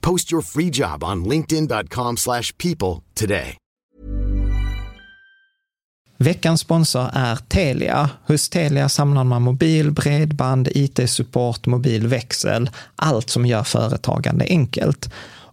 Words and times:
Post 0.00 0.32
your 0.32 0.42
free 0.42 0.70
job 0.72 1.04
on 1.04 1.24
linkedin.com/people 1.24 3.02
today. 3.14 3.56
Veckans 6.20 6.60
sponsor 6.60 7.10
är 7.12 7.36
Telia. 7.36 8.10
Hos 8.26 8.48
Telia 8.48 8.88
samlar 8.88 9.24
man 9.24 9.42
mobil, 9.42 9.90
bredband, 9.90 10.68
IT-support, 10.74 11.66
mobilväxel, 11.66 12.70
allt 12.96 13.30
som 13.30 13.46
gör 13.46 13.62
företagande 13.62 14.44
enkelt. 14.48 15.10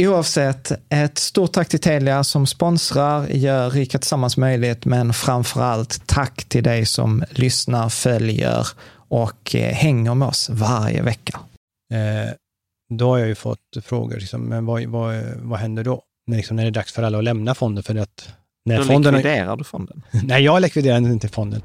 Oavsett, 0.00 0.72
ett 0.88 1.18
stort 1.18 1.52
tack 1.52 1.68
till 1.68 1.80
Telia 1.80 2.24
som 2.24 2.46
sponsrar, 2.46 3.26
gör 3.26 3.70
Rika 3.70 3.98
Tillsammans 3.98 4.36
möjligt, 4.36 4.84
men 4.84 5.12
framför 5.12 5.62
allt 5.62 6.06
tack 6.06 6.44
till 6.44 6.62
dig 6.62 6.86
som 6.86 7.24
lyssnar, 7.30 7.88
följer 7.88 8.66
och 9.08 9.54
eh, 9.54 9.74
hänger 9.74 10.14
med 10.14 10.28
oss 10.28 10.50
varje 10.50 11.02
vecka. 11.02 11.40
Eh, 11.94 12.32
då 12.94 13.08
har 13.08 13.18
jag 13.18 13.28
ju 13.28 13.34
fått 13.34 13.58
frågor, 13.82 14.16
liksom, 14.16 14.42
men 14.42 14.66
vad, 14.66 14.84
vad, 14.84 15.22
vad 15.36 15.58
händer 15.58 15.84
då? 15.84 16.02
När, 16.26 16.36
liksom, 16.36 16.56
när 16.56 16.62
det 16.62 16.68
är 16.68 16.72
dags 16.72 16.92
för 16.92 17.02
alla 17.02 17.18
att 17.18 17.24
lämna 17.24 17.54
fonden? 17.54 17.84
För 17.84 17.94
att 17.94 18.28
när 18.64 18.78
Då 18.78 18.84
fonden 18.84 19.14
likviderar 19.14 19.56
du 19.56 19.64
fonden. 19.64 20.02
Nej, 20.24 20.42
jag 20.42 20.62
likviderar 20.62 20.98
inte 20.98 21.28
fonden. 21.28 21.62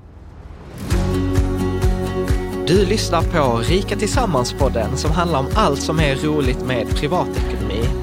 Du 2.67 2.85
lyssnar 2.85 3.21
på 3.21 3.57
Rika 3.57 3.95
Tillsammans-podden 3.95 4.95
som 4.95 5.11
handlar 5.11 5.39
om 5.39 5.47
allt 5.55 5.81
som 5.81 5.99
är 5.99 6.15
roligt 6.15 6.65
med 6.65 6.89
privatekonomi. 6.89 8.02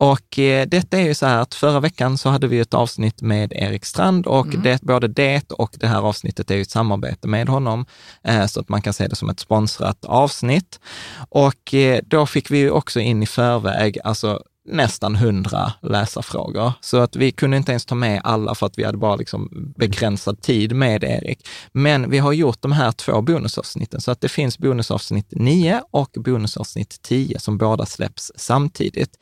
och 0.00 0.38
eh, 0.38 0.66
detta 0.66 0.98
är 0.98 1.02
ju 1.02 1.14
så 1.14 1.26
här 1.26 1.38
att 1.38 1.54
förra 1.54 1.80
veckan 1.80 2.18
så 2.18 2.28
hade 2.28 2.46
vi 2.48 2.58
ett 2.58 2.74
avsnitt 2.74 3.22
med 3.22 3.52
Erik 3.52 3.84
Strand 3.84 4.26
och 4.26 4.46
Mm. 4.46 4.62
det, 4.62 4.82
både 4.82 5.08
det 5.08 5.52
och 5.52 5.70
det 5.80 5.86
här 5.86 6.00
avsnittet 6.02 6.50
är 6.50 6.54
ju 6.54 6.62
ett 6.62 6.70
samarbete 6.70 7.28
med 7.28 7.48
honom, 7.48 7.86
eh, 8.24 8.46
så 8.46 8.60
att 8.60 8.68
man 8.68 8.82
kan 8.82 8.92
se 8.92 9.06
det 9.08 9.16
som 9.16 9.30
ett 9.30 9.40
sponsrat 9.40 10.04
avsnitt. 10.04 10.80
Och 11.28 11.74
eh, 11.74 12.00
då 12.06 12.26
fick 12.26 12.50
vi 12.50 12.58
ju 12.58 12.70
också 12.70 13.00
in 13.00 13.22
i 13.22 13.26
förväg, 13.26 13.98
alltså 14.04 14.42
nästan 14.68 15.16
hundra 15.16 15.72
läsarfrågor. 15.82 16.72
Så 16.80 16.98
att 16.98 17.16
vi 17.16 17.32
kunde 17.32 17.56
inte 17.56 17.72
ens 17.72 17.84
ta 17.84 17.94
med 17.94 18.20
alla 18.24 18.54
för 18.54 18.66
att 18.66 18.78
vi 18.78 18.84
hade 18.84 18.98
bara 18.98 19.16
liksom 19.16 19.72
begränsad 19.76 20.42
tid 20.42 20.74
med 20.76 21.04
Erik. 21.04 21.48
Men 21.72 22.10
vi 22.10 22.18
har 22.18 22.32
gjort 22.32 22.62
de 22.62 22.72
här 22.72 22.92
två 22.92 23.22
bonusavsnitten, 23.22 24.00
så 24.00 24.10
att 24.10 24.20
det 24.20 24.28
finns 24.28 24.58
bonusavsnitt 24.58 25.28
9 25.30 25.82
och 25.90 26.10
bonusavsnitt 26.14 27.02
10 27.02 27.38
som 27.38 27.58
båda 27.58 27.86
släpps 27.86 28.32
samtidigt. 28.36 29.18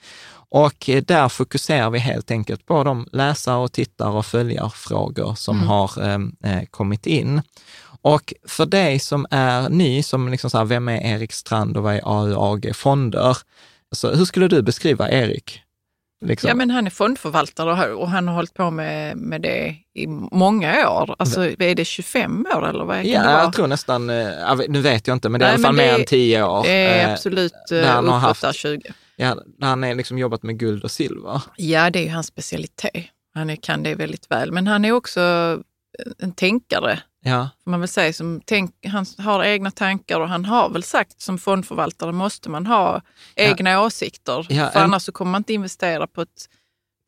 Och 0.50 0.88
eh, 0.88 1.02
där 1.02 1.28
fokuserar 1.28 1.90
vi 1.90 1.98
helt 1.98 2.30
enkelt 2.30 2.66
på 2.66 2.84
de 2.84 3.06
läsare 3.12 3.56
och 3.56 3.72
tittare 3.72 4.10
och 4.10 4.26
följarfrågor 4.26 5.34
som 5.34 5.56
Mm. 5.56 5.68
har 5.68 5.90
eh, 6.02 6.52
eh, 6.52 6.62
kommit 6.70 7.06
in. 7.06 7.42
Och 8.02 8.34
för 8.48 8.66
dig 8.66 8.98
som 8.98 9.26
är 9.30 9.68
ny, 9.68 10.02
som 10.02 10.28
liksom 10.28 10.50
så 10.50 10.58
här, 10.58 10.64
vem 10.64 10.88
är 10.88 11.14
Erik 11.14 11.32
Strand 11.32 11.76
och 11.76 11.82
vad 11.82 11.94
är 11.94 12.00
AUAG 12.04 12.70
Fonder? 12.74 13.36
Så 13.96 14.14
hur 14.14 14.24
skulle 14.24 14.48
du 14.48 14.62
beskriva 14.62 15.10
Erik? 15.10 15.62
Liksom. 16.24 16.48
Ja, 16.48 16.54
men 16.54 16.70
han 16.70 16.86
är 16.86 16.90
fondförvaltare 16.90 17.92
och 17.94 18.10
han 18.10 18.28
har 18.28 18.34
hållit 18.34 18.54
på 18.54 18.70
med, 18.70 19.16
med 19.16 19.42
det 19.42 19.76
i 19.94 20.06
många 20.32 20.90
år. 20.90 21.16
Alltså 21.18 21.44
är 21.62 21.74
det 21.74 21.84
25 21.84 22.46
år 22.56 22.68
eller 22.68 22.84
vad 22.84 22.96
kan 22.96 23.06
Ja, 23.06 23.20
det 23.22 23.26
vara? 23.28 23.42
jag 23.42 23.52
tror 23.52 23.66
nästan, 23.66 24.10
eh, 24.10 24.26
nu 24.68 24.80
vet 24.80 25.06
jag 25.06 25.16
inte, 25.16 25.28
men 25.28 25.40
det 25.40 25.46
är 25.46 25.48
i 25.48 25.50
Nej, 25.50 25.54
alla 25.54 25.62
fall 25.68 25.76
mer 25.76 25.94
än 26.00 26.04
tio 26.04 26.42
år. 26.44 26.62
Det 26.62 26.70
är 26.70 27.06
eh, 27.06 27.12
absolut 27.12 27.52
har 27.70 28.02
uppåt 28.02 28.14
haft- 28.14 28.42
där 28.42 28.52
20. 28.52 28.92
Ja, 29.16 29.36
han 29.60 29.82
har 29.82 29.94
liksom 29.94 30.18
jobbat 30.18 30.42
med 30.42 30.58
guld 30.58 30.84
och 30.84 30.90
silver. 30.90 31.42
Ja, 31.56 31.90
det 31.90 31.98
är 31.98 32.02
ju 32.04 32.10
hans 32.10 32.26
specialitet. 32.26 33.04
Han 33.34 33.56
kan 33.56 33.82
det 33.82 33.94
väldigt 33.94 34.30
väl. 34.30 34.52
Men 34.52 34.66
han 34.66 34.84
är 34.84 34.92
också 34.92 35.20
en 36.18 36.32
tänkare, 36.32 36.98
Ja, 37.28 37.48
får 37.64 37.70
man 37.70 37.80
väl 37.80 37.88
säga. 37.88 38.12
Som 38.12 38.40
tänk, 38.44 38.74
han 38.86 39.06
har 39.18 39.44
egna 39.44 39.70
tankar 39.70 40.20
och 40.20 40.28
han 40.28 40.44
har 40.44 40.70
väl 40.70 40.82
sagt 40.82 41.20
som 41.22 41.38
fondförvaltare 41.38 42.12
måste 42.12 42.50
man 42.50 42.66
ha 42.66 43.02
egna 43.36 43.82
åsikter. 43.82 44.46
Ja, 44.50 44.70
för 44.70 44.78
en- 44.78 44.84
annars 44.84 45.02
så 45.02 45.12
kommer 45.12 45.32
man 45.32 45.40
inte 45.40 45.52
investera 45.52 46.06
på 46.06 46.22
ett, 46.22 46.28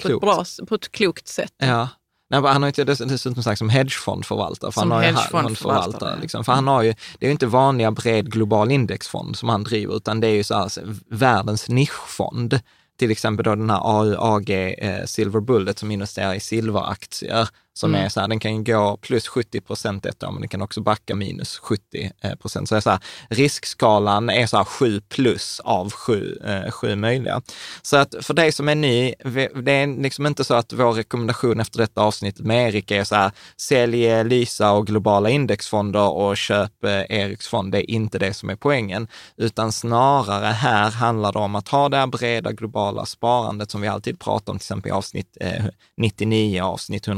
på 0.02 0.08
ett, 0.08 0.10
Klokt. 0.10 0.20
bra, 0.24 0.44
på 0.68 0.74
ett 0.74 0.92
klokt 0.92 1.28
sätt. 1.28 1.52
Ja. 1.58 1.88
Nej, 2.30 2.40
han 2.42 2.62
har 2.62 2.84
dess- 2.84 2.98
dessutom 3.08 3.42
sagt 3.42 3.58
som 3.58 3.68
hedgefondförvaltare. 3.68 4.72
För 4.72 4.80
Som 4.80 4.90
han 4.90 5.02
har 5.02 5.10
ju 5.10 5.16
fondförvaltare, 5.16 6.10
ja. 6.14 6.20
Liksom. 6.22 6.44
För 6.44 6.52
han 6.52 6.66
har 6.66 6.82
ju, 6.82 6.94
det 7.18 7.26
är 7.26 7.28
ju 7.28 7.32
inte 7.32 7.46
vanliga 7.46 7.90
bred 7.90 8.32
global 8.32 8.70
indexfond 8.72 9.36
som 9.36 9.48
han 9.48 9.64
driver, 9.64 9.96
utan 9.96 10.20
det 10.20 10.26
är 10.26 10.34
ju 10.34 10.44
så 10.44 10.54
här, 10.54 10.70
världens 11.10 11.68
nischfond. 11.68 12.60
Till 12.98 13.10
exempel 13.10 13.44
då 13.44 13.54
den 13.54 13.70
här 13.70 13.80
AUAG 14.00 14.50
eh, 14.78 15.04
Silver 15.04 15.40
Bullet 15.40 15.78
som 15.78 15.90
investerar 15.90 16.34
i 16.34 16.40
silveraktier 16.40 17.48
som 17.74 17.90
Mm. 17.94 18.04
är 18.04 18.08
så 18.08 18.20
här, 18.20 18.28
den 18.28 18.40
kan 18.40 18.64
gå 18.64 18.96
plus 18.96 19.28
70 19.28 19.60
procent 19.60 20.06
ett 20.06 20.22
år, 20.22 20.30
men 20.30 20.40
den 20.40 20.48
kan 20.48 20.62
också 20.62 20.80
backa 20.80 21.14
minus 21.14 21.58
70 21.58 22.10
procent. 22.40 22.68
Så 22.68 22.80
så 22.80 22.90
här, 22.90 22.98
riskskalan 23.28 24.30
är 24.30 24.46
så 24.46 24.56
här 24.56 24.64
7 24.64 25.00
plus 25.00 25.60
av 25.64 25.92
7, 25.92 26.38
eh, 26.44 26.70
7 26.70 26.96
möjliga. 26.96 27.42
Så 27.82 27.96
att 27.96 28.14
för 28.20 28.34
dig 28.34 28.52
som 28.52 28.68
är 28.68 28.74
ny, 28.74 29.14
det 29.62 29.72
är 29.72 30.02
liksom 30.02 30.26
inte 30.26 30.44
så 30.44 30.54
att 30.54 30.72
vår 30.72 30.92
rekommendation 30.92 31.60
efter 31.60 31.78
detta 31.78 32.00
avsnittet 32.00 32.46
med 32.46 32.68
Erik 32.68 32.90
är 32.90 33.04
så 33.04 33.14
här, 33.14 33.32
sälj 33.56 34.24
Lysa 34.24 34.72
och 34.72 34.86
globala 34.86 35.30
indexfonder 35.30 36.08
och 36.10 36.36
köp 36.36 36.84
eh, 36.84 36.90
Eriks 37.08 37.48
fond. 37.48 37.72
Det 37.72 37.78
är 37.78 37.90
inte 37.90 38.18
det 38.18 38.34
som 38.34 38.50
är 38.50 38.56
poängen, 38.56 39.08
utan 39.36 39.72
snarare 39.72 40.46
här 40.46 40.90
handlar 40.90 41.32
det 41.32 41.38
om 41.38 41.54
att 41.54 41.68
ha 41.68 41.88
det 41.88 41.96
här 41.96 42.06
breda 42.06 42.52
globala 42.52 43.06
sparandet 43.06 43.70
som 43.70 43.80
vi 43.80 43.88
alltid 43.88 44.20
pratar 44.20 44.52
om, 44.52 44.58
till 44.58 44.64
exempel 44.64 44.88
i 44.88 44.92
avsnitt 44.92 45.36
eh, 45.40 45.64
99, 45.96 46.62
avsnitt 46.62 47.08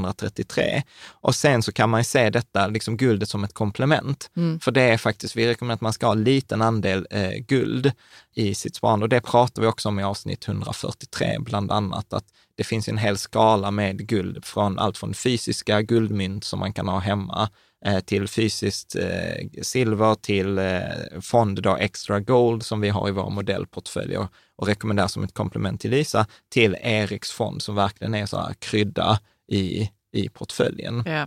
133. 0.42 0.82
Och 1.10 1.34
sen 1.34 1.62
så 1.62 1.72
kan 1.72 1.90
man 1.90 2.00
ju 2.00 2.04
se 2.04 2.30
detta, 2.30 2.66
liksom 2.66 2.96
guldet 2.96 3.28
som 3.28 3.44
ett 3.44 3.54
komplement. 3.54 4.30
För 4.60 4.70
det 4.70 4.82
är 4.82 4.98
faktiskt, 4.98 5.36
vi 5.36 5.48
rekommenderar 5.48 5.74
att 5.74 5.80
man 5.80 5.92
ska 5.92 6.06
ha 6.06 6.12
en 6.12 6.24
liten 6.24 6.62
andel 6.62 7.06
eh, 7.10 7.30
guld 7.30 7.92
i 8.34 8.54
sitt 8.54 8.76
sparande 8.76 9.04
och 9.04 9.08
det 9.08 9.20
pratar 9.20 9.62
vi 9.62 9.68
också 9.68 9.88
om 9.88 10.00
i 10.00 10.02
avsnitt 10.02 10.48
143, 10.48 11.36
bland 11.40 11.72
annat 11.72 12.12
att 12.12 12.24
det 12.56 12.64
finns 12.64 12.88
en 12.88 12.98
hel 12.98 13.18
skala 13.18 13.70
med 13.70 14.08
guld 14.08 14.44
från 14.44 14.78
allt 14.78 14.98
från 14.98 15.14
fysiska 15.14 15.82
guldmynt 15.82 16.44
som 16.44 16.58
man 16.58 16.72
kan 16.72 16.88
ha 16.88 16.98
hemma 16.98 17.48
eh, 17.84 18.00
till 18.00 18.28
fysiskt 18.28 18.96
eh, 18.96 19.62
silver, 19.62 20.14
till 20.14 20.58
eh, 20.58 21.20
fond 21.20 21.62
då 21.62 21.76
extra 21.76 22.20
gold 22.20 22.62
som 22.62 22.80
vi 22.80 22.88
har 22.88 23.08
i 23.08 23.12
vår 23.12 23.30
modellportfölj 23.30 24.16
och, 24.16 24.26
och 24.56 24.66
rekommenderar 24.66 25.08
som 25.08 25.24
ett 25.24 25.34
komplement 25.34 25.80
till 25.80 25.90
Lisa, 25.90 26.26
till 26.48 26.76
Eriks 26.82 27.30
fond 27.30 27.62
som 27.62 27.74
verkligen 27.74 28.14
är 28.14 28.26
så 28.26 28.36
här 28.36 28.54
krydda 28.54 29.20
i, 29.52 29.90
i 30.12 30.28
portföljen. 30.28 31.02
Ja. 31.06 31.26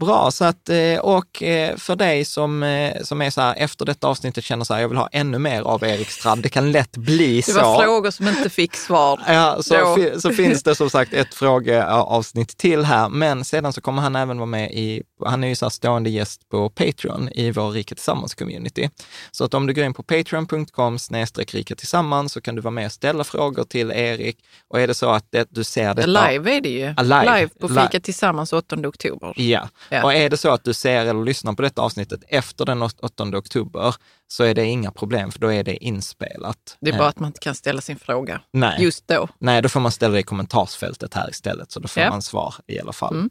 Bra, 0.00 0.30
så 0.30 0.44
att, 0.44 0.68
eh, 0.68 0.98
och 1.00 1.42
eh, 1.42 1.76
för 1.76 1.96
dig 1.96 2.24
som, 2.24 2.62
eh, 2.62 3.02
som 3.02 3.22
är 3.22 3.30
så 3.30 3.40
här, 3.40 3.54
efter 3.58 3.84
detta 3.84 4.08
avsnittet 4.08 4.44
känner 4.44 4.64
så 4.64 4.74
här, 4.74 4.80
jag 4.80 4.88
vill 4.88 4.98
ha 4.98 5.08
ännu 5.12 5.38
mer 5.38 5.62
av 5.62 5.84
Erik 5.84 6.10
Strand, 6.10 6.42
det 6.42 6.48
kan 6.48 6.72
lätt 6.72 6.96
bli 6.96 7.36
Det 7.36 7.42
så. 7.52 7.60
var 7.60 7.82
frågor 7.82 8.10
som 8.10 8.28
inte 8.28 8.50
fick 8.50 8.74
svar. 8.76 9.20
Ja, 9.28 9.58
så, 9.62 9.96
fi- 9.96 10.20
så 10.20 10.30
finns 10.30 10.62
det 10.62 10.74
som 10.74 10.90
sagt 10.90 11.12
ett 11.12 11.34
frågeavsnitt 11.34 12.56
till 12.56 12.84
här, 12.84 13.08
men 13.08 13.44
sedan 13.44 13.72
så 13.72 13.80
kommer 13.80 14.02
han 14.02 14.16
även 14.16 14.38
vara 14.38 14.46
med 14.46 14.72
i, 14.72 15.02
han 15.26 15.44
är 15.44 15.48
ju 15.48 15.54
så 15.56 15.64
här 15.64 15.70
stående 15.70 16.10
gäst 16.10 16.48
på 16.48 16.70
Patreon 16.70 17.28
i 17.28 17.50
vår 17.50 17.70
Rika 17.70 17.94
Tillsammans-community. 17.94 18.90
Så 19.30 19.44
att 19.44 19.54
om 19.54 19.66
du 19.66 19.74
går 19.74 19.84
in 19.84 19.94
på 19.94 20.02
patreon.com 20.02 20.98
snedstreck 20.98 21.54
Rika 21.54 21.74
Tillsammans 21.74 22.32
så 22.32 22.40
kan 22.40 22.54
du 22.54 22.60
vara 22.62 22.70
med 22.72 22.86
och 22.86 22.92
ställa 22.92 23.24
frågor 23.24 23.64
till 23.64 23.90
Erik. 23.90 24.38
Och 24.68 24.80
är 24.80 24.86
det 24.86 24.94
så 24.94 25.10
att 25.10 25.26
det, 25.30 25.46
du 25.50 25.64
ser 25.64 25.94
detta... 25.94 26.06
Live 26.06 26.56
är 26.56 26.60
det 26.60 26.68
ju. 26.68 26.94
Live. 27.02 27.36
live 27.38 27.48
på 27.60 27.68
Live. 27.68 27.82
Fika 27.86 28.00
Tillsammans 28.00 28.52
8 28.52 28.76
oktober. 28.88 29.32
Ja. 29.36 29.68
Ja. 29.88 30.04
och 30.04 30.14
är 30.14 30.30
det 30.30 30.36
så 30.36 30.50
att 30.50 30.64
du 30.64 30.74
ser 30.74 31.06
eller 31.06 31.24
lyssnar 31.24 31.52
på 31.52 31.62
detta 31.62 31.82
avsnittet 31.82 32.20
efter 32.28 32.64
den 32.64 32.82
8 32.82 32.92
oktober 33.36 33.94
så 34.28 34.44
är 34.44 34.54
det 34.54 34.64
inga 34.64 34.90
problem, 34.90 35.30
för 35.32 35.38
då 35.40 35.52
är 35.52 35.64
det 35.64 35.84
inspelat. 35.84 36.76
Det 36.80 36.90
är 36.90 36.94
Eh, 36.94 36.98
bara 36.98 37.08
att 37.08 37.18
man 37.18 37.26
inte 37.26 37.40
kan 37.40 37.54
ställa 37.54 37.80
sin 37.80 37.98
fråga 37.98 38.40
Nej. 38.52 38.82
just 38.82 39.08
då. 39.08 39.28
Nej, 39.38 39.62
då 39.62 39.68
får 39.68 39.80
man 39.80 39.92
ställa 39.92 40.14
det 40.14 40.20
i 40.20 40.22
kommentarsfältet 40.22 41.14
här 41.14 41.30
istället, 41.30 41.72
så 41.72 41.80
då 41.80 41.88
får 41.88 42.02
Ja. 42.02 42.10
man 42.10 42.22
svar 42.22 42.54
i 42.66 42.80
alla 42.80 42.92
fall. 42.92 43.14
Mm. 43.14 43.30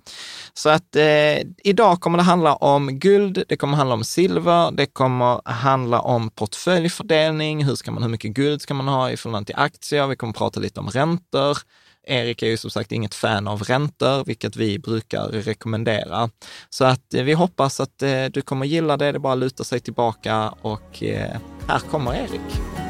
Så 0.54 0.70
att 0.70 0.96
eh, 0.96 1.38
idag 1.64 2.02
kommer 2.02 2.18
det 2.18 2.24
handla 2.24 2.56
om 2.56 3.00
guld, 3.00 3.44
det 3.50 3.56
kommer 3.58 3.78
handla 3.78 3.96
om 3.96 4.04
silver, 4.04 4.72
det 4.72 4.86
kommer 4.86 5.50
handla 5.50 6.00
om 6.02 6.30
portföljfördelning, 6.30 7.66
hur, 7.66 7.76
ska 7.76 7.92
man, 7.92 8.04
hur 8.04 8.10
mycket 8.10 8.32
guld 8.32 8.62
ska 8.62 8.74
man 8.74 8.88
ha 8.88 9.12
i 9.12 9.18
förhållande 9.18 9.46
till 9.46 9.56
aktier, 9.56 10.08
vi 10.08 10.16
kommer 10.16 10.34
prata 10.34 10.60
lite 10.60 10.80
om 10.80 10.90
räntor. 10.90 11.58
Erik 12.08 12.42
är 12.42 12.48
ju 12.48 12.58
som 12.58 12.70
sagt 12.70 12.92
inget 12.92 13.16
fan 13.16 13.48
av 13.48 13.64
räntor, 13.64 14.26
vilket 14.26 14.56
vi 14.56 14.80
brukar 14.80 15.28
rekommendera. 15.28 16.30
Så 16.70 16.86
att 16.86 17.14
eh, 17.14 17.24
vi 17.24 17.34
hoppas 17.34 17.80
att 17.80 18.02
eh, 18.02 18.26
du 18.26 18.42
kommer 18.42 18.66
gilla 18.66 18.98
det, 18.98 19.12
det 19.12 19.18
är 19.18 19.20
bara 19.20 19.34
att 19.34 19.40
luta 19.40 19.64
sig 19.64 19.80
tillbaka 19.80 20.54
och 20.62 21.04
eh, 21.04 21.38
här 21.68 21.80
kommer 21.80 22.14
Erik. 22.14 22.83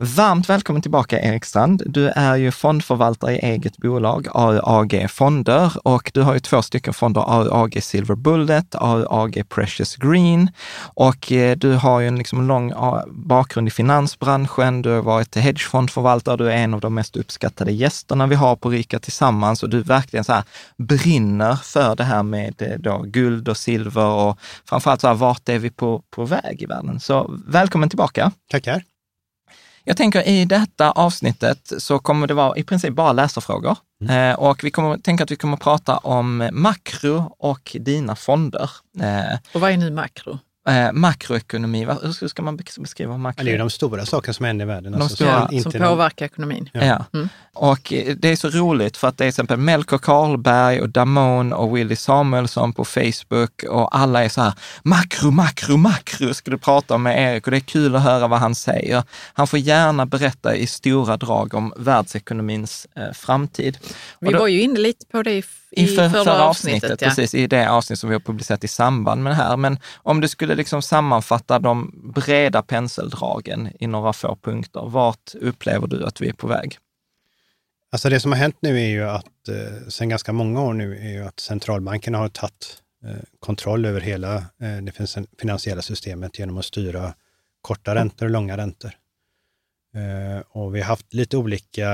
Varmt 0.00 0.48
välkommen 0.48 0.82
tillbaka 0.82 1.20
Erik 1.20 1.44
Strand. 1.44 1.82
Du 1.86 2.08
är 2.08 2.36
ju 2.36 2.50
fondförvaltare 2.50 3.36
i 3.36 3.38
eget 3.38 3.76
bolag, 3.76 4.26
AUAG 4.34 5.06
Fonder, 5.10 5.72
och 5.84 6.10
du 6.14 6.22
har 6.22 6.34
ju 6.34 6.40
två 6.40 6.62
stycken 6.62 6.94
fonder, 6.94 7.20
AUAG 7.20 7.82
Silver 7.82 8.14
Bullet, 8.14 8.74
AUAG 8.74 9.42
Precious 9.48 9.96
Green. 9.96 10.50
Och 10.94 11.32
eh, 11.32 11.56
du 11.56 11.72
har 11.72 12.00
ju 12.00 12.08
en 12.08 12.16
liksom 12.16 12.48
lång 12.48 12.72
bakgrund 13.08 13.68
i 13.68 13.70
finansbranschen, 13.70 14.82
du 14.82 14.90
har 14.90 15.02
varit 15.02 15.36
hedgefondförvaltare, 15.36 16.36
du 16.36 16.50
är 16.52 16.56
en 16.56 16.74
av 16.74 16.80
de 16.80 16.94
mest 16.94 17.16
uppskattade 17.16 17.72
gästerna 17.72 18.26
vi 18.26 18.34
har 18.34 18.56
på 18.56 18.70
Rika 18.70 18.98
Tillsammans 18.98 19.62
och 19.62 19.70
du 19.70 19.82
verkligen 19.82 20.24
så 20.24 20.32
här 20.32 20.44
brinner 20.76 21.56
för 21.56 21.96
det 21.96 22.04
här 22.04 22.22
med 22.22 22.62
eh, 22.62 22.78
då 22.78 23.02
guld 23.06 23.48
och 23.48 23.56
silver 23.56 24.06
och 24.06 24.38
framförallt 24.68 25.00
så 25.00 25.08
här, 25.08 25.14
vart 25.14 25.48
är 25.48 25.58
vi 25.58 25.70
på, 25.70 26.02
på 26.10 26.24
väg 26.24 26.62
i 26.62 26.66
världen? 26.66 27.00
Så 27.00 27.34
välkommen 27.46 27.88
tillbaka. 27.88 28.32
Tackar. 28.50 28.82
Jag 29.88 29.96
tänker 29.96 30.28
i 30.28 30.44
detta 30.44 30.90
avsnittet 30.90 31.72
så 31.78 31.98
kommer 31.98 32.26
det 32.26 32.34
vara 32.34 32.56
i 32.56 32.64
princip 32.64 32.94
bara 32.94 33.12
läsarfrågor. 33.12 33.76
Eh, 34.10 34.32
och 34.38 34.64
vi 34.64 34.70
kommer 34.70 34.98
tänka 34.98 35.24
att 35.24 35.30
vi 35.30 35.36
kommer 35.36 35.56
prata 35.56 35.96
om 35.96 36.48
makro 36.52 37.36
och 37.38 37.76
dina 37.80 38.16
fonder. 38.16 38.70
Eh, 39.00 39.38
Och 39.54 39.60
vad 39.60 39.70
är 39.70 39.76
nu 39.76 39.90
makro? 39.90 40.38
Eh, 40.68 40.92
makroekonomi, 40.92 41.84
vad, 41.84 42.02
hur 42.20 42.28
ska 42.28 42.42
man 42.42 42.58
bes- 42.58 42.80
beskriva 42.80 43.12
Ja, 43.12 43.18
makro? 43.18 43.44
det 43.44 43.50
är 43.50 43.52
ju 43.52 43.58
de 43.58 43.70
stora 43.70 44.06
sakerna 44.06 44.34
som 44.34 44.46
händer 44.46 44.64
i 44.64 44.68
världen. 44.68 44.92
De 44.92 45.02
alltså, 45.02 45.16
stora- 45.16 45.48
som 45.62 45.62
som 45.72 45.72
påverkar 45.72 46.26
ekonomin. 46.26 46.70
Ja. 46.72 46.84
Ja. 46.84 47.04
Mm. 47.14 47.28
Och 47.54 47.92
eh, 47.92 48.16
det 48.16 48.28
är 48.28 48.36
så 48.36 48.48
roligt 48.48 48.96
för 48.96 49.08
att 49.08 49.18
det 49.18 49.24
är 49.24 49.26
till 49.26 49.28
exempel 49.28 49.56
Melker 49.56 49.98
Karlberg 49.98 50.80
och 50.80 50.88
Damon 50.88 51.52
och 51.52 51.76
Willy 51.76 51.96
Samuelsson 51.96 52.72
på 52.72 52.84
Facebook 52.84 53.62
och 53.70 53.96
alla 53.96 54.24
är 54.24 54.28
så 54.28 54.40
här, 54.40 54.52
makro, 54.82 55.30
makro, 55.30 55.76
makro 55.76 56.34
ska 56.34 56.50
du 56.50 56.58
prata 56.58 56.98
med 56.98 57.32
Erik 57.34 57.46
och 57.46 57.50
det 57.50 57.56
är 57.56 57.60
kul 57.60 57.96
att 57.96 58.02
höra 58.02 58.28
vad 58.28 58.38
han 58.38 58.54
säger. 58.54 59.02
Han 59.32 59.46
får 59.46 59.58
gärna 59.58 60.06
berätta 60.06 60.56
i 60.56 60.66
stora 60.66 61.16
drag 61.16 61.54
om 61.54 61.72
världsekonomins 61.76 62.86
eh, 62.96 63.12
framtid. 63.12 63.78
Vi 64.20 64.32
då- 64.32 64.38
var 64.38 64.46
ju 64.48 64.60
inne 64.62 64.78
lite 64.80 65.06
på 65.06 65.22
det 65.22 65.32
i, 65.32 65.42
i, 65.70 65.82
i 65.84 65.86
för, 65.86 66.08
förra, 66.08 66.24
förra, 66.24 66.44
avsnittet. 66.44 66.84
avsnittet, 66.84 67.02
ja. 67.02 67.08
precis, 67.08 67.34
i 67.34 67.46
det 67.46 67.70
avsnitt 67.70 67.98
som 67.98 68.08
vi 68.08 68.14
har 68.14 68.20
publicerat 68.20 68.64
i 68.64 68.68
samband 68.68 69.22
med 69.22 69.30
det 69.30 69.36
här. 69.36 69.56
Men 69.56 69.78
om 69.96 70.20
du 70.20 70.28
skulle 70.28 70.54
liksom 70.54 70.82
sammanfatta 70.82 71.58
de 71.58 71.92
breda 72.14 72.62
penseldragen 72.62 73.68
i 73.80 73.86
några 73.86 74.12
få 74.12 74.36
punkter, 74.42 74.82
vart 74.88 75.34
upplever 75.34 75.86
du 75.86 76.04
att 76.04 76.20
vi 76.20 76.28
är 76.28 76.32
på 76.32 76.46
väg? 76.46 76.78
Alltså 77.92 78.08
det 78.08 78.20
som 78.20 78.32
har 78.32 78.38
hänt 78.38 78.56
nu 78.60 78.80
är 78.80 78.88
ju 78.88 79.08
att, 79.08 79.48
eh, 79.48 79.88
sedan 79.88 80.08
ganska 80.08 80.32
många 80.32 80.62
år 80.62 80.72
nu, 80.72 80.98
är 80.98 81.12
ju 81.12 81.24
att 81.24 81.40
centralbankerna 81.40 82.18
har 82.18 82.28
tagit 82.28 82.82
eh, 83.04 83.22
kontroll 83.40 83.84
över 83.84 84.00
hela 84.00 84.36
eh, 84.36 84.76
det 84.82 84.92
fin- 84.92 85.26
finansiella 85.38 85.82
systemet 85.82 86.38
genom 86.38 86.58
att 86.58 86.64
styra 86.64 87.14
korta 87.60 87.94
räntor 87.94 88.26
och 88.26 88.32
långa 88.32 88.56
räntor. 88.56 88.90
Eh, 89.94 90.42
och 90.48 90.74
vi 90.74 90.80
har 90.80 90.86
haft 90.86 91.14
lite 91.14 91.36
olika, 91.36 91.90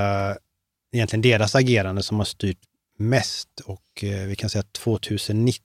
egentligen 0.92 1.22
deras 1.22 1.54
agerande 1.54 2.02
som 2.02 2.18
har 2.18 2.24
styrt 2.24 2.58
mest 2.98 3.60
och 3.64 4.04
eh, 4.04 4.26
vi 4.26 4.36
kan 4.36 4.50
säga 4.50 4.60
att 4.60 4.72
2019, 4.72 5.60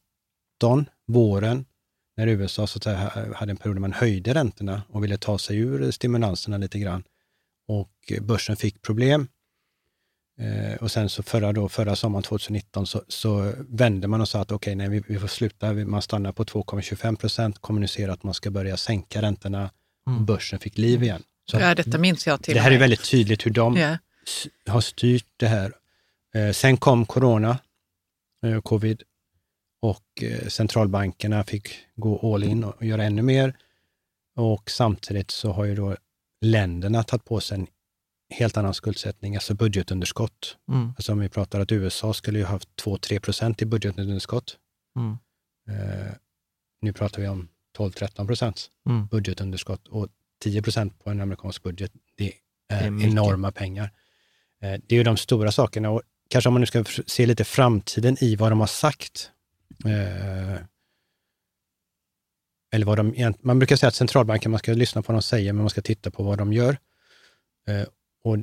våren, 1.07 1.65
när 2.17 2.27
USA 2.27 2.67
så 2.67 2.77
att 2.77 2.83
säga, 2.83 3.27
hade 3.35 3.51
en 3.51 3.57
period 3.57 3.75
där 3.75 3.81
man 3.81 3.93
höjde 3.93 4.33
räntorna 4.33 4.81
och 4.89 5.03
ville 5.03 5.17
ta 5.17 5.37
sig 5.37 5.57
ur 5.57 5.91
stimulanserna 5.91 6.57
lite 6.57 6.79
grann 6.79 7.03
och 7.67 8.13
börsen 8.21 8.55
fick 8.55 8.81
problem. 8.81 9.27
Eh, 10.39 10.75
och 10.75 10.91
sen 10.91 11.09
så 11.09 11.23
förra, 11.23 11.53
då, 11.53 11.69
förra 11.69 11.95
sommaren 11.95 12.23
2019 12.23 12.87
så, 12.87 13.03
så 13.07 13.53
vände 13.69 14.07
man 14.07 14.21
och 14.21 14.29
sa 14.29 14.41
att 14.41 14.51
okej, 14.51 14.75
nej, 14.75 14.89
vi, 14.89 15.03
vi 15.07 15.19
får 15.19 15.27
sluta. 15.27 15.73
Man 15.73 16.01
stannar 16.01 16.31
på 16.31 16.43
2,25 16.43 17.15
procent, 17.15 17.59
kommunicerar 17.59 18.13
att 18.13 18.23
man 18.23 18.33
ska 18.33 18.51
börja 18.51 18.77
sänka 18.77 19.21
räntorna 19.21 19.69
och 20.05 20.11
börsen 20.21 20.59
fick 20.59 20.77
liv 20.77 21.03
igen. 21.03 21.23
Så 21.51 21.57
ja, 21.59 21.75
detta 21.75 21.97
minns 21.97 22.27
jag 22.27 22.43
till 22.43 22.53
det 22.53 22.59
här 22.59 22.71
är 22.71 22.77
väldigt 22.79 23.09
tydligt 23.09 23.45
hur 23.45 23.51
de 23.51 23.77
s- 24.27 24.47
har 24.67 24.81
styrt 24.81 25.25
det 25.37 25.47
här. 25.47 25.73
Eh, 26.39 26.51
sen 26.51 26.77
kom 26.77 27.05
corona, 27.05 27.59
eh, 28.45 28.61
covid, 28.61 29.03
och 29.81 30.23
eh, 30.23 30.47
centralbankerna 30.47 31.43
fick 31.43 31.69
gå 31.95 32.33
all 32.35 32.43
in 32.43 32.63
och, 32.63 32.85
göra 32.85 33.03
ännu 33.03 33.21
mer. 33.21 33.57
Och 34.35 34.69
samtidigt 34.71 35.31
så 35.31 35.51
har 35.51 35.65
ju 35.65 35.75
då 35.75 35.97
länderna 36.41 37.03
tagit 37.03 37.25
på 37.25 37.39
sig 37.39 37.57
en 37.59 37.67
helt 38.29 38.57
annan 38.57 38.73
skuldsättning, 38.73 39.35
alltså 39.35 39.53
budgetunderskott. 39.53 40.57
Mm, 40.71 40.87
Alltså 40.97 41.11
om 41.11 41.19
vi 41.19 41.29
pratar 41.29 41.59
att 41.59 41.71
USA 41.71 42.13
skulle 42.13 42.39
ju 42.39 42.45
ha 42.45 42.51
haft 42.51 42.69
2-3 42.75 43.19
procent 43.19 43.61
i 43.61 43.65
budgetunderskott. 43.65 44.57
mm, 44.99 45.17
Eh, 45.69 46.13
nu 46.81 46.93
pratar 46.93 47.21
vi 47.21 47.27
om 47.27 47.47
12-13 47.77 48.27
procents 48.27 48.71
mm. 48.89 49.07
budgetunderskott 49.07 49.87
och 49.87 50.07
10 50.39 50.61
procent 50.61 50.99
på 51.03 51.09
en 51.09 51.21
amerikansk 51.21 51.63
budget, 51.63 51.91
det 52.15 52.27
är, 52.27 52.33
Det 52.67 52.75
är 52.75 53.07
enorma 53.07 53.51
pengar. 53.51 53.91
Eh, 54.61 54.79
Det 54.87 54.95
är 54.95 54.97
ju 54.97 55.03
de 55.03 55.17
stora 55.17 55.51
sakerna 55.51 55.89
och 55.89 56.01
kanske 56.29 56.47
om 56.47 56.53
man 56.53 56.61
nu 56.61 56.65
ska 56.65 56.83
se 57.07 57.25
lite 57.25 57.43
framtiden 57.43 58.17
i 58.23 58.35
vad 58.35 58.51
de 58.51 58.59
har 58.59 58.67
sagt. 58.67 59.31
eh, 59.85 60.61
Eller 62.71 62.85
vad 62.85 62.97
de 62.97 63.33
man 63.41 63.59
brukar 63.59 63.75
säga 63.75 63.87
att 63.87 63.95
centralbanken, 63.95 64.51
man 64.51 64.59
ska 64.59 64.73
lyssna 64.73 65.01
på 65.01 65.13
vad 65.13 65.21
de 65.21 65.21
säger, 65.21 65.53
men 65.53 65.63
man 65.63 65.69
ska 65.69 65.81
titta 65.81 66.11
på 66.11 66.23
vad 66.23 66.37
de 66.37 66.53
gör. 66.53 66.77
Eh, 67.67 67.87
Och 68.23 68.37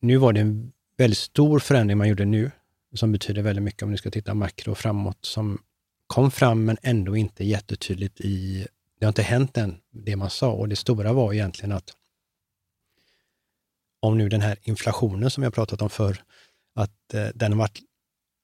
nu 0.00 0.16
var 0.16 0.32
det 0.32 0.40
en 0.40 0.72
väldigt 0.96 1.18
stor 1.18 1.58
förändring 1.58 1.98
man 1.98 2.08
gjorde 2.08 2.24
nu, 2.24 2.50
som 2.94 3.12
betyder 3.12 3.42
väldigt 3.42 3.62
mycket 3.62 3.82
om 3.82 3.90
du 3.90 3.96
ska 3.96 4.10
titta 4.10 4.34
makro 4.34 4.74
framåt, 4.74 5.18
som 5.24 5.58
kom 6.06 6.30
fram 6.30 6.64
men 6.64 6.76
ändå 6.82 7.16
inte 7.16 7.44
jättetydligt 7.44 8.20
i, 8.20 8.66
det 8.98 9.06
har 9.06 9.10
inte 9.10 9.22
hänt 9.22 9.56
än, 9.56 9.80
det 9.90 10.16
man 10.16 10.30
sa. 10.30 10.52
Och 10.52 10.68
det 10.68 10.76
stora 10.76 11.12
var 11.12 11.32
egentligen 11.32 11.72
att 11.72 11.92
om 14.00 14.18
nu 14.18 14.28
den 14.28 14.40
här 14.40 14.58
inflationen 14.62 15.30
som 15.30 15.42
jag 15.42 15.54
pratat 15.54 15.82
om 15.82 15.90
förr, 15.90 16.22
att 16.74 17.14
eh, 17.14 17.28
den 17.34 17.52
har 17.52 17.58
varit 17.58 17.80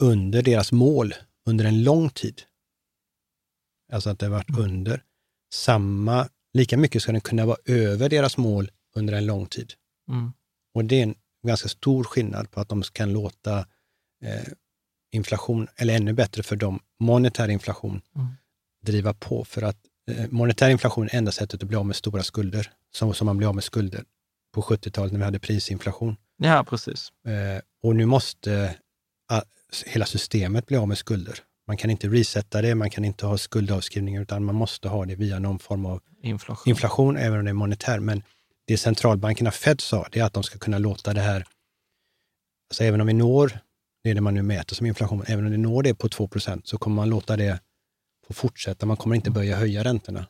under 0.02 0.42
deras 0.42 0.72
mål 0.72 1.14
under 1.46 1.64
en 1.64 1.82
lång 1.82 2.10
tid. 2.10 2.42
Alltså 3.92 4.10
att 4.10 4.18
det 4.18 4.26
har 4.26 4.30
varit 4.30 4.50
mm. 4.50 4.62
under 4.62 5.02
samma, 5.52 6.28
lika 6.54 6.76
mycket 6.76 7.02
ska 7.02 7.12
den 7.12 7.20
kunna 7.20 7.46
vara 7.46 7.58
över 7.64 8.08
deras 8.08 8.36
mål 8.36 8.70
under 8.96 9.14
en 9.14 9.26
lång 9.26 9.46
tid. 9.46 9.72
Mm. 10.10 10.32
Och 10.74 10.84
det 10.84 10.96
är 10.96 11.02
en 11.02 11.14
ganska 11.46 11.68
stor 11.68 12.04
skillnad 12.04 12.50
på 12.50 12.60
att 12.60 12.68
de 12.68 12.82
kan 12.82 13.12
låta 13.12 13.58
eh, 14.24 14.52
inflation, 15.12 15.68
eller 15.76 15.96
ännu 15.96 16.12
bättre 16.12 16.42
för 16.42 16.56
dem, 16.56 16.80
monetär 17.00 17.48
inflation, 17.48 18.00
mm. 18.14 18.28
driva 18.82 19.14
på. 19.14 19.44
För 19.44 19.62
att 19.62 19.78
eh, 20.10 20.30
monetär 20.30 20.70
inflation 20.70 21.08
är 21.08 21.14
enda 21.14 21.32
sättet 21.32 21.62
att 21.62 21.68
bli 21.68 21.76
av 21.76 21.86
med 21.86 21.96
stora 21.96 22.22
skulder, 22.22 22.72
som, 22.90 23.14
som 23.14 23.26
man 23.26 23.36
blir 23.36 23.48
av 23.48 23.54
med 23.54 23.64
skulder 23.64 24.04
på 24.54 24.62
70-talet 24.62 25.12
när 25.12 25.18
vi 25.18 25.24
hade 25.24 25.38
prisinflation. 25.38 26.16
Ja, 26.38 26.64
precis. 26.68 27.12
Eh, 27.26 27.62
och 27.82 27.96
nu 27.96 28.06
måste 28.06 28.76
ah, 29.28 29.42
hela 29.86 30.06
systemet 30.06 30.66
bli 30.66 30.76
av 30.76 30.88
med 30.88 30.98
skulder. 30.98 31.38
Man 31.66 31.76
kan 31.76 31.90
inte 31.90 32.08
resetta 32.08 32.62
det, 32.62 32.74
man 32.74 32.90
kan 32.90 33.04
inte 33.04 33.26
ha 33.26 33.38
skuldavskrivningar, 33.38 34.22
utan 34.22 34.44
man 34.44 34.54
måste 34.54 34.88
ha 34.88 35.04
det 35.04 35.14
via 35.14 35.38
någon 35.38 35.58
form 35.58 35.86
av 35.86 36.02
inflation, 36.22 36.70
inflation 36.70 37.16
även 37.16 37.38
om 37.38 37.44
det 37.44 37.50
är 37.50 37.54
monetär. 37.54 38.00
Men 38.00 38.22
det 38.66 38.78
centralbankerna 38.78 39.50
Fed 39.50 39.80
sa, 39.80 40.08
det 40.12 40.20
är 40.20 40.24
att 40.24 40.32
de 40.32 40.42
ska 40.42 40.58
kunna 40.58 40.78
låta 40.78 41.14
det 41.14 41.20
här, 41.20 41.46
alltså 42.70 42.84
även 42.84 43.00
om 43.00 43.06
vi 43.06 43.12
når, 43.12 43.58
det 44.04 44.10
är 44.10 44.14
det 44.14 44.20
man 44.20 44.34
nu 44.34 44.42
mäter 44.42 44.74
som 44.74 44.86
inflation, 44.86 45.24
även 45.26 45.44
om 45.44 45.50
vi 45.50 45.58
når 45.58 45.82
det 45.82 45.94
på 45.94 46.08
2% 46.08 46.60
så 46.64 46.78
kommer 46.78 46.96
man 46.96 47.08
låta 47.08 47.36
det 47.36 47.60
få 48.26 48.32
fortsätta. 48.32 48.86
Man 48.86 48.96
kommer 48.96 49.16
inte 49.16 49.30
börja 49.30 49.56
höja 49.56 49.84
räntorna. 49.84 50.26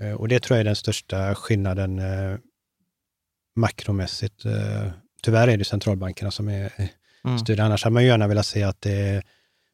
Eh, 0.00 0.12
och 0.12 0.28
det 0.28 0.42
tror 0.42 0.56
jag 0.56 0.60
är 0.60 0.64
den 0.64 0.76
största 0.76 1.34
skillnaden 1.34 1.98
eh, 1.98 2.38
makromässigt. 3.56 4.44
Eh, 5.26 5.32
tyvärr 5.32 5.48
är 5.48 5.56
det 5.56 5.64
centralbankerna 5.64 6.30
som 6.30 6.48
är 6.48 6.72
mm. 7.24 7.38
styrda. 7.38 7.64
Annars 7.64 7.84
hade 7.84 7.94
man 7.94 8.04
gärna 8.04 8.28
velat 8.28 8.46
se 8.46 8.62
att 8.62 8.80
det 8.80 8.92
är 8.92 9.22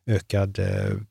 ökad 0.06 0.58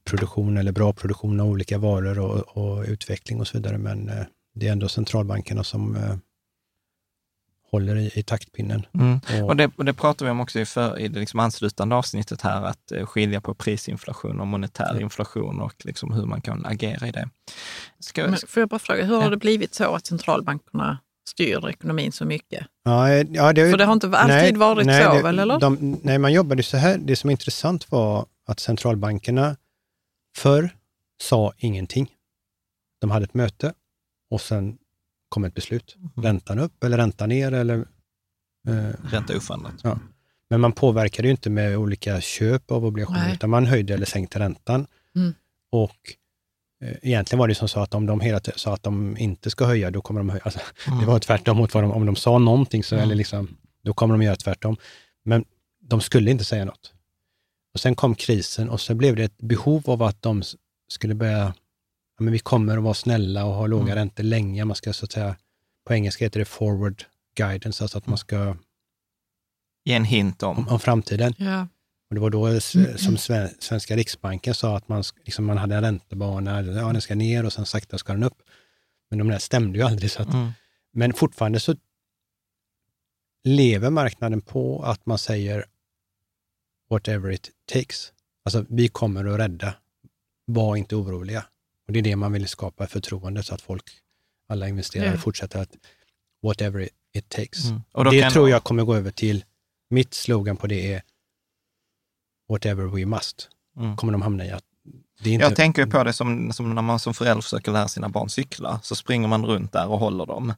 produktion 0.06 0.58
eller 0.58 0.72
bra 0.72 0.94
produktion 0.94 1.40
av 1.40 1.48
olika 1.48 1.78
varor 1.78 2.20
och, 2.20 2.58
och 2.58 2.86
utveckling 2.88 3.40
och 3.40 3.48
så 3.48 3.58
vidare. 3.58 3.78
Men 3.78 4.12
det 4.56 4.68
är 4.68 4.72
ändå 4.72 4.90
centralbankerna 4.90 5.64
som 5.64 5.98
håller 7.72 7.96
i, 7.96 8.12
i 8.16 8.24
taktpinnen. 8.24 8.86
Mm. 8.94 9.20
Och, 9.44 9.50
och, 9.50 9.56
det, 9.56 9.72
och 9.76 9.86
det 9.86 9.94
pratar 9.94 10.26
vi 10.26 10.32
om 10.32 10.40
också 10.40 10.60
i, 10.60 10.66
för, 10.66 11.00
i 11.00 11.08
det 11.08 11.20
liksom 11.20 11.40
anslutande 11.40 11.96
avsnittet 11.96 12.42
här, 12.42 12.66
att 12.66 12.92
eh, 12.92 13.06
skilja 13.06 13.42
på 13.42 13.54
prisinflation 13.54 14.40
och 14.40 14.48
monetär 14.48 15.02
inflation 15.02 15.62
och 15.62 15.86
liksom 15.86 16.14
hur 16.14 16.26
man 16.26 16.42
kan 16.42 16.66
agera 16.66 17.08
i 17.08 17.12
det. 17.12 17.30
Ska, 18.00 18.28
Men 18.28 18.38
får 18.48 18.62
jag 18.62 18.70
bara 18.70 18.80
fråga, 18.80 19.06
hur 19.06 19.14
ja. 19.14 19.22
har 19.22 19.30
det 19.30 19.38
blivit 19.38 19.76
så 19.76 19.96
att 19.96 20.06
centralbankerna 20.06 20.98
styr 21.30 21.70
ekonomin 21.70 22.12
så 22.12 22.26
mycket? 22.26 22.68
Ja, 22.84 23.10
eh, 23.10 23.28
ja, 23.32 23.54
det, 23.54 23.72
För 23.72 23.78
det 23.78 23.86
har 23.86 23.94
inte 23.94 24.08
alltid 24.08 24.36
nej, 24.36 24.54
varit 24.54 24.86
nej, 24.86 25.04
så, 25.04 25.14
det, 25.14 25.24
väl? 25.24 25.40
Eller? 25.40 25.60
De, 25.60 26.00
nej, 26.04 26.18
man 26.18 26.34
jobbade 26.34 26.64
så 26.64 26.78
här. 26.78 26.98
Det 26.98 27.16
som 27.16 27.30
är 27.30 27.32
intressant 27.32 27.92
var 27.92 28.26
att 28.48 28.60
centralbankerna 28.60 29.56
förr 30.38 30.70
sa 31.22 31.54
ingenting. 31.58 32.12
De 33.02 33.12
hade 33.12 33.24
ett 33.24 33.34
möte 33.34 33.74
och 34.30 34.42
sen 34.42 34.78
kom 35.30 35.44
ett 35.44 35.54
beslut. 35.54 35.96
Mm. 35.96 36.12
Räntan 36.16 36.60
upp 36.60 36.84
eller 36.84 36.98
räntan 36.98 37.30
ner 37.30 37.52
eller... 37.52 37.78
Eh, 38.68 39.10
Ränta 39.12 39.38
oförändrat. 39.38 39.76
Ja. 39.84 40.00
Men 40.50 40.62
man 40.62 40.72
påverkade 40.72 41.28
ju 41.28 41.32
inte 41.32 41.50
med 41.50 41.78
olika 41.78 42.22
köp 42.22 42.72
av 42.72 42.86
obligationer, 42.86 43.24
Nej. 43.24 43.34
utan 43.34 43.50
man 43.50 43.66
höjde 43.66 43.94
eller 43.94 44.06
sänkte 44.06 44.40
räntan. 44.40 44.88
Mm. 45.16 45.34
Och 45.72 45.98
egentligen 47.02 47.40
var 47.40 47.48
det 47.48 47.56
som 47.56 47.68
så 47.68 47.80
att 47.80 47.94
om 47.94 48.06
de 48.06 48.20
hela 48.20 48.40
tiden 48.40 48.60
sa 48.60 48.74
att 48.74 48.84
de 48.84 49.18
inte 49.18 49.50
ska 49.50 49.66
höja, 49.66 49.92
då 49.92 50.02
kommer 50.02 50.20
de 50.20 50.30
höja. 50.30 50.42
Alltså, 50.44 50.60
mm. 50.88 51.00
Det 51.02 51.06
var 51.06 51.20
tvärtom 51.20 51.58
mot 51.58 51.74
vad 51.74 51.84
de, 51.84 51.92
om 51.92 52.06
de 52.06 52.16
sa 52.16 52.38
någonting, 52.38 52.84
så, 52.84 52.96
mm. 52.96 53.04
eller 53.04 53.16
liksom, 53.16 53.58
då 53.84 53.94
kommer 53.94 54.14
de 54.14 54.22
göra 54.22 54.36
tvärtom. 54.36 54.78
Men 55.24 55.46
de 55.82 56.02
skulle 56.02 56.32
inte 56.32 56.44
säga 56.44 56.66
något. 56.66 56.94
Och 57.74 57.80
Sen 57.80 57.96
kom 57.96 58.16
krisen 58.16 58.70
och 58.70 58.82
så 58.82 58.96
blev 58.96 59.16
det 59.16 59.24
ett 59.24 59.38
behov 59.38 59.90
av 59.90 60.04
att 60.04 60.22
de 60.22 60.44
skulle 60.90 61.16
börja 61.16 61.54
men 62.22 62.34
vi 62.34 62.40
kommer 62.40 62.78
att 62.78 62.84
vara 62.84 62.94
snälla 62.94 63.46
och 63.46 63.54
ha 63.54 63.68
låga 63.68 63.84
mm. 63.84 63.96
räntor 63.96 64.24
länge. 64.24 64.66
Man 64.66 64.76
ska 64.76 64.94
så 64.94 65.06
att 65.06 65.12
säga, 65.12 65.36
på 65.86 65.94
engelska 65.94 66.26
heter 66.26 66.40
det 66.40 66.46
forward 66.46 67.04
guidance, 67.36 67.84
alltså 67.84 67.98
att 67.98 68.08
man 68.08 68.18
ska 68.18 68.56
ge 69.86 69.94
en 69.94 70.06
hint 70.06 70.44
om, 70.44 70.58
om, 70.58 70.68
om 70.68 70.80
framtiden. 70.80 71.34
Ja. 71.38 71.68
Och 72.12 72.16
det 72.16 72.22
var 72.22 72.30
då 72.30 72.60
som 72.98 73.18
svenska 73.60 73.96
Riksbanken 73.96 74.56
sa 74.56 74.78
att 74.78 74.88
man, 74.88 75.04
liksom 75.24 75.46
man 75.46 75.58
hade 75.58 75.76
en 75.76 75.82
räntebana, 75.82 76.62
ja 76.62 76.92
den 76.94 77.02
ska 77.02 77.16
ner 77.16 77.46
och 77.46 77.54
sen 77.54 77.66
sakta 77.66 77.98
ska 77.98 78.14
den 78.14 78.24
upp. 78.24 78.38
Men 79.10 79.20
de 79.20 79.28
där 79.28 79.40
stämde 79.40 79.80
ju 79.80 79.86
aldrig. 79.86 80.12
Så 80.12 80.22
att, 80.22 80.34
mm. 80.34 80.52
Men 80.94 81.14
fortfarande 81.14 81.60
så 81.60 81.76
lever 83.44 83.90
marknaden 83.90 84.42
på 84.42 84.84
att 84.84 85.06
man 85.06 85.18
säger 85.18 85.66
whatever 86.90 87.32
it 87.32 87.50
takes. 87.66 88.14
Alltså 88.46 88.66
vi 88.70 88.88
kommer 88.88 89.26
att 89.26 89.40
rädda, 89.40 89.74
var 90.46 90.76
inte 90.76 90.96
oroliga. 90.96 91.46
Och 91.88 91.94
det 91.94 92.00
är 92.00 92.04
det 92.04 92.16
man 92.16 92.34
vill 92.34 92.48
skapa 92.48 92.88
förtroende 92.88 93.44
så 93.44 93.54
att 93.54 93.62
folk, 93.62 93.92
alla 94.48 94.68
investerare 94.68 95.08
yeah. 95.08 95.20
fortsätter 95.20 95.62
att 95.62 95.76
whatever 96.44 96.90
it 97.14 97.30
takes. 97.30 97.66
Mm. 97.66 97.82
det 98.12 98.30
tror 98.30 98.50
jag 98.50 98.64
kommer 98.64 98.84
gå 98.84 98.96
över 98.96 99.12
till, 99.12 99.44
mitt 99.90 100.14
slogan 100.14 100.58
på 100.58 100.68
det 100.68 100.94
är 100.94 101.02
whatever 102.52 102.86
we 102.86 103.06
must. 103.06 103.50
Mm. 103.78 103.96
Kommer 103.96 104.14
de 104.14 104.22
hamna 104.22 104.46
i 104.46 104.52
att 104.52 104.64
inte... 105.26 105.46
Jag 105.46 105.56
tänker 105.56 105.86
på 105.86 106.04
det 106.04 106.14
som, 106.14 106.52
som 106.54 106.76
när 106.76 106.82
man 106.82 107.00
som 107.00 107.14
förälder 107.14 107.42
försöker 107.42 107.72
lära 107.72 107.88
sina 107.88 108.10
barn 108.10 108.30
cykla, 108.30 108.80
så 108.84 108.96
springer 108.96 109.28
man 109.28 109.46
runt 109.46 109.72
där 109.74 109.88
och 109.88 110.00
håller 110.00 110.26
dem. 110.26 110.54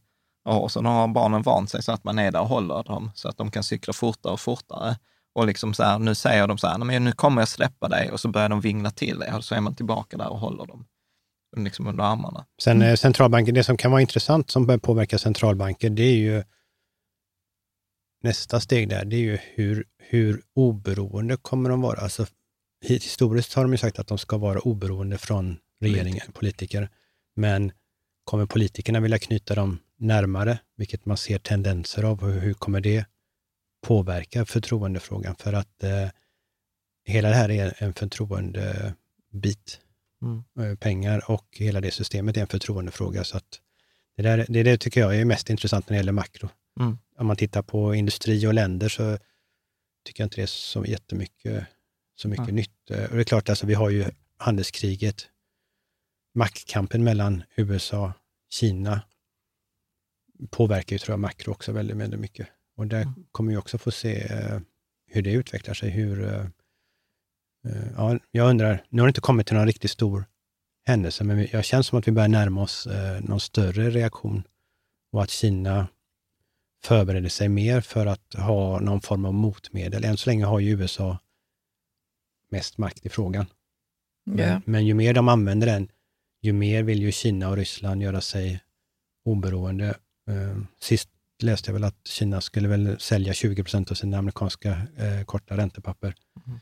Och 0.45 0.71
så 0.71 0.81
har 0.81 1.07
barnen 1.07 1.41
vant 1.41 1.69
sig 1.69 1.83
så 1.83 1.91
att 1.91 2.03
man 2.03 2.19
är 2.19 2.31
där 2.31 2.41
och 2.41 2.47
håller 2.47 2.83
dem, 2.83 3.11
så 3.15 3.29
att 3.29 3.37
de 3.37 3.51
kan 3.51 3.63
cykla 3.63 3.93
fortare 3.93 4.33
och 4.33 4.39
fortare. 4.39 4.97
Och 5.35 5.47
liksom 5.47 5.73
så 5.73 5.83
här, 5.83 5.99
nu 5.99 6.15
säger 6.15 6.47
de 6.47 6.57
så 6.57 6.67
här, 6.67 6.77
men 6.77 7.03
nu 7.03 7.11
kommer 7.11 7.41
jag 7.41 7.47
släppa 7.47 7.87
dig, 7.87 8.11
och 8.11 8.19
så 8.19 8.27
börjar 8.27 8.49
de 8.49 8.61
vingla 8.61 8.91
till 8.91 9.19
det, 9.19 9.33
och 9.33 9.43
så 9.43 9.55
är 9.55 9.61
man 9.61 9.75
tillbaka 9.75 10.17
där 10.17 10.29
och 10.29 10.39
håller 10.39 10.65
dem 10.65 10.85
liksom 11.57 11.87
under 11.87 12.03
armarna. 12.03 12.45
Sen 12.61 12.81
mm. 12.81 12.97
centralbanken, 12.97 13.55
det 13.55 13.63
som 13.63 13.77
kan 13.77 13.91
vara 13.91 14.01
intressant 14.01 14.51
som 14.51 14.65
börjar 14.65 14.79
påverka 14.79 15.17
centralbanker, 15.17 15.89
det 15.89 16.03
är 16.03 16.15
ju 16.15 16.43
nästa 18.23 18.59
steg 18.59 18.89
där, 18.89 19.05
det 19.05 19.15
är 19.15 19.19
ju 19.19 19.37
hur, 19.41 19.85
hur 19.97 20.41
oberoende 20.55 21.37
kommer 21.37 21.69
de 21.69 21.81
vara? 21.81 21.99
Alltså, 21.99 22.25
historiskt 22.85 23.53
har 23.53 23.63
de 23.63 23.71
ju 23.71 23.77
sagt 23.77 23.99
att 23.99 24.07
de 24.07 24.17
ska 24.17 24.37
vara 24.37 24.59
oberoende 24.59 25.17
från 25.17 25.57
regeringen, 25.81 26.31
politiker. 26.33 26.89
Men 27.35 27.71
kommer 28.23 28.45
politikerna 28.45 28.99
vilja 28.99 29.19
knyta 29.19 29.55
dem 29.55 29.79
närmare, 29.97 30.59
vilket 30.77 31.05
man 31.05 31.17
ser 31.17 31.39
tendenser 31.39 32.03
av? 32.03 32.23
Hur, 32.25 32.39
hur 32.39 32.53
kommer 32.53 32.81
det 32.81 33.05
påverka 33.87 34.45
förtroendefrågan? 34.45 35.35
För 35.35 35.53
att 35.53 35.83
eh, 35.83 36.09
hela 37.05 37.29
det 37.29 37.35
här 37.35 37.51
är 37.51 37.73
en 37.77 37.93
förtroendebit 37.93 39.79
mm. 40.21 40.77
pengar 40.77 41.31
och 41.31 41.47
hela 41.51 41.81
det 41.81 41.91
systemet 41.91 42.37
är 42.37 42.41
en 42.41 42.47
förtroendefråga. 42.47 43.23
Så 43.23 43.37
att 43.37 43.59
det, 44.17 44.23
där, 44.23 44.45
det, 44.49 44.63
det 44.63 44.77
tycker 44.77 45.01
jag 45.01 45.15
är 45.19 45.25
mest 45.25 45.49
intressant 45.49 45.89
när 45.89 45.93
det 45.93 45.97
gäller 45.97 46.11
makro. 46.11 46.49
Mm. 46.79 46.97
Om 47.17 47.27
man 47.27 47.35
tittar 47.35 47.61
på 47.61 47.95
industri 47.95 48.47
och 48.47 48.53
länder 48.53 48.89
så 48.89 49.17
tycker 50.05 50.21
jag 50.21 50.25
inte 50.25 50.35
det 50.35 50.41
är 50.41 50.45
så 50.45 50.85
jättemycket 50.85 51.65
så 52.15 52.27
mycket 52.27 52.43
mm. 52.43 52.55
nytt. 52.55 52.89
Och 52.89 53.15
det 53.15 53.19
är 53.19 53.23
klart, 53.23 53.49
alltså, 53.49 53.65
vi 53.65 53.73
har 53.73 53.89
ju 53.89 54.05
handelskriget, 54.37 55.29
maktkampen 56.35 57.03
mellan 57.03 57.43
USA 57.55 58.05
och 58.05 58.11
Kina 58.53 59.01
påverkar 60.49 60.95
ju 60.95 60.99
tror 60.99 61.13
jag 61.13 61.19
makro 61.19 61.51
också 61.51 61.71
väldigt, 61.71 61.97
väldigt 61.97 62.19
mycket. 62.19 62.47
Och 62.77 62.87
där 62.87 63.01
mm. 63.01 63.25
kommer 63.31 63.51
vi 63.51 63.57
också 63.57 63.77
få 63.77 63.91
se 63.91 64.33
uh, 64.33 64.59
hur 65.07 65.21
det 65.21 65.31
utvecklar 65.31 65.73
sig, 65.73 65.89
hur 65.89 66.21
uh, 66.21 66.47
Eh, 67.67 67.91
ja, 67.95 68.19
jag 68.31 68.49
undrar, 68.49 68.85
nu 68.89 69.01
har 69.01 69.07
det 69.07 69.09
inte 69.09 69.21
kommit 69.21 69.47
till 69.47 69.55
någon 69.55 69.65
riktigt 69.65 69.91
stor 69.91 70.25
händelse, 70.85 71.23
men 71.23 71.47
jag 71.51 71.65
känns 71.65 71.87
som 71.87 71.99
att 71.99 72.07
vi 72.07 72.11
börjar 72.11 72.29
närma 72.29 72.61
oss 72.61 72.87
eh, 72.87 73.21
någon 73.21 73.39
större 73.39 73.89
reaktion 73.89 74.43
och 75.11 75.23
att 75.23 75.29
Kina 75.29 75.87
förbereder 76.83 77.29
sig 77.29 77.49
mer 77.49 77.81
för 77.81 78.05
att 78.05 78.33
ha 78.33 78.79
någon 78.79 79.01
form 79.01 79.25
av 79.25 79.33
motmedel. 79.33 80.03
Än 80.05 80.17
så 80.17 80.29
länge 80.29 80.45
har 80.45 80.59
ju 80.59 80.71
USA 80.71 81.17
mest 82.51 82.77
makt 82.77 83.05
i 83.05 83.09
frågan. 83.09 83.45
Yeah. 84.29 84.49
Men, 84.49 84.61
men, 84.65 84.85
ju 84.85 84.93
mer 84.93 85.13
de 85.13 85.27
använder 85.27 85.67
den, 85.67 85.87
ju 86.41 86.53
mer 86.53 86.83
vill 86.83 87.01
ju 87.01 87.11
Kina 87.11 87.49
och 87.49 87.57
Ryssland 87.57 88.03
göra 88.03 88.21
sig 88.21 88.59
oberoende. 89.25 89.87
Eh, 90.29 90.57
sist 90.81 91.09
läste 91.41 91.69
jag 91.69 91.73
väl 91.73 91.83
att 91.83 92.07
Kina 92.07 92.41
skulle 92.41 92.67
väl 92.67 92.99
sälja 92.99 93.33
20 93.33 93.63
procent 93.63 93.91
av 93.91 93.95
sina 93.95 94.17
amerikanska 94.17 94.69
eh, 94.97 95.25
korta 95.25 95.57
räntepapper. 95.57 96.15
Mm. 96.47 96.59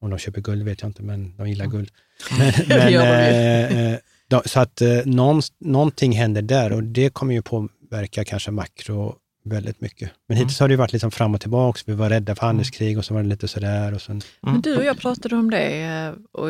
Om 0.00 0.10
de 0.10 0.18
köper 0.18 0.40
guld 0.40 0.62
vet 0.62 0.82
jag 0.82 0.88
inte, 0.88 1.02
men 1.02 1.36
de 1.36 1.48
gillar 1.48 1.66
guld. 1.66 1.90
Men, 2.38 2.52
men, 2.68 3.92
eh, 3.92 3.98
då, 4.28 4.42
så 4.46 4.60
att 4.60 4.80
eh, 4.80 5.00
någon, 5.04 5.42
någonting 5.58 6.12
händer 6.12 6.42
där 6.42 6.72
och 6.72 6.82
det 6.82 7.10
kommer 7.10 7.34
ju 7.34 7.42
påverka 7.42 8.24
kanske 8.24 8.50
makro 8.50 9.18
väldigt 9.44 9.80
mycket. 9.80 10.10
Men 10.28 10.36
hittills 10.36 10.60
har 10.60 10.68
det 10.68 10.72
ju 10.72 10.78
varit 10.78 10.92
liksom 10.92 11.10
fram 11.10 11.34
och 11.34 11.40
tillbaka. 11.40 11.80
Vi 11.86 11.92
var 11.94 12.08
rädda 12.10 12.34
för 12.34 12.46
handelskrig 12.46 12.98
och 12.98 13.04
så 13.04 13.14
var 13.14 13.22
det 13.22 13.28
lite 13.28 13.48
sådär. 13.48 13.94
Och 13.94 14.02
sen... 14.02 14.22
Men 14.40 14.60
du 14.60 14.76
och 14.76 14.84
jag 14.84 14.98
pratade 14.98 15.36
om 15.36 15.50
det 15.50 15.82
eh, 15.82 16.14
och, 16.40 16.48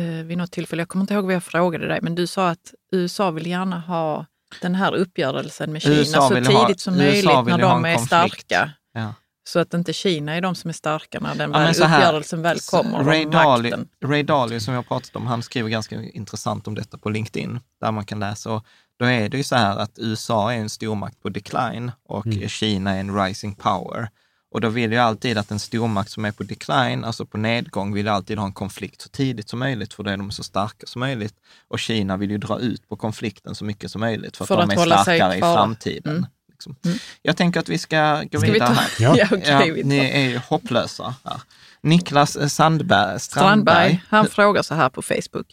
eh, 0.00 0.24
vid 0.24 0.38
något 0.38 0.52
tillfälle. 0.52 0.80
Jag 0.80 0.88
kommer 0.88 1.02
inte 1.02 1.14
ihåg 1.14 1.24
vad 1.24 1.34
jag 1.34 1.44
frågade 1.44 1.88
dig, 1.88 1.98
men 2.02 2.14
du 2.14 2.26
sa 2.26 2.48
att 2.48 2.74
USA 2.92 3.30
vill 3.30 3.46
gärna 3.46 3.80
ha 3.80 4.26
den 4.62 4.74
här 4.74 4.94
uppgörelsen 4.94 5.72
med 5.72 5.82
Kina 5.82 5.94
USA 5.94 6.28
så 6.28 6.34
tidigt 6.34 6.52
ha- 6.52 6.74
som 6.76 6.96
möjligt 6.96 7.24
när 7.24 7.58
de 7.58 7.84
är 7.84 7.94
konflikt. 7.96 8.06
starka. 8.06 8.70
Ja. 8.94 9.14
Så 9.44 9.58
att 9.58 9.74
inte 9.74 9.92
Kina 9.92 10.34
är 10.36 10.40
de 10.40 10.54
som 10.54 10.68
är 10.68 10.72
starka 10.72 11.20
när 11.20 11.34
den 11.34 11.52
Ja, 11.52 11.58
väl, 11.58 11.82
här, 11.82 11.98
uppgörelsen 11.98 12.42
väl 12.42 12.58
kommer. 12.60 13.04
Ray 13.04 13.24
Dalio. 13.24 13.76
Ray 14.04 14.22
Dalio 14.22 14.60
som 14.60 14.74
jag 14.74 14.88
pratat 14.88 15.16
om, 15.16 15.26
han 15.26 15.42
skriver 15.42 15.68
ganska 15.68 16.02
intressant 16.02 16.66
om 16.66 16.74
detta 16.74 16.98
på 16.98 17.10
LinkedIn, 17.10 17.60
där 17.80 17.92
man 17.92 18.04
kan 18.04 18.20
läsa. 18.20 18.52
Och 18.52 18.64
då 19.00 19.06
är 19.06 19.28
det 19.28 19.36
ju 19.36 19.42
så 19.42 19.56
här 19.56 19.76
att 19.76 19.98
USA 19.98 20.52
är 20.52 20.58
en 20.58 20.68
stormakt 20.68 21.22
på 21.22 21.28
decline 21.28 21.92
och 22.08 22.26
Kina 22.48 22.90
är 22.96 23.00
en 23.00 23.24
rising 23.24 23.54
power. 23.54 24.08
Och 24.50 24.60
då 24.60 24.68
vill 24.68 24.92
ju 24.92 24.98
alltid 24.98 25.38
att 25.38 25.50
en 25.50 25.58
stormakt 25.58 26.10
som 26.10 26.24
är 26.24 26.32
på 26.32 26.42
decline, 26.42 27.04
alltså 27.04 27.26
på 27.26 27.38
nedgång, 27.38 27.94
vill 27.94 28.08
alltid 28.08 28.38
ha 28.38 28.46
en 28.46 28.52
konflikt 28.52 29.00
så 29.00 29.08
tidigt 29.08 29.48
som 29.48 29.58
möjligt, 29.58 29.94
för 29.94 30.02
då 30.02 30.10
är 30.10 30.16
de 30.16 30.30
så 30.30 30.42
starka 30.42 30.86
som 30.86 31.00
möjligt. 31.00 31.34
Och 31.68 31.78
Kina 31.78 32.16
vill 32.16 32.30
ju 32.30 32.38
dra 32.38 32.58
ut 32.58 32.88
på 32.88 32.96
konflikten 32.96 33.54
så 33.54 33.64
mycket 33.64 33.90
som 33.90 34.00
möjligt, 34.00 34.36
för 34.36 34.44
att, 34.44 34.48
För 34.48 34.56
de 34.56 34.62
att 34.62 34.72
är 34.72 34.76
hålla 34.76 35.04
sig 35.04 35.18
starkare 35.18 35.38
i 35.38 35.40
framtiden. 35.40 36.16
Mm. 36.16 36.26
Liksom. 36.50 36.76
Jag 37.22 37.36
tänker 37.36 37.60
att 37.60 37.68
vi 37.68 37.78
ska 37.78 38.22
gå 38.22 38.38
Ska 38.38 38.46
vi 38.46 38.52
vidare 38.52 38.74
här. 38.74 38.88
Ja, 38.98 39.16
Ja. 39.18 39.26
okej. 39.26 39.42
Ja, 39.46 39.74
vi 39.74 39.84
ni 39.84 39.98
är 39.98 40.28
ju 40.28 40.38
hopplösa 40.38 41.14
här. 41.24 41.40
Niklas 41.82 42.32
Sandberg, 42.32 43.20
Strandberg. 43.20 43.20
Strandberg, 43.20 44.02
han 44.08 44.26
frågar 44.26 44.62
så 44.62 44.74
här 44.74 44.88
på 44.88 45.02
Facebook. 45.02 45.46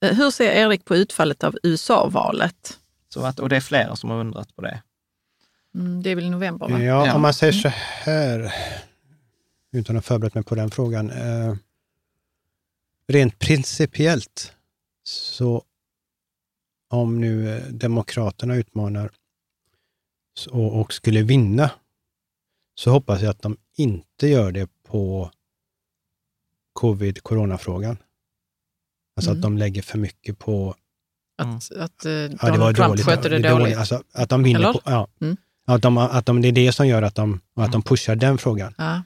Eh, 0.00 0.16
Hur 0.16 0.30
ser 0.30 0.50
Erik 0.52 0.84
på 0.84 0.96
utfallet 0.96 1.44
av 1.44 1.56
USA-valet? 1.62 2.78
Så 3.08 3.20
att, 3.24 3.38
och 3.40 3.48
det 3.48 3.56
är 3.56 3.60
flera 3.60 3.96
som 3.96 4.10
har 4.10 4.20
undrat 4.20 4.56
på 4.56 4.62
det. 4.62 4.82
Mm, 5.74 6.02
det 6.02 6.10
är 6.10 6.14
väl 6.14 6.24
i 6.24 6.30
november, 6.30 6.68
va? 6.68 6.82
Ja, 6.82 7.06
Ja. 7.06 7.14
om 7.14 7.22
man 7.22 7.34
säger 7.34 7.52
så 7.52 7.68
här, 7.68 8.52
utan 9.72 9.96
att 9.96 10.04
ha 10.04 10.08
förberett 10.14 10.34
mig 10.34 10.44
på 10.44 10.54
den 10.54 10.70
frågan. 10.70 11.10
Eh, 11.10 11.54
rent 13.08 13.38
principiellt, 13.38 14.52
så 15.02 15.64
om 16.88 17.20
nu 17.20 17.56
eh, 17.56 17.62
Demokraterna 17.64 18.54
utmanar 18.56 19.10
och, 20.50 20.80
och 20.80 20.92
skulle 20.92 21.22
vinna, 21.22 21.70
så 22.74 22.90
hoppas 22.90 23.20
jag 23.22 23.30
att 23.30 23.42
de 23.42 23.56
inte 23.76 24.26
gör 24.28 24.52
det 24.52 24.70
på 24.82 25.30
covid, 26.72 27.22
coronafrågan. 27.22 27.96
Alltså 29.20 29.30
Mm. 29.30 29.38
att 29.38 29.42
de 29.42 29.58
lägger 29.58 29.82
för 29.82 29.98
mycket 29.98 30.38
på 30.38 30.74
Att, 31.38 31.72
att 31.76 32.04
eh, 32.04 32.12
Ja, 32.12 32.18
det 32.28 32.36
Donald 32.40 32.60
var 32.60 32.72
Trump 32.72 32.88
dåligt. 32.88 33.04
skötte 33.04 33.28
det 33.28 33.38
dåligt. 33.38 33.50
dåligt. 33.58 33.76
Alltså, 33.76 34.02
att 34.12 34.28
de 34.28 34.42
vinner 34.42 34.60
Eller? 34.60 34.72
på, 34.72 34.80
ja. 34.84 35.08
Mm. 35.20 35.36
Att, 35.66 35.82
de, 35.82 35.98
att 35.98 36.26
de, 36.26 36.42
det 36.42 36.48
är 36.48 36.52
det 36.52 36.72
som 36.72 36.86
gör 36.88 37.02
att 37.02 37.14
de, 37.14 37.40
att 37.56 37.72
de 37.72 37.82
pushar 37.82 38.16
den 38.16 38.38
frågan. 38.38 38.74
Ja. 38.78 39.02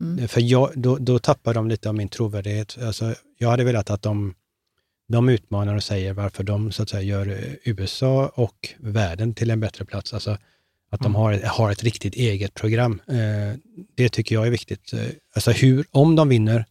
Mm. 0.00 0.28
För 0.28 0.40
jag, 0.40 0.70
då, 0.74 0.96
då 0.98 1.18
tappar 1.18 1.54
de 1.54 1.68
lite 1.68 1.88
av 1.88 1.94
min 1.94 2.08
trovärdighet. 2.08 2.78
Alltså, 2.82 3.14
jag 3.38 3.48
hade 3.50 3.64
velat 3.64 3.90
att 3.90 4.02
de, 4.02 4.34
de 5.08 5.28
utmanar 5.28 5.74
och 5.74 5.82
säger 5.82 6.12
varför 6.12 6.44
de 6.44 6.72
så 6.72 6.82
att 6.82 6.88
säga, 6.88 7.02
gör 7.02 7.26
eh, 7.28 7.54
USA 7.64 8.32
och 8.34 8.68
världen 8.78 9.34
till 9.34 9.50
en 9.50 9.60
bättre 9.60 9.84
plats. 9.84 10.14
Alltså, 10.14 10.30
att 10.90 11.00
de 11.00 11.06
Mm. 11.06 11.14
har, 11.14 11.40
har 11.46 11.70
ett 11.70 11.82
riktigt 11.82 12.14
eget 12.14 12.54
program. 12.54 13.00
Eh, 13.08 13.58
det 13.96 14.08
tycker 14.08 14.34
jag 14.34 14.46
är 14.46 14.50
viktigt. 14.50 14.92
Eh, 14.92 15.00
Alltså 15.34 15.50
hur, 15.50 15.84
om 15.90 16.16
de 16.16 16.28
vinner, 16.28 16.64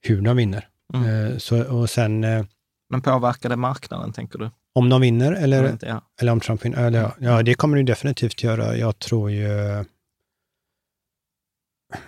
hur 0.00 0.20
de 0.20 0.36
vinner. 0.36 0.68
Mm. 0.94 1.32
Eh, 1.32 1.38
så, 1.38 1.62
och 1.64 1.90
sen 1.90 2.24
eh, 2.24 2.44
Men 2.90 3.02
påverkar 3.02 3.48
det 3.48 3.56
marknaden, 3.56 4.12
tänker 4.12 4.38
du? 4.38 4.50
om 4.74 4.88
de 4.88 5.00
vinner 5.00 5.32
eller 5.32 5.58
Eller 5.58 5.70
inte? 5.72 5.86
Ja. 5.86 6.02
Eller 6.20 6.32
om 6.32 6.40
Trump 6.40 6.64
vinner. 6.64 6.86
Eller, 6.86 7.00
ja, 7.00 7.14
ja, 7.18 7.42
det 7.42 7.54
kommer 7.54 7.76
det 7.76 7.82
definitivt 7.82 8.42
göra. 8.42 8.76
Jag 8.76 8.98
tror 8.98 9.30
ju... 9.30 9.84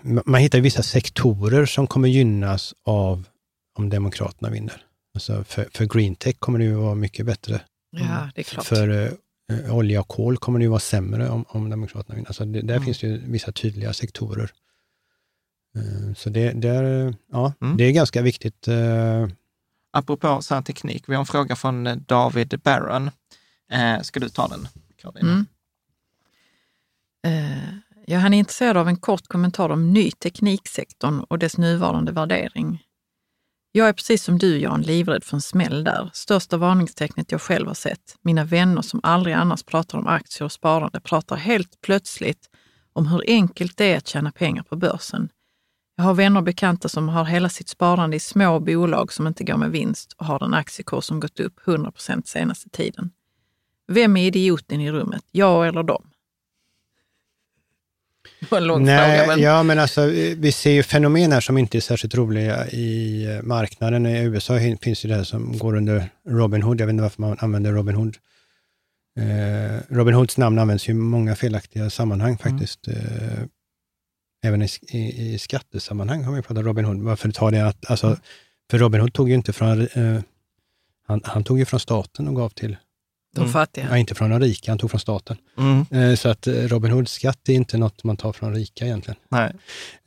Man 0.02 0.40
hittar 0.40 0.58
ju 0.58 0.62
vissa 0.62 0.82
sektorer 0.82 1.66
som 1.66 1.86
kommer 1.86 2.08
gynnas 2.08 2.74
av 2.84 3.28
om 3.78 3.90
Demokraterna 3.90 4.50
vinner. 4.50 4.82
Alltså 5.14 5.44
för, 5.44 5.68
för 5.74 5.84
green 5.84 6.14
tech 6.14 6.36
kommer 6.38 6.58
det 6.58 6.64
ju 6.64 6.74
vara 6.74 6.94
mycket 6.94 7.26
bättre. 7.26 7.60
ja, 7.90 8.28
det 8.34 8.40
är 8.40 8.44
klart. 8.44 8.64
För 8.66 8.88
eh, 9.52 9.76
olja 9.76 10.00
och 10.00 10.08
kol 10.08 10.36
kommer 10.36 10.58
det 10.58 10.62
ju 10.62 10.68
vara 10.68 10.80
sämre 10.80 11.28
om, 11.28 11.44
om 11.48 11.70
Demokraterna 11.70 12.14
vinner. 12.14 12.28
Alltså 12.28 12.44
det, 12.44 12.60
där 12.60 12.74
Mm. 12.74 12.84
finns 12.84 13.02
ju 13.02 13.20
vissa 13.26 13.52
tydliga 13.52 13.92
sektorer. 13.92 14.50
Eh, 15.76 16.14
så 16.16 16.30
det, 16.30 16.52
det, 16.52 16.68
är, 16.68 17.14
ja, 17.32 17.52
Mm. 17.60 17.76
det 17.76 17.84
är 17.84 17.92
ganska 17.92 18.22
viktigt. 18.22 18.68
Eh, 18.68 19.28
Apropå 19.96 20.42
så 20.42 20.54
här 20.54 20.62
teknik, 20.62 21.04
vi 21.06 21.14
har 21.14 21.20
en 21.20 21.26
fråga 21.26 21.56
från 21.56 21.86
eh, 21.86 21.96
David 21.96 22.60
Barron. 22.64 23.10
Eh, 23.72 24.00
ska 24.00 24.20
du 24.20 24.28
ta 24.28 24.48
den, 24.48 24.68
Karolina? 24.96 25.32
Mm. 25.32 25.46
Eh, 27.26 27.74
ja, 28.06 28.18
han 28.18 28.34
är 28.34 28.38
intresserad 28.38 28.76
av 28.76 28.88
en 28.88 28.96
kort 28.96 29.26
kommentar 29.26 29.68
om 29.68 29.92
ny 29.92 30.10
tekniksektorn 30.10 31.20
och 31.20 31.38
dess 31.38 31.58
nuvarande 31.58 32.12
värdering. 32.12 32.82
Jag 33.72 33.88
är 33.88 33.92
precis 33.92 34.22
som 34.24 34.38
du 34.38 34.58
Jan 34.58 34.82
livrädd 34.82 35.24
för 35.24 35.36
en 35.36 35.40
smäll 35.40 35.84
där. 35.84 36.10
Största 36.12 36.56
varningstecknet 36.56 37.32
jag 37.32 37.40
själv 37.42 37.66
har 37.66 37.74
sett. 37.74 38.16
Mina 38.22 38.44
vänner 38.44 38.82
som 38.82 39.00
aldrig 39.02 39.34
annars 39.34 39.62
pratar 39.62 39.98
om 39.98 40.06
aktier 40.06 40.44
och 40.44 40.52
sparande 40.52 41.00
pratar 41.00 41.36
helt 41.36 41.80
plötsligt 41.80 42.50
om 42.92 43.06
hur 43.06 43.22
enkelt 43.26 43.76
det 43.76 43.92
är 43.92 43.96
att 43.98 44.08
tjäna 44.08 44.32
pengar 44.32 44.62
på 44.62 44.76
börsen. 44.76 45.28
Jag 45.96 46.04
har 46.04 46.14
vänner 46.14 46.40
och 46.40 46.44
bekanta 46.44 46.88
som 46.88 47.08
har 47.08 47.24
hela 47.24 47.48
sitt 47.48 47.68
sparande 47.68 48.16
i 48.16 48.20
små 48.20 48.60
bolag 48.60 49.12
som 49.12 49.26
inte 49.26 49.44
går 49.44 49.56
med 49.56 49.70
vinst 49.70 50.12
och 50.12 50.26
har 50.26 50.44
en 50.44 50.54
aktiekurs 50.54 51.04
som 51.04 51.20
gått 51.20 51.40
upp 51.40 51.60
100% 51.64 52.22
senaste 52.26 52.68
tiden. 52.68 53.10
Vem 53.88 54.16
är 54.16 54.26
idioten 54.26 54.80
i 54.80 54.92
rummet? 54.92 55.22
Jag 55.30 55.68
eller 55.68 55.82
dem? 55.82 56.10
Det 58.40 58.50
var 58.50 58.58
en 58.58 58.66
lång 58.66 58.84
Nej, 58.84 59.18
fråga. 59.18 59.36
Men... 59.36 59.44
ja 59.44 59.62
men 59.62 59.78
alltså 59.78 60.06
vi 60.36 60.52
ser 60.52 60.70
ju 60.70 60.82
fenomen 60.82 61.32
här 61.32 61.40
som 61.40 61.58
inte 61.58 61.78
är 61.78 61.80
särskilt 61.80 62.14
roliga 62.14 62.68
i 62.68 63.26
marknaden. 63.42 64.06
I 64.06 64.24
USA 64.24 64.58
finns 64.80 65.04
ju 65.04 65.08
det 65.08 65.14
här 65.14 65.24
som 65.24 65.58
går 65.58 65.76
under 65.76 66.10
Robinhood. 66.28 66.80
Jag 66.80 66.86
vet 66.86 66.92
inte 66.92 67.02
varför 67.02 67.20
man 67.20 67.36
använder 67.40 67.72
Robinhood. 67.72 68.16
Eh, 69.18 69.94
Robin 69.96 70.14
Hoods 70.14 70.38
namn 70.38 70.58
används 70.58 70.88
ju 70.88 70.90
i 70.90 70.94
många 70.94 71.36
felaktiga 71.36 71.90
sammanhang 71.90 72.38
faktiskt. 72.38 72.88
Eh, 72.88 72.94
även 74.44 74.62
i, 74.62 74.68
i, 74.88 74.98
i 75.34 75.38
skattesammanhang 75.38 76.24
har 76.24 76.34
vi 76.34 76.42
pratat 76.42 76.64
Robin 76.64 76.84
Hood. 76.84 77.02
Varför 77.02 77.30
tar 77.30 77.50
det 77.50 77.66
att, 77.66 77.90
alltså, 77.90 78.16
för 78.70 78.78
Robin 78.78 79.00
Hood 79.00 79.12
tog 79.12 79.28
ju 79.28 79.34
inte 79.34 79.52
från, 79.52 79.80
eh, 79.80 80.20
han, 81.06 81.20
han 81.24 81.44
tog 81.44 81.58
ju 81.58 81.64
från 81.64 81.80
staten 81.80 82.28
och 82.28 82.36
gav 82.36 82.48
till, 82.48 82.76
De 83.36 83.48
fattiga. 83.52 83.86
ja, 83.90 83.98
inte 83.98 84.14
från 84.14 84.30
de 84.30 84.40
rika, 84.40 84.70
han 84.70 84.78
tog 84.78 84.90
från 84.90 85.00
staten. 85.00 85.36
Mm. 85.58 85.86
Eh, 85.90 86.16
så 86.16 86.28
att 86.28 86.46
eh, 86.46 86.52
Robin 86.54 86.90
Hoods 86.92 87.12
skatt 87.12 87.48
är 87.48 87.52
inte 87.52 87.78
något 87.78 88.04
man 88.04 88.16
tar 88.16 88.32
från 88.32 88.54
rika 88.54 88.84
egentligen. 88.84 89.16
Nej. 89.28 89.52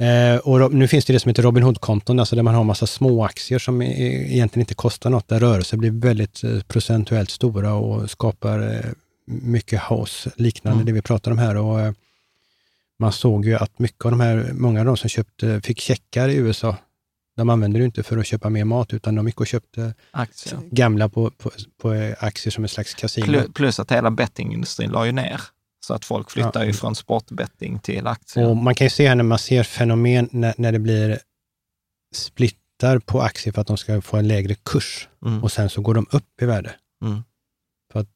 Eh, 0.10 0.38
och 0.38 0.74
nu 0.74 0.88
finns 0.88 1.06
det 1.06 1.14
det 1.14 1.20
som 1.20 1.30
heter 1.30 1.44
Robin 1.44 1.64
Hood-konton, 1.64 2.20
alltså 2.20 2.36
där 2.36 2.44
man 2.44 2.54
har 2.54 2.62
en 2.62 2.68
massa 2.68 2.88
små 2.88 3.24
aktier 3.26 3.60
som 3.60 3.82
e- 3.82 4.34
egentligen 4.34 4.62
inte 4.62 4.76
kostar 4.76 5.10
något, 5.10 5.28
där 5.28 5.40
rörelser 5.40 5.78
blir 5.78 5.92
väldigt 5.92 6.44
eh, 6.44 6.60
procentuellt 6.62 7.30
stora 7.30 7.74
och 7.74 8.10
skapar 8.12 8.76
eh, 8.76 8.92
mycket 9.26 9.80
haus, 9.80 10.28
liknande 10.36 10.76
Mm. 10.76 10.86
det 10.86 10.92
vi 10.92 11.02
pratar 11.02 11.32
om 11.32 11.38
här. 11.38 11.56
Och, 11.58 11.80
eh, 11.82 11.94
man 13.00 13.12
såg 13.12 13.46
ju 13.46 13.56
att 13.56 13.80
mycket 13.80 14.06
av 14.06 14.12
de 14.12 14.20
här, 14.20 14.50
många 14.54 14.80
av 14.80 14.86
de 14.86 14.98
som 14.98 15.10
köpte, 15.10 15.62
fick 15.62 15.80
checkar 15.80 16.30
i 16.30 16.36
USA, 16.36 16.76
de 17.36 17.50
använde 17.50 17.80
det 17.80 17.86
inte 17.86 18.04
för 18.04 18.18
att 18.18 18.26
köpa 18.26 18.50
mer 18.50 18.66
mat, 18.66 18.94
utan 18.94 19.16
de 19.16 19.28
gick 19.28 19.40
och 19.42 19.48
köpte 19.48 19.94
Aktier. 20.12 20.60
gamla 20.72 21.10
på, 21.10 21.32
på, 21.32 21.52
på 21.82 22.14
aktier 22.20 22.52
som 22.52 22.64
en 22.64 22.68
slags 22.68 22.94
kasino. 22.94 23.26
Plu- 23.28 23.54
Plus 23.54 23.80
att 23.80 23.92
hela 23.92 24.12
bettingindustrin 24.12 24.92
la 24.92 25.06
ju 25.06 25.12
ner. 25.12 25.42
Så 25.86 25.94
att 25.94 26.06
folk 26.06 26.32
flyttar 26.32 26.60
Ja. 26.60 26.66
ju 26.66 26.74
från 26.74 26.96
sportbetting 26.96 27.80
till 27.80 28.08
aktier. 28.08 28.48
Och 28.48 28.58
man 28.58 28.76
kan 28.76 28.86
ju 28.86 28.90
se 28.90 29.08
här 29.08 29.16
när 29.16 29.24
man 29.24 29.40
ser 29.40 29.64
fenomen 29.64 30.30
när, 30.32 30.54
när 30.58 30.72
det 30.72 30.80
blir 30.80 31.20
splittar 32.16 33.00
på 33.00 33.22
aktier 33.22 33.54
för 33.54 33.62
att 33.62 33.68
de 33.68 33.78
ska 33.78 34.02
få 34.02 34.18
en 34.18 34.28
lägre 34.28 34.56
kurs 34.56 35.10
Mm. 35.26 35.44
och 35.44 35.52
sen 35.52 35.70
så 35.70 35.82
går 35.82 35.94
de 35.94 36.06
upp 36.12 36.42
i 36.42 36.46
värde. 36.46 36.76
Mm. 37.06 37.24
För 37.94 38.00
att 38.00 38.08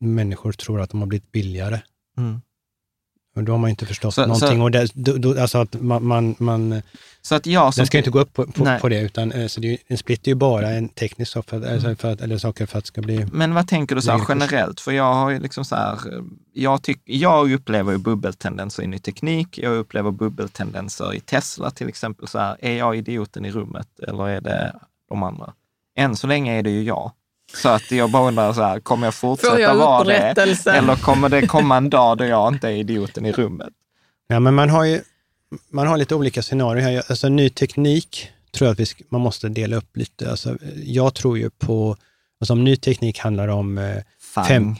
människor 0.00 0.52
tror 0.52 0.80
att 0.80 0.90
de 0.90 1.00
har 1.00 1.06
blivit 1.06 1.32
billigare. 1.32 1.80
Mm. 2.18 2.40
Och 3.36 3.44
då 3.44 3.52
har 3.52 3.58
man 3.58 3.70
inte 3.70 3.86
förstått 3.86 4.14
Så- 4.14 4.20
någonting. 4.26 4.58
så- 4.58 4.62
och 4.62 4.70
det, 4.70 4.88
då, 4.94 5.12
då, 5.16 5.40
alltså 5.40 5.58
att 5.58 5.80
man, 5.80 6.04
man, 6.06 6.34
man, 6.38 6.82
Så 7.22 7.34
att 7.34 7.46
jag 7.46 7.72
den 7.76 7.86
ska 7.86 7.98
inte 7.98 8.10
gå 8.10 8.20
upp 8.20 8.32
på, 8.32 8.46
på, 8.46 8.78
på 8.80 8.88
det, 8.88 9.00
utan 9.00 9.32
eh, 9.32 9.46
så 9.46 9.60
det 9.60 9.78
en 9.86 9.98
split 9.98 10.26
är 10.26 10.28
ju 10.30 10.34
bara 10.34 10.70
en 10.70 10.88
teknisk 10.88 11.32
sak, 11.32 11.48
för, 11.50 11.56
Mm. 11.56 11.96
för 11.96 12.12
att, 12.12 12.20
eller 12.20 12.38
saker 12.38 12.66
för 12.66 12.78
att 12.78 12.84
det 12.84 12.88
ska 12.88 13.00
bli... 13.02 13.26
Men 13.32 13.54
vad 13.54 13.68
tänker 13.68 13.94
du 13.94 14.02
så 14.02 14.12
här 14.12 14.24
generellt? 14.28 14.80
För 14.80 14.92
jag 14.92 15.14
har 15.14 15.30
ju 15.30 15.38
liksom 15.40 15.64
så 15.64 15.74
här, 15.76 15.98
jag, 16.52 16.82
tyck, 16.82 17.00
jag 17.04 17.52
upplever 17.52 17.92
ju 17.92 17.98
bubbeltendenser 17.98 18.82
in 18.82 18.94
i 18.94 18.98
teknik, 18.98 19.58
jag 19.58 19.76
upplever 19.76 20.10
bubbeltendenser 20.10 21.14
i 21.14 21.20
Tesla 21.20 21.70
till 21.70 21.88
exempel. 21.88 22.28
Så 22.28 22.38
här, 22.38 22.56
är 22.60 22.76
jag 22.78 22.96
idioten 22.96 23.44
i 23.44 23.50
rummet 23.50 23.88
eller 24.08 24.28
är 24.28 24.40
det 24.40 24.74
de 25.08 25.22
andra? 25.22 25.52
Än 25.96 26.16
så 26.16 26.26
länge 26.26 26.58
är 26.58 26.62
det 26.62 26.70
ju 26.70 26.82
jag. 26.82 27.12
Så 27.54 27.68
att 27.68 27.90
jag 27.90 28.10
bara 28.10 28.28
undrar 28.28 28.52
så 28.52 28.62
här, 28.62 28.80
kommer 28.80 29.06
jag 29.06 29.14
fortsätta 29.14 29.60
jag 29.60 29.74
vara 29.74 30.04
det? 30.04 30.16
Eller 30.66 30.96
kommer 30.96 31.28
det 31.28 31.46
komma 31.46 31.76
en 31.76 31.90
dag 31.90 32.18
då 32.18 32.24
jag 32.24 32.54
inte 32.54 32.68
är 32.68 32.72
idioten 32.72 33.26
i 33.26 33.32
rummet? 33.32 33.72
Ja, 34.28 34.40
men 34.40 34.54
man 34.54 34.70
har 34.70 34.84
ju 34.84 35.00
man 35.70 35.86
har 35.86 35.96
lite 35.96 36.14
olika 36.14 36.42
scenarier 36.42 36.82
här. 36.82 37.02
Alltså 37.08 37.28
ny 37.28 37.50
teknik 37.50 38.30
tror 38.52 38.66
jag 38.66 38.72
att 38.72 38.80
vi 38.80 38.86
man 39.08 39.20
måste 39.20 39.48
dela 39.48 39.76
upp 39.76 39.96
lite. 39.96 40.30
Alltså, 40.30 40.56
jag 40.84 41.14
tror 41.14 41.38
ju 41.38 41.50
på, 41.50 41.96
alltså 42.40 42.52
om 42.52 42.64
ny 42.64 42.76
teknik 42.76 43.18
handlar 43.18 43.48
om 43.48 43.78
eh, 43.78 43.96
Fang. 44.34 44.44
Fem. 44.44 44.76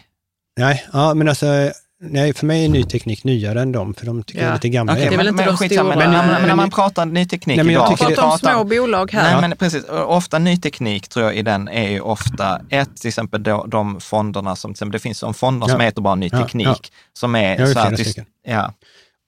Nej, 0.57 0.87
ja, 0.93 1.15
men 1.15 1.29
alltså 1.29 1.73
nej, 2.01 2.35
för 2.35 2.47
mig 2.47 2.65
är 2.65 2.69
ny 2.69 2.85
teknik 2.85 3.25
nyare 3.25 3.63
än 3.63 3.73
dem, 3.73 3.95
för 3.95 4.07
de 4.07 4.23
tycker 4.23 4.41
jag 4.41 4.45
är 4.47 4.51
Ja. 4.51 4.55
lite 4.55 4.69
gamla. 4.69 4.93
Okej, 4.93 5.07
det 5.09 5.15
är 5.15 5.17
väl 5.19 5.29
inte 5.29 5.45
de 5.45 5.57
skitsamma. 5.57 5.93
stora- 5.93 6.09
Men, 6.11 6.27
men, 6.27 6.29
Men- 6.35 6.49
när 6.49 6.55
man 6.57 6.71
pratar 6.71 7.07
ny 7.07 7.27
teknik 7.27 7.57
Nej, 7.57 7.65
men 7.67 7.75
jag 7.75 7.81
idag, 7.81 7.91
tycker 7.91 8.05
så 8.05 8.11
det- 8.11 8.15
Prata 8.17 8.27
om 8.33 8.39
pratar- 8.39 8.55
små 8.55 8.65
bolag 8.65 9.13
här. 9.13 9.33
Nej, 9.41 9.49
men 9.49 9.57
precis. 9.59 9.85
Ofta 9.89 10.39
ny 10.39 10.57
teknik 10.57 11.09
tror 11.09 11.25
jag 11.25 11.37
i 11.37 11.43
den 11.43 11.69
är 11.69 11.91
ju 11.91 12.01
ofta, 12.01 12.61
ett, 12.71 12.97
till 12.97 13.09
exempel 13.09 13.43
då, 13.43 13.67
de 13.69 14.01
fonderna 14.01 14.57
som, 14.57 14.71
till 14.71 14.75
exempel, 14.75 14.93
det 14.93 14.99
finns 15.03 15.19
som 15.19 15.35
fonder 15.35 15.67
som 15.69 15.81
Ja. 15.81 15.87
heter 15.87 16.03
bara 16.03 16.15
ny 16.15 16.29
Ja, 16.33 16.39
teknik, 16.43 16.67
ja. 16.67 16.77
som 17.13 17.35
är 17.35 17.59
Jag 17.59 17.69
så 17.69 17.79
här, 17.79 17.97
stycken. 17.97 18.25
ja, 18.47 18.73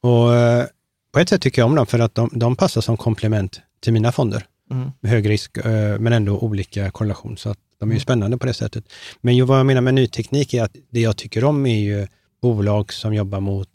Och 0.02 0.34
eh, 0.34 0.64
på 1.12 1.18
ett 1.18 1.28
sätt 1.28 1.40
tycker 1.42 1.62
jag 1.62 1.66
om 1.66 1.74
dem, 1.74 1.86
för 1.86 1.98
att 1.98 2.14
de, 2.14 2.30
de 2.32 2.56
passar 2.56 2.80
som 2.80 2.96
komplement 2.96 3.60
till 3.82 3.92
mina 3.92 4.12
fonder. 4.12 4.44
Mm. 4.70 4.90
Med 5.00 5.10
hög 5.12 5.28
risk, 5.30 5.56
eh, 5.56 5.98
men 5.98 6.12
ändå 6.12 6.38
olika 6.38 6.90
korrelation. 6.90 7.36
Så 7.36 7.50
att 7.50 7.58
de 7.80 7.84
Mm. 7.84 7.92
är 7.92 7.94
ju 7.96 8.00
spännande 8.00 8.38
på 8.38 8.46
det 8.46 8.54
sättet. 8.54 8.84
Men 9.20 9.36
ju 9.36 9.42
vad 9.42 9.58
jag 9.58 9.66
menar 9.66 9.80
med 9.80 9.94
ny 9.94 10.06
teknik 10.06 10.54
är 10.54 10.62
att 10.62 10.70
det 10.92 11.00
jag 11.00 11.16
tycker 11.16 11.44
om 11.44 11.66
är 11.66 11.78
ju 11.80 12.06
bolag 12.42 12.92
som 12.92 13.14
jobbar 13.14 13.40
mot 13.40 13.68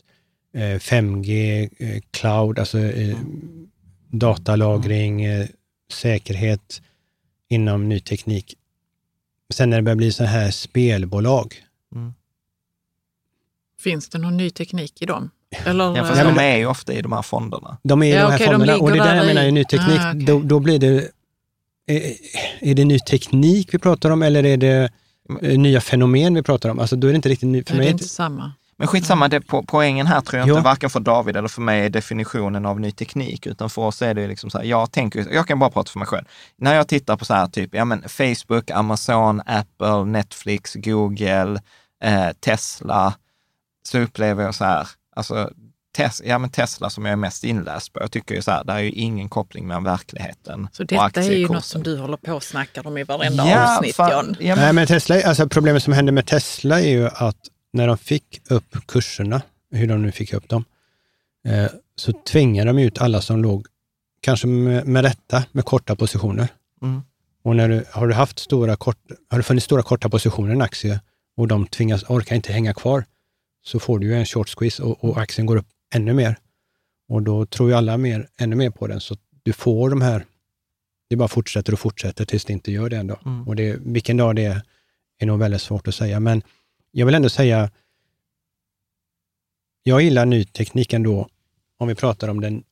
eh, 0.53 0.62
5G, 0.80 1.62
eh, 1.77 2.01
cloud, 2.12 2.60
alltså 2.60 2.80
eh, 2.80 3.10
Mm. 3.10 3.67
datalagring, 4.12 5.23
eh, 5.25 5.47
säkerhet 5.91 6.82
inom 7.49 7.89
ny 7.89 7.99
teknik. 7.99 8.56
Sen 9.53 9.69
när 9.69 9.77
det 9.77 9.84
börjar 9.84 9.95
bli 9.95 10.12
så 10.12 10.23
här 10.23 10.51
spelbolag, 10.51 11.56
Finns 13.80 14.10
det 14.10 14.17
någon 14.17 14.38
ny 14.38 14.49
teknik 14.49 15.01
i 15.01 15.06
dem? 15.06 15.30
Eller, 15.65 15.97
ja 15.97 16.06
fast 16.06 16.21
de 16.23 16.38
är 16.39 16.58
ju 16.58 16.65
ofta 16.65 16.93
i 16.93 17.01
de 17.01 17.12
här 17.12 17.21
fonderna. 17.21 17.77
De 17.84 18.03
är 18.03 18.08
i 18.08 18.10
Ja, 18.10 18.23
de 18.25 18.32
här 18.32 18.39
de 18.39 18.45
fonderna 18.45 18.65
ligger 18.73 18.84
och 18.84 18.91
det 18.91 18.97
är 18.99 19.03
där 19.03 19.15
jag 19.15 19.25
menar 19.25 19.43
i 19.43 19.51
ny 19.51 19.63
teknik. 19.65 19.99
Ah, 19.99 20.12
okej. 20.12 20.25
då, 20.25 20.39
då 20.41 20.60
blir 20.60 20.80
det, 20.80 21.12
är, 21.86 22.13
är 22.60 22.75
det 22.75 22.86
ny 22.86 22.99
teknik 22.99 23.73
vi 23.73 23.77
pratar 23.80 24.10
om 24.10 24.21
eller 24.23 24.45
är 24.45 24.58
det 24.58 24.67
eh, 24.84 24.89
nya 25.41 25.81
fenomen 25.81 26.33
vi 26.33 26.43
pratar 26.43 26.69
om? 26.69 26.79
Alltså 26.79 26.95
då 26.95 27.07
är 27.07 27.11
det 27.11 27.15
inte 27.15 27.29
riktigt 27.29 27.49
ny, 27.49 27.63
för 27.63 27.71
Nej, 27.73 27.77
mig. 27.77 27.85
det 27.85 27.89
är 27.89 27.93
inte 27.93 28.07
samma. 28.07 28.51
Men 28.79 28.87
skitsamma, 28.87 29.27
det, 29.27 29.41
po 29.41 29.63
poängen 29.67 30.07
här 30.07 30.21
tror 30.21 30.39
jag 30.39 30.47
Ja. 30.49 30.53
inte, 30.53 30.63
varken 30.63 30.89
för 30.89 30.99
David 30.99 31.35
eller 31.37 31.47
för 31.47 31.61
mig, 31.61 31.85
är 31.85 31.89
definitionen 31.89 32.65
av 32.65 32.79
ny 32.79 32.91
teknik, 32.91 33.45
utan 33.47 33.69
för 33.69 33.81
oss 33.81 34.01
är 34.01 34.13
det 34.13 34.27
liksom 34.27 34.49
så 34.49 34.57
här, 34.57 34.65
jag 34.65 34.91
tänker, 34.91 35.27
jag 35.33 35.47
kan 35.47 35.59
bara 35.59 35.69
prata 35.69 35.91
för 35.91 35.99
mig 35.99 36.07
själv. 36.07 36.25
När 36.57 36.75
jag 36.75 36.87
tittar 36.87 37.17
på 37.17 37.25
så 37.25 37.33
här 37.33 37.47
typ, 37.47 37.73
ja 37.73 37.85
men 37.85 38.03
Facebook, 38.09 38.71
Amazon, 38.71 39.41
Apple, 39.45 40.05
Netflix, 40.05 40.75
Google, 40.75 41.59
eh, 42.03 42.29
Tesla, 42.39 43.13
så 43.89 43.99
upplever 43.99 44.43
jag 44.43 44.55
så 44.55 44.65
här, 44.65 44.87
alltså 45.15 45.49
tes, 45.97 46.21
ja, 46.25 46.38
men 46.38 46.49
Tesla 46.49 46.89
som 46.89 47.05
jag 47.05 47.12
är 47.12 47.15
mest 47.15 47.43
inläst 47.43 47.93
på, 47.93 47.99
jag 47.99 48.12
tycker 48.12 48.36
ju 48.36 48.41
så 48.41 48.51
här, 48.51 48.63
det 48.63 48.73
är 48.73 48.79
ju 48.79 48.91
ingen 48.91 49.29
koppling 49.29 49.67
mellan 49.67 49.83
verkligheten 49.83 50.67
Så 50.71 50.83
och 50.83 50.88
detta 50.88 51.21
är 51.21 51.31
ju 51.31 51.47
något 51.47 51.65
som 51.65 51.83
du 51.83 51.97
håller 51.97 52.17
på 52.17 52.33
och 52.33 52.43
snackar 52.43 52.88
om 52.88 52.97
i 52.97 53.03
varenda 53.03 53.49
ja, 53.49 53.77
avsnitt, 53.77 53.95
fan, 53.95 54.12
John. 54.12 54.36
Ja, 54.39 54.55
men, 54.55 54.63
Nej, 54.63 54.73
men 54.73 54.88
Tesla, 54.88 55.21
alltså 55.21 55.49
problemet 55.49 55.83
som 55.83 55.93
hände 55.93 56.12
med 56.12 56.25
Tesla 56.25 56.81
är 56.81 56.89
ju 56.89 57.07
att 57.07 57.38
när 57.73 57.88
de 57.88 57.97
fick 57.97 58.41
upp 58.49 58.88
kurserna, 58.88 59.41
hur 59.71 59.88
de 59.88 60.01
nu 60.01 60.12
fick 60.12 60.33
upp 60.33 60.49
dem, 60.49 60.65
eh, 61.47 61.71
så 61.95 62.13
tvingade 62.13 62.69
de 62.69 62.79
ut 62.79 63.01
alla 63.01 63.21
som 63.21 63.41
låg, 63.41 63.65
kanske 64.21 64.47
med, 64.47 64.88
med 64.88 65.03
rätta, 65.03 65.43
med 65.51 65.65
korta 65.65 65.95
positioner. 65.95 66.47
Mm. 66.81 67.01
Och 67.43 67.55
när 67.55 67.69
du, 67.69 67.86
har 67.91 68.07
du 68.07 68.13
haft 68.13 68.39
stora 68.39 68.75
kort, 68.75 68.97
har 69.29 69.38
det 69.38 69.43
funnits 69.43 69.65
stora 69.65 69.83
korta 69.83 70.10
positioner 70.10 70.49
i 70.49 70.53
en 70.53 70.62
aktie 70.62 70.99
och 71.38 71.47
de 71.47 71.67
tvingas, 71.67 72.03
orkar 72.03 72.36
inte 72.36 72.53
hänga 72.53 72.73
kvar, 72.73 73.05
så 73.65 73.79
får 73.79 73.99
du 73.99 74.07
ju 74.07 74.15
en 74.15 74.25
short 74.25 74.49
squeeze 74.49 74.83
och, 74.83 75.03
och 75.03 75.17
aktien 75.17 75.45
går 75.45 75.57
upp 75.57 75.67
ännu 75.97 76.13
mer. 76.13 76.36
Och 77.10 77.21
då 77.21 77.45
tror 77.45 77.69
ju 77.69 77.75
alla 77.75 77.97
mer, 77.97 78.29
ännu 78.38 78.55
mer 78.55 78.69
på 78.69 78.88
den, 78.88 78.99
så 78.99 79.15
du 79.43 79.53
får 79.53 79.89
de 79.89 80.01
här, 80.01 80.25
det 81.10 81.15
bara 81.15 81.27
fortsätter 81.27 81.73
och 81.73 81.79
fortsätter 81.79 82.25
tills 82.25 82.45
det 82.45 82.53
inte 82.53 82.71
gör 82.71 82.89
det 82.89 82.97
ändå. 82.97 83.19
Mm. 83.25 83.47
Och 83.47 83.55
det, 83.55 83.77
vilken 83.81 84.17
dag 84.17 84.36
det 84.36 84.45
är, 84.45 84.62
är 85.19 85.25
nog 85.25 85.39
väldigt 85.39 85.62
svårt 85.62 85.88
att 85.88 85.95
säga. 85.95 86.19
Men 86.19 86.41
jag 86.91 87.05
vill 87.05 87.15
ändå 87.15 87.29
säga, 87.29 87.71
jag 89.83 90.01
gillar 90.01 90.25
ny 90.25 90.45
teknik 90.45 90.93
ändå, 90.93 91.29
om 91.77 91.88
vi 91.88 91.95
pratar 91.95 92.27
om 92.27 92.41
den 92.41 92.63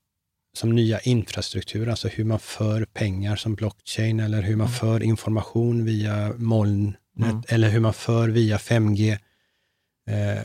som 0.54 0.76
nya 0.76 1.00
infrastruktur, 1.00 1.90
alltså 1.90 2.08
hur 2.08 2.24
man 2.24 2.40
för 2.40 2.86
pengar 2.86 3.36
som 3.36 3.56
blockchain 3.56 4.20
eller 4.20 4.42
hur 4.42 4.56
man 4.56 4.70
för 4.70 5.04
information 5.04 5.86
via 5.86 6.34
molnet 6.38 6.96
Mm. 7.20 7.42
eller 7.48 7.70
hur 7.70 7.80
man 7.80 7.94
för 7.94 8.30
via 8.30 8.58
5G. 8.58 9.18
Eh, 10.08 10.44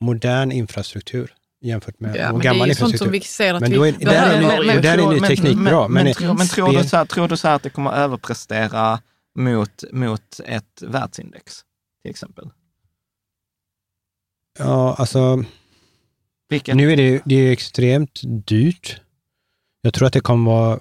modern 0.00 0.52
infrastruktur 0.52 1.34
jämfört 1.60 2.00
med 2.00 2.16
Ja, 2.16 2.26
och 2.28 2.32
men 2.32 2.38
det 2.42 2.48
är 2.48 2.52
gammal 2.52 2.68
ju 2.68 2.74
sånt 2.74 2.98
som 2.98 3.14
infrastruktur. 3.14 3.20
vi 3.20 3.20
ser 3.20 3.54
att 3.54 3.60
Men 3.60 3.70
vi 3.70 3.76
är- 3.76 3.92
där 3.92 4.12
är 4.12 4.40
behöver. 4.40 4.74
ny- 4.74 4.80
där 4.80 4.98
är 5.24 5.26
teknik 5.28 5.56
bra, 5.58 5.88
Men, 5.88 5.92
men 5.94 6.04
men, 6.04 6.14
tror, 6.14 6.26
men 6.74 6.82
du 6.82 6.88
så 6.88 6.96
här, 6.96 7.04
tror 7.04 7.28
du 7.28 7.36
så 7.36 7.48
att 7.48 7.62
det 7.62 7.70
kommer 7.70 7.92
överprestera 7.92 9.00
mot, 9.38 9.84
mot 9.92 10.40
ett 10.44 10.82
världsindex, 10.82 11.54
till 12.02 12.10
exempel? 12.10 12.50
Ja, 14.58 14.94
alltså 14.94 15.44
Vilket, 16.48 16.76
nu 16.76 16.92
är 16.92 16.96
det, 16.96 17.22
det 17.24 17.34
är 17.34 17.52
extremt 17.52 18.20
dyrt. 18.46 19.00
Jag 19.82 19.94
tror 19.94 20.06
att 20.06 20.12
det 20.12 20.20
kommer 20.20 20.50
vara 20.50 20.80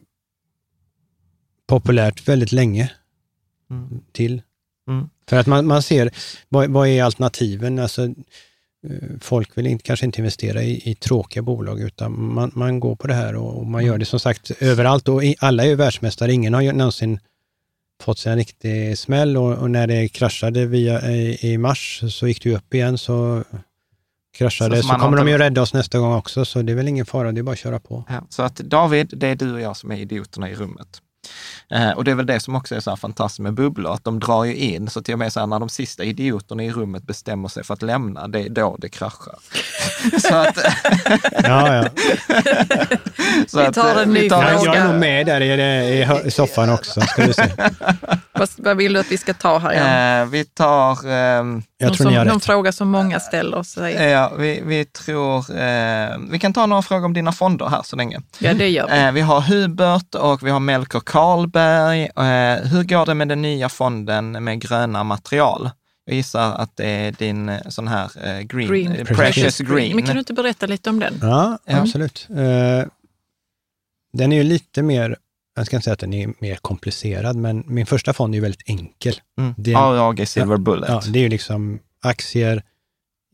populärt 1.68 2.28
väldigt 2.28 2.52
länge 2.52 2.92
Mm. 3.70 4.02
till. 4.12 4.42
Mm. 4.88 5.10
För 5.30 5.38
att 5.38 5.48
man, 5.48 5.68
man 5.68 5.84
ser, 5.84 6.12
vad, 6.50 6.70
vad 6.70 6.88
är 6.88 7.04
alternativen? 7.04 7.80
Alltså, 7.80 8.08
folk 9.22 9.58
vill 9.58 9.68
inte, 9.68 9.84
kanske 9.84 10.06
inte 10.06 10.22
investera 10.22 10.64
i, 10.64 10.92
i 10.92 10.96
tråkiga 10.96 11.44
bolag, 11.44 11.82
utan 11.82 12.34
man, 12.34 12.52
man 12.56 12.80
går 12.80 12.96
på 12.96 13.08
det 13.08 13.14
här 13.14 13.36
och, 13.36 13.58
och 13.58 13.66
man 13.66 13.86
gör 13.86 13.98
det 13.98 14.06
som 14.06 14.20
sagt 14.20 14.52
överallt. 14.60 15.08
Och 15.08 15.24
i, 15.24 15.36
alla 15.40 15.64
är 15.64 15.68
ju 15.68 15.76
världsmästare, 15.76 16.34
ingen 16.34 16.54
har 16.54 16.62
ju 16.62 16.72
någonsin 16.72 17.20
fått 18.04 18.20
sig 18.20 18.32
en 18.32 18.38
riktig 18.38 18.98
smäll 18.98 19.38
och, 19.38 19.54
och 19.54 19.72
när 19.72 19.88
det 19.88 20.08
kraschade 20.08 20.66
via, 20.66 21.12
i, 21.12 21.52
i 21.54 21.58
mars 21.58 22.04
så 22.10 22.28
gick 22.28 22.44
det 22.44 22.50
ju 22.50 22.56
upp 22.56 22.74
igen, 22.74 22.98
så 22.98 23.44
kraschade, 24.38 24.76
Så 24.76 24.84
så, 24.84 24.94
har 24.94 25.00
kommer 25.00 25.18
de 25.18 25.28
ju 25.28 25.38
rädda 25.38 25.62
oss 25.62 25.74
nästa 25.74 26.00
gång 26.00 26.14
också, 26.14 26.46
så 26.46 26.62
det 26.62 26.72
är 26.72 26.76
väl 26.76 26.88
ingen 26.88 27.06
fara, 27.06 27.32
det 27.32 27.42
är 27.42 27.44
bara 27.44 27.52
att 27.52 27.58
köra 27.58 27.80
på. 27.80 28.04
ja, 28.10 28.28
så 28.30 28.44
att 28.44 28.56
David, 28.56 29.14
det 29.18 29.28
är 29.28 29.36
du 29.36 29.54
och 29.54 29.62
jag 29.62 29.78
som 29.78 29.92
är 29.92 29.96
idioterna 29.98 30.50
i 30.50 30.56
rummet. 30.56 31.02
Eh, 31.72 31.90
och 31.92 32.04
det 32.04 32.12
är 32.12 32.16
väl 32.16 32.26
det 32.26 32.40
som 32.40 32.56
också 32.56 32.76
är 32.76 32.80
så 32.80 32.90
här 32.90 32.98
fantastiskt 32.98 33.40
med 33.40 33.54
bubblor, 33.54 33.94
att 33.94 34.04
de 34.04 34.20
drar 34.20 34.44
ju 34.44 34.56
in, 34.56 34.90
så 34.90 35.02
till 35.02 35.14
och 35.14 35.20
med 35.20 35.34
så 35.34 35.40
här, 35.40 35.48
när 35.48 35.60
de 35.60 35.70
sista 35.70 36.04
idioterna 36.04 36.64
i 36.64 36.72
rummet 36.72 37.04
bestämmer 37.04 37.48
sig 37.48 37.64
för 37.64 37.74
att 37.74 37.82
lämna, 37.82 38.28
det 38.28 38.40
är 38.40 38.50
då 38.50 38.76
det 38.80 38.90
kraschar. 38.90 39.36
så 40.20 40.36
att, 40.36 40.58
Ja, 41.44 41.76
ja. 41.76 41.86
så 43.48 43.60
Vi 43.60 43.66
att, 43.66 43.74
tar 43.76 43.96
eh, 43.96 44.02
en 44.02 44.14
ny 44.14 44.30
tar 44.30 44.44
Jag, 44.44 44.52
är 44.54 44.58
fråga. 44.58 44.88
nog 44.88 45.00
med 45.00 45.26
där 45.26 45.42
i, 45.42 46.28
i, 46.28 46.32
soffan 46.32 46.70
också, 46.70 47.02
ska 47.02 47.26
vi 47.26 47.34
se. 47.34 47.52
Vad, 48.38 48.50
vad 48.58 48.78
vill 48.78 48.94
du 48.94 49.00
att 49.00 49.12
vi 49.12 49.18
ska 49.18 49.34
ta 49.34 49.58
här? 49.58 49.74
Jan? 49.74 50.22
Eh, 50.22 50.30
vi 50.32 50.46
tar, 50.46 51.08
ehm, 51.10 51.64
Jag 51.78 51.88
någon 51.88 51.98
som, 51.98 52.14
någon 52.14 52.28
rätt. 52.28 52.46
fråga 52.46 52.72
som 52.72 52.90
många 52.90 53.20
ställer 53.20 53.64
sig. 53.64 53.94
ja, 53.94 54.32
vi, 54.38 54.62
vi 54.66 54.86
tror, 54.86 55.38
eh, 55.60 56.18
vi 56.30 56.40
kan 56.40 56.54
ta 56.54 56.66
några 56.66 56.82
frågor 56.82 57.06
om 57.06 57.14
dina 57.14 57.32
fonder 57.32 57.66
här 57.66 57.82
så 57.84 57.96
länge. 57.96 58.22
Ja, 58.40 58.54
det 58.54 58.70
gör 58.70 58.88
vi. 58.88 59.00
Eh, 59.04 59.12
vi 59.12 59.22
har 59.22 59.42
Hubert 59.42 60.16
och 60.16 60.48
vi 60.48 60.52
har 60.52 60.60
Melker 60.60 61.00
Karlberg. 61.16 62.02
Eh, 62.04 62.68
hur 62.72 62.84
går 62.84 63.06
det 63.06 63.14
med 63.14 63.28
den 63.28 63.42
nya 63.42 63.70
fonden 63.70 64.44
med 64.44 64.62
gröna 64.62 65.04
material? 65.04 65.70
Jag 66.06 66.16
gissar 66.16 66.54
att 66.54 66.76
det 66.78 66.86
är 66.86 67.12
din 67.12 67.50
eh, 67.50 67.60
sån 67.70 67.88
här 67.88 68.12
eh, 68.28 68.40
green, 68.42 68.68
Green. 68.68 69.06
precious 69.06 69.58
green. 69.58 69.96
Men 69.96 70.06
kan 70.06 70.16
du 70.16 70.20
inte 70.20 70.34
berätta 70.34 70.66
lite 70.66 70.90
om 70.90 71.00
den? 71.00 71.14
Ja, 71.22 71.58
Ja. 71.66 71.78
absolut. 71.82 72.28
Den 74.14 74.32
är 74.32 74.36
ju 74.38 74.44
lite 74.44 74.82
mer, 74.84 75.18
jag 75.56 75.66
ska 75.66 75.76
inte 75.76 75.84
säga 75.84 75.94
att 75.94 76.00
den 76.00 76.14
är 76.14 76.34
mer 76.40 76.56
komplicerad, 76.56 77.36
men 77.36 77.64
min 77.68 77.86
första 77.86 78.14
fond 78.14 78.34
är 78.34 78.36
ju 78.36 78.42
väldigt 78.42 78.70
enkel. 78.70 79.16
Mm. 79.38 79.54
Det- 79.58 79.76
AAG 79.76 80.28
Silver 80.28 80.58
Bullet. 80.58 80.90
Ja, 80.90 81.02
det 81.10 81.20
är 81.20 81.24
ju 81.24 81.30
liksom 81.30 81.80
aktier 82.04 82.64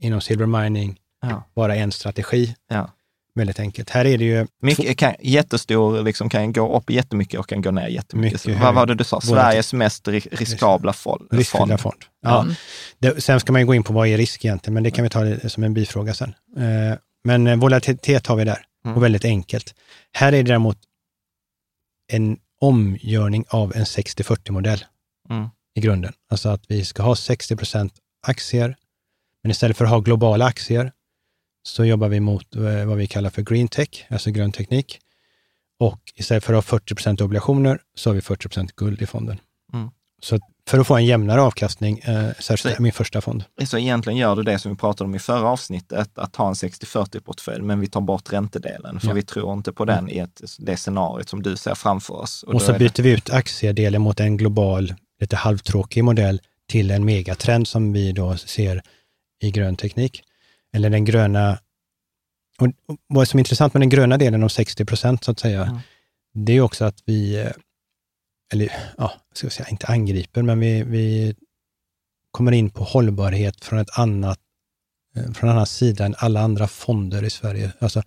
inom 0.02 0.22
silver 0.22 0.46
mining, 0.46 0.98
Ja. 1.22 1.44
bara 1.56 1.76
en 1.76 1.91
strategi. 1.91 2.56
Ja. 2.70 2.89
Väldigt 3.36 3.60
enkelt. 3.60 3.89
Här 3.89 4.06
är 4.06 4.17
det 4.17 4.24
ju 4.26 4.48
Mycket, 4.62 4.98
kan, 4.98 5.15
jättestor, 5.20 6.04
liksom, 6.04 6.30
kan 6.30 6.54
gå 6.54 6.78
upp 6.78 6.89
jättemycket 6.89 7.39
och 7.39 7.50
kan 7.50 7.62
gå 7.62 7.72
ner 7.72 7.88
jättemycket. 7.88 8.46
Mycket 8.48 8.62
vad 8.62 8.76
var 8.76 8.86
det 8.86 8.96
du 8.96 9.04
sa? 9.04 9.22
Sveriges 9.22 9.74
mest 9.74 10.08
ri- 10.08 10.28
riskabla 10.36 10.91
fol- 10.91 11.28
riskfyllda 11.32 11.78
fond. 11.78 11.80
fond. 11.80 12.04
Ja. 12.22 12.41
Mm. 12.41 12.54
Det, 13.00 13.22
sen 13.24 13.39
ska 13.39 13.52
man 13.52 13.62
ju 13.62 13.67
gå 13.67 13.76
in 13.76 13.84
på 13.84 13.94
vad 13.94 14.08
är 14.08 14.17
risk 14.17 14.46
egentligen, 14.46 14.74
men 14.74 14.84
det 14.84 14.91
kan 14.91 15.04
vi 15.04 15.10
ta 15.10 15.50
som 15.50 15.63
en 15.63 15.74
bifråga 15.74 16.13
sen. 16.13 16.34
Eh, 16.58 16.98
men 17.24 17.48
eh, 17.48 17.56
volatilitet 17.56 18.28
har 18.28 18.36
vi 18.36 18.44
där 18.44 18.65
Mm. 18.86 18.98
och 18.98 19.04
väldigt 19.04 19.26
enkelt. 19.26 19.76
Här 20.13 20.28
är 20.28 20.32
det 20.44 20.44
däremot 20.44 20.78
en 22.12 22.38
omgörning 22.62 23.46
av 23.50 23.76
en 23.76 23.84
60-40-modell 23.86 24.86
Mm. 25.30 25.50
i 25.76 25.82
grunden. 25.82 26.13
Alltså 26.32 26.50
att 26.50 26.63
vi 26.67 26.86
ska 26.86 27.04
ha 27.04 27.15
60 27.15 27.56
procent 27.56 27.94
aktier, 28.28 28.76
men 29.44 29.52
istället 29.52 29.78
för 29.78 29.86
att 29.86 29.91
ha 29.91 30.00
globala 30.00 30.46
aktier 30.46 30.91
så 31.63 31.86
jobbar 31.86 32.08
vi 32.10 32.19
mot 32.19 32.56
eh, 32.56 32.86
vad 32.86 32.97
vi 32.97 33.08
kallar 33.08 33.30
för 33.30 33.41
green 33.41 33.67
tech, 33.67 34.06
alltså 34.10 34.32
grön 34.32 34.52
teknik. 34.52 35.00
Och 35.80 36.00
istället 36.15 36.43
för 36.43 36.54
att 36.54 36.58
ha 36.58 36.62
40 36.80 36.95
procent 36.95 37.21
obligationer 37.21 37.80
så 37.95 38.10
har 38.10 38.15
vi 38.15 38.21
40 38.21 38.47
procent 38.47 38.76
guld 38.76 39.02
i 39.02 39.06
fonden. 39.06 39.39
Mm. 39.74 39.89
Så 40.21 40.39
för 40.67 40.80
att 40.80 40.88
få 40.88 40.95
en 40.95 41.06
jämnare 41.06 41.41
avkastning, 41.41 42.00
eh, 42.00 42.30
särskilt 42.39 42.76
Så- 42.76 42.82
min 42.82 42.91
första 42.93 43.21
fond. 43.21 43.43
Så 43.65 43.78
egentligen 43.78 44.17
gör 44.19 44.36
du 44.36 44.43
det 44.43 44.60
som 44.60 44.71
vi 44.71 44.78
pratade 44.78 45.08
om 45.08 45.15
i 45.15 45.19
förra 45.19 45.47
avsnittet, 45.50 46.10
att 46.17 46.36
ha 46.36 46.47
en 46.47 46.54
60-40-portfölj, 46.56 47.62
men 47.62 47.80
vi 47.80 47.88
tar 47.88 48.02
bort 48.02 48.34
räntedelen, 48.34 49.00
för 49.00 49.08
Ja. 49.08 49.13
vi 49.13 49.24
tror 49.24 49.54
inte 49.54 49.74
på 49.74 49.86
den 49.86 50.10
i 50.10 50.17
ett, 50.17 50.41
det 50.60 50.78
scenariot 50.78 51.30
som 51.30 51.43
du 51.43 51.58
ser 51.58 51.76
framför 51.76 52.13
oss. 52.13 52.43
Och, 52.43 52.54
då 52.54 52.60
så 52.60 52.71
är 52.71 52.80
det- 52.80 52.80
byter 52.80 53.04
vi 53.04 53.12
ut 53.12 53.30
aktiedelen 53.30 54.02
mot 54.02 54.19
en 54.19 54.38
global, 54.38 54.93
lite 55.21 55.36
halvtråkig 55.36 56.04
modell 56.04 56.41
till 56.69 56.91
en 56.91 57.06
megatrend 57.06 57.67
som 57.67 57.93
vi 57.93 58.12
då 58.12 58.38
ser 58.38 58.82
i 59.41 59.52
grön 59.52 59.76
teknik. 59.76 60.24
Eller 60.73 60.89
den 60.89 61.05
gröna, 61.05 61.60
och, 62.60 62.67
och 62.67 62.97
vad 63.07 63.27
som 63.27 63.38
är 63.38 63.41
intressant 63.41 63.73
med 63.73 63.81
den 63.81 63.89
gröna 63.89 64.17
delen, 64.17 64.43
om 64.43 64.49
60 64.49 64.86
procent 64.86 65.23
så 65.23 65.31
att 65.31 65.39
säga, 65.39 65.63
Mm. 65.63 65.79
det 66.34 66.53
är 66.53 66.62
också 66.62 66.86
att 66.86 67.03
vi, 67.05 67.39
eh, 67.39 67.51
eller 68.53 68.71
ja, 68.97 69.13
ska 69.34 69.45
jag 69.45 69.53
säga, 69.53 69.69
inte 69.69 69.88
angriper, 69.88 70.41
men 70.41 70.60
vi, 70.60 70.84
vi 70.84 71.36
kommer 72.31 72.51
in 72.51 72.69
på 72.69 72.84
hållbarhet 72.84 73.65
från 73.65 73.79
ett 73.79 73.99
annat, 73.99 74.39
eh, 75.15 75.31
från 75.34 75.49
en 75.49 75.55
annan 75.55 75.65
sida 75.65 76.05
än 76.05 76.15
alla 76.17 76.41
andra 76.41 76.67
fonder 76.67 77.23
i 77.23 77.29
Sverige. 77.29 77.71
Alltså, 77.79 78.03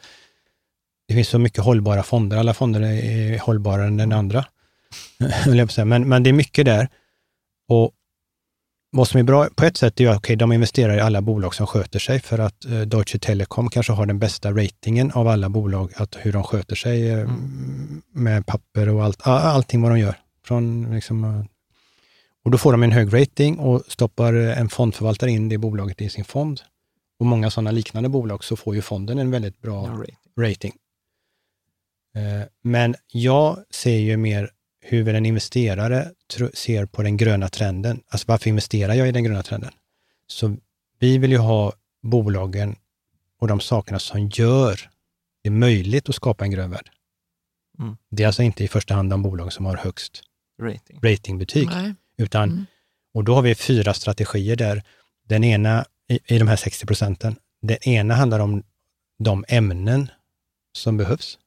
det 1.09 1.15
finns 1.15 1.29
så 1.29 1.39
mycket 1.39 1.65
hållbara 1.65 2.03
fonder. 2.03 2.37
Alla 2.37 2.55
fonder 2.55 2.81
är, 2.81 3.39
hållbarare 3.39 3.87
än 3.87 3.97
den 3.97 4.13
andra. 4.13 4.45
men, 5.85 6.09
men 6.09 6.23
det 6.23 6.31
är 6.31 6.35
mycket 6.35 6.65
där. 6.65 6.89
Och 7.69 7.93
vad 8.97 9.09
som 9.09 9.21
är 9.21 9.25
bra 9.25 9.49
på 9.57 9.65
ett 9.65 9.77
sätt 9.77 10.01
är 10.01 10.09
att 10.09 10.17
okay, 10.17 10.37
de 10.37 10.53
investerar 10.53 10.97
i 10.97 11.01
alla 11.01 11.23
bolag 11.23 11.55
som 11.55 11.67
sköter 11.67 11.99
sig 11.99 12.21
för 12.21 12.39
att 12.39 12.65
eh, 12.65 12.81
Deutsche 12.81 13.19
Telekom 13.19 13.69
kanske 13.71 13.93
har 13.93 14.07
den 14.07 14.19
bästa 14.19 14.53
ratingen 14.53 15.11
av 15.11 15.29
alla 15.29 15.49
bolag, 15.49 15.93
att 15.97 16.17
hur 16.21 16.33
de 16.33 16.43
sköter 16.43 16.77
sig 16.77 17.11
eh, 17.11 17.31
med 18.13 18.47
papper 18.47 18.89
och 18.89 19.05
allt, 19.05 19.27
all, 19.27 19.43
allting 19.43 19.83
vad 19.83 19.93
de 19.93 19.99
gör. 19.99 20.17
Från, 20.45 20.95
liksom, 20.95 21.25
eh, 21.25 21.45
och 22.45 22.51
då 22.51 22.59
får 22.59 22.73
de 22.73 22.83
en 22.83 22.93
hög 22.93 23.15
rating 23.15 23.59
och 23.59 23.83
stoppar 23.89 24.35
en 24.35 24.69
fondförvaltare 24.69 25.31
in 25.31 25.49
det 25.49 25.59
bolaget 25.59 26.01
i 26.01 26.09
sin 26.09 26.25
fond. 26.25 26.61
Och 27.19 27.27
många 27.27 27.51
sådana 27.51 27.71
liknande 27.71 28.09
bolag 28.09 28.45
så 28.45 28.57
får 28.57 28.75
ju 28.75 28.83
fonden 28.83 29.19
en 29.19 29.31
väldigt 29.31 29.63
bra 29.63 29.87
rating. 29.87 30.17
rating. 30.41 30.73
Eh, 32.17 32.47
Men 32.63 32.95
jag 33.13 33.59
ser 33.71 33.99
ju 33.99 34.17
mer 34.17 34.51
hur 34.87 35.09
en 35.15 35.27
investerare 35.27 36.11
ser 36.55 36.87
på 36.87 37.03
den 37.03 37.17
gröna 37.17 37.49
trenden. 37.49 38.01
Alltså 38.09 38.25
varför 38.29 38.49
investerar 38.49 38.95
jag 38.95 39.09
i 39.09 39.13
den 39.13 39.25
gröna 39.25 39.43
trenden? 39.43 39.71
Så 40.27 40.57
vi 40.99 41.19
vill 41.19 41.31
ju 41.33 41.39
ha 41.39 41.73
bolagen 42.03 42.77
och 43.41 43.49
de 43.49 43.61
sakerna 43.61 43.99
som 43.99 44.29
gör 44.29 44.81
det 45.43 45.51
möjligt 45.51 46.09
att 46.09 46.15
skapa 46.15 46.45
en 46.45 46.51
grön 46.51 46.71
värld. 46.71 46.91
Mm. 47.79 47.97
Det 48.11 48.23
är 48.23 48.27
alltså 48.27 48.43
inte 48.43 48.65
i 48.65 48.69
första 48.69 48.95
hand 48.95 49.11
de 49.11 49.23
bolag 49.23 49.53
som 49.53 49.65
har 49.67 49.77
högst 49.77 50.23
Rating. 50.61 51.01
ratingbetyg, 51.03 51.67
Nej. 51.69 51.95
utan, 52.17 52.51
Mm. 52.51 52.67
och 53.15 53.25
då 53.25 53.35
har 53.35 53.43
vi 53.43 53.55
fyra 53.55 53.95
strategier 53.95 54.57
där. 54.57 54.83
Den 55.29 55.45
ena, 55.45 55.85
i, 56.09 56.35
i 56.35 56.39
de 56.39 56.49
här 56.49 56.57
60 56.57 56.87
procenten, 56.87 57.37
den 57.63 57.89
ena 57.89 58.15
handlar 58.15 58.39
om 58.41 58.63
de 59.19 59.45
ämnen 59.49 60.11
som 60.73 60.97
behövs. 60.97 61.39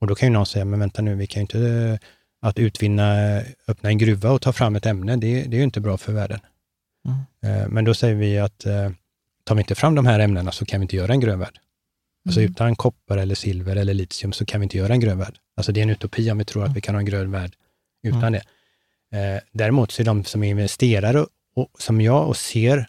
Och 0.00 0.06
då 0.06 0.14
kan 0.14 0.26
ju 0.28 0.32
någon 0.32 0.46
säga, 0.46 0.64
men 0.64 0.80
vänta 0.80 1.02
nu, 1.02 1.14
vi 1.14 1.26
kan 1.26 1.40
ju 1.40 1.42
inte, 1.42 1.98
att 2.40 2.58
utvinna, 2.58 3.40
öppna 3.68 3.88
en 3.88 3.98
gruva 3.98 4.30
och 4.30 4.42
ta 4.42 4.52
fram 4.52 4.76
ett 4.76 4.86
ämne, 4.86 5.16
det, 5.16 5.42
det 5.42 5.56
är 5.56 5.58
ju 5.58 5.64
inte 5.64 5.80
bra 5.80 5.96
för 5.96 6.12
världen. 6.12 6.40
Mm. 7.06 7.62
Eh, 7.62 7.68
Men 7.68 7.84
då 7.84 7.94
säger 7.94 8.14
vi 8.14 8.38
att 8.38 8.66
eh, 8.66 8.90
tar 9.44 9.54
vi 9.54 9.60
inte 9.60 9.74
fram 9.74 9.94
de 9.94 10.06
här 10.06 10.20
ämnena 10.20 10.52
så 10.52 10.64
kan 10.66 10.80
vi 10.80 10.84
inte 10.84 10.96
göra 10.96 11.12
en 11.12 11.20
grön 11.20 11.38
värld. 11.38 11.58
Alltså 12.26 12.40
Mm. 12.40 12.52
utan 12.52 12.76
koppar 12.76 13.16
eller 13.18 13.34
silver 13.34 13.76
eller 13.76 13.94
litium 13.94 14.32
så 14.32 14.44
kan 14.46 14.60
vi 14.60 14.64
inte 14.64 14.76
göra 14.78 14.92
en 14.92 15.00
grön 15.00 15.18
värld. 15.18 15.38
Alltså 15.56 15.72
det 15.72 15.80
är 15.80 15.82
en 15.82 15.90
utopi 15.90 16.30
om 16.30 16.38
vi 16.38 16.44
tror 16.44 16.64
att 16.64 16.76
vi 16.76 16.80
kan 16.80 16.94
ha 16.94 17.00
en 17.00 17.04
grön 17.06 17.30
värld 17.30 17.52
utan 18.02 18.22
Mm. 18.24 18.32
det. 18.32 18.42
Eh, 19.18 19.40
däremot 19.52 19.90
så 19.92 20.02
är 20.02 20.04
de 20.06 20.24
som 20.24 20.42
är 20.42 20.50
investerare 20.50 21.26
och 21.54 21.68
som 21.78 22.00
jag 22.00 22.28
och 22.28 22.36
ser, 22.36 22.86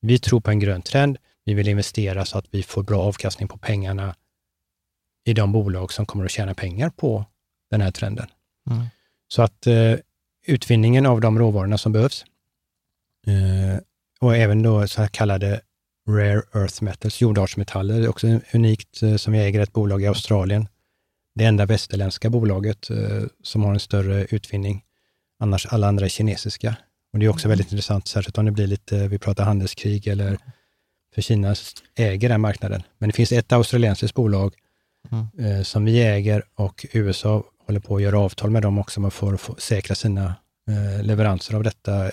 vi 0.00 0.18
tror 0.18 0.40
på 0.40 0.50
en 0.50 0.58
grön 0.60 0.82
trend. 0.82 1.18
Vi 1.44 1.54
vill 1.54 1.68
investera 1.68 2.24
så 2.24 2.38
att 2.38 2.46
vi 2.50 2.62
får 2.62 2.82
bra 2.82 3.02
avkastning 3.02 3.48
på 3.48 3.58
pengarna 3.58 4.14
i 5.24 5.32
de 5.34 5.52
bolag 5.52 5.92
som 5.92 6.06
kommer 6.06 6.24
att 6.24 6.30
tjäna 6.30 6.54
pengar 6.54 6.90
på 6.90 7.24
den 7.70 7.80
här 7.80 7.90
trenden. 7.90 8.26
Mm. 8.70 8.86
Så 9.28 9.42
att 9.42 9.66
eh, 9.66 9.94
utvinningen 10.46 11.06
av 11.06 11.20
de 11.20 11.38
råvarorna 11.38 11.78
som 11.78 11.92
behövs 11.92 12.24
eh, 13.26 13.80
och 14.20 14.36
även 14.36 14.62
då 14.62 14.88
så 14.88 15.08
kallade 15.08 15.60
rare 16.08 16.42
earth 16.54 16.82
metals, 16.82 17.20
jordartsmetaller, 17.20 18.08
också 18.08 18.40
unikt 18.52 19.02
eh, 19.02 19.16
som 19.16 19.32
vi 19.32 19.38
äger 19.38 19.60
ett 19.60 19.72
bolag 19.72 20.02
i 20.02 20.06
Australien. 20.06 20.68
Det 21.34 21.44
enda 21.44 21.66
västerländska 21.66 22.30
bolaget 22.30 22.90
eh, 22.90 23.22
som 23.42 23.64
har 23.64 23.72
en 23.72 23.80
större 23.80 24.26
utvinning. 24.30 24.84
Annars 25.38 25.66
alla 25.66 25.88
andra 25.88 26.04
är 26.04 26.08
kinesiska. 26.08 26.76
Och 27.12 27.18
det 27.18 27.26
är 27.26 27.30
också 27.30 27.48
väldigt 27.48 27.72
intressant, 27.72 28.08
särskilt 28.08 28.38
om 28.38 28.44
det 28.44 28.50
blir 28.50 28.66
lite, 28.66 29.08
vi 29.08 29.18
pratar 29.18 29.44
handelskrig 29.44 30.06
eller 30.06 30.38
för 31.14 31.22
Kina 31.22 31.54
äger 31.94 32.28
den 32.28 32.40
marknaden. 32.40 32.82
Men 32.98 33.08
det 33.08 33.12
finns 33.12 33.32
ett 33.32 33.52
australiensiskt 33.52 34.14
bolag 34.14 34.54
Mm. 35.10 35.26
eh, 35.38 35.62
som 35.62 35.84
vi 35.84 36.02
äger 36.02 36.42
och 36.54 36.86
USA 36.92 37.44
håller 37.70 37.80
på 37.80 37.96
att 37.96 38.02
göra 38.02 38.18
avtal 38.18 38.50
med 38.50 38.62
dem 38.62 38.78
också, 38.78 39.00
man 39.00 39.10
får, 39.10 39.36
får 39.36 39.54
säkra 39.58 39.94
sina 39.94 40.34
eh, 40.70 41.02
leveranser 41.04 41.54
av 41.54 41.62
detta, 41.62 42.10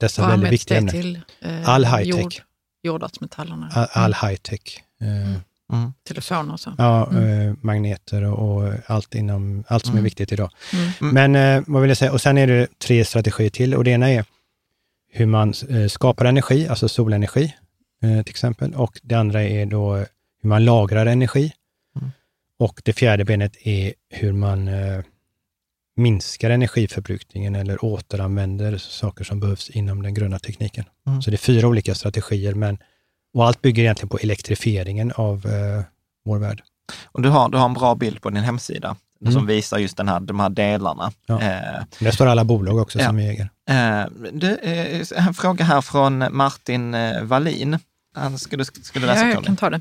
dessa 0.00 0.22
Vad 0.22 0.30
väldigt 0.30 0.52
viktiga 0.52 0.78
ämnen. 0.78 0.92
till? 0.92 1.20
Eh, 1.42 1.68
All 1.68 1.84
high 1.84 2.02
jord- 2.02 2.30
tech. 2.30 2.42
Jordartsmetallerna. 2.82 3.70
All, 3.74 3.86
all 3.92 4.14
high 4.14 4.36
tech. 4.36 4.82
Eh, 5.00 5.06
Mm. 5.68 5.80
Mm. 5.82 5.92
Telefoner 6.08 6.52
och 6.52 6.60
så. 6.60 6.72
Ja, 6.78 7.18
eh, 7.20 7.54
magneter 7.60 8.22
och, 8.24 8.56
och 8.66 8.72
allt, 8.86 9.14
inom, 9.14 9.64
allt 9.68 9.84
som 9.84 9.92
är 9.94 9.98
Mm. 9.98 10.04
viktigt 10.04 10.32
idag. 10.32 10.50
Mm. 10.72 10.90
Mm. 11.00 11.14
Men 11.32 11.56
eh, 11.58 11.64
vad 11.66 11.82
vill 11.82 11.88
jag 11.90 11.98
säga? 11.98 12.12
Och 12.12 12.20
sen 12.20 12.38
är 12.38 12.46
det 12.46 12.78
tre 12.78 13.04
strategier 13.04 13.50
till 13.50 13.74
och 13.74 13.84
det 13.84 13.90
ena 13.90 14.10
är 14.10 14.24
hur 15.12 15.26
man 15.26 15.52
eh, 15.68 15.86
skapar 15.88 16.24
energi, 16.24 16.68
alltså 16.68 16.88
solenergi 16.88 17.54
eh, 18.02 18.22
till 18.22 18.30
exempel. 18.30 18.74
Och 18.74 19.00
det 19.02 19.14
andra 19.14 19.42
är 19.42 19.66
då 19.66 19.94
hur 20.42 20.48
man 20.48 20.64
lagrar 20.64 21.06
energi. 21.06 21.52
Och 22.58 22.80
det 22.84 22.92
fjärde 22.92 23.24
benet 23.24 23.56
är 23.66 23.94
hur 24.10 24.32
man 24.32 24.68
eh, 24.68 25.00
minskar 25.96 26.50
energiförbrukningen 26.50 27.54
eller 27.54 27.84
återanvänder 27.84 28.78
saker 28.78 29.24
som 29.24 29.40
behövs 29.40 29.70
inom 29.70 30.02
den 30.02 30.14
gröna 30.14 30.38
tekniken. 30.38 30.84
Mm. 31.06 31.22
Så 31.22 31.30
det 31.30 31.34
är 31.34 31.38
fyra 31.38 31.68
olika 31.68 31.94
strategier, 31.94 32.54
men 32.54 32.78
och 33.34 33.46
allt 33.46 33.62
bygger 33.62 33.82
egentligen 33.82 34.08
på 34.08 34.18
elektrifieringen 34.18 35.12
av 35.16 35.46
eh, 35.46 35.82
vår 36.24 36.38
värld. 36.38 36.62
Och 37.04 37.22
du 37.22 37.28
har, 37.28 37.48
du 37.48 37.58
har 37.58 37.64
en 37.66 37.74
bra 37.74 37.94
bild 37.94 38.22
på 38.22 38.30
din 38.30 38.42
hemsida 38.44 38.96
Mm. 39.20 39.32
som 39.32 39.46
visar 39.46 39.78
just 39.78 39.96
den 39.96 40.08
här, 40.08 40.20
de 40.20 40.40
här 40.40 40.48
delarna. 40.50 41.12
Ja. 41.26 41.34
Eh, 41.42 41.82
Där 42.00 42.10
står 42.10 42.26
alla 42.26 42.44
bolag 42.44 42.78
också 42.78 42.98
Ja. 42.98 43.06
som 43.06 43.16
vi 43.16 43.26
äger. 43.28 43.48
eh, 43.68 44.06
du, 44.32 44.56
eh, 44.58 45.26
en 45.26 45.34
fråga 45.34 45.64
här 45.64 45.80
från 45.80 46.24
Martin 46.36 46.94
eh, 46.94 47.22
Wallin. 47.22 47.78
Han 48.14 48.38
skulle, 48.38 48.64
skulle 48.64 49.06
läsa 49.06 49.20
Ja, 49.20 49.26
ja, 49.28 49.34
jag 49.34 49.44
kan 49.44 49.56
ta 49.56 49.70
det. 49.70 49.80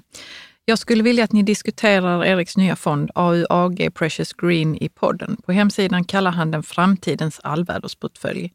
Jag 0.68 0.80
skulle 0.80 1.04
vilja 1.04 1.24
att 1.24 1.32
ni 1.32 1.44
diskuterar 1.44 2.26
Eriks 2.26 2.58
nya 2.58 2.76
fond 2.76 3.12
AUAG 3.16 3.90
Precious 3.94 4.34
Green 4.34 4.76
i 4.84 4.90
podden. 4.90 5.38
På 5.46 5.52
hemsidan 5.52 6.04
kallar 6.04 6.32
han 6.32 6.52
den 6.52 6.64
framtidens 6.64 7.40
allvädersportfölj. 7.44 8.52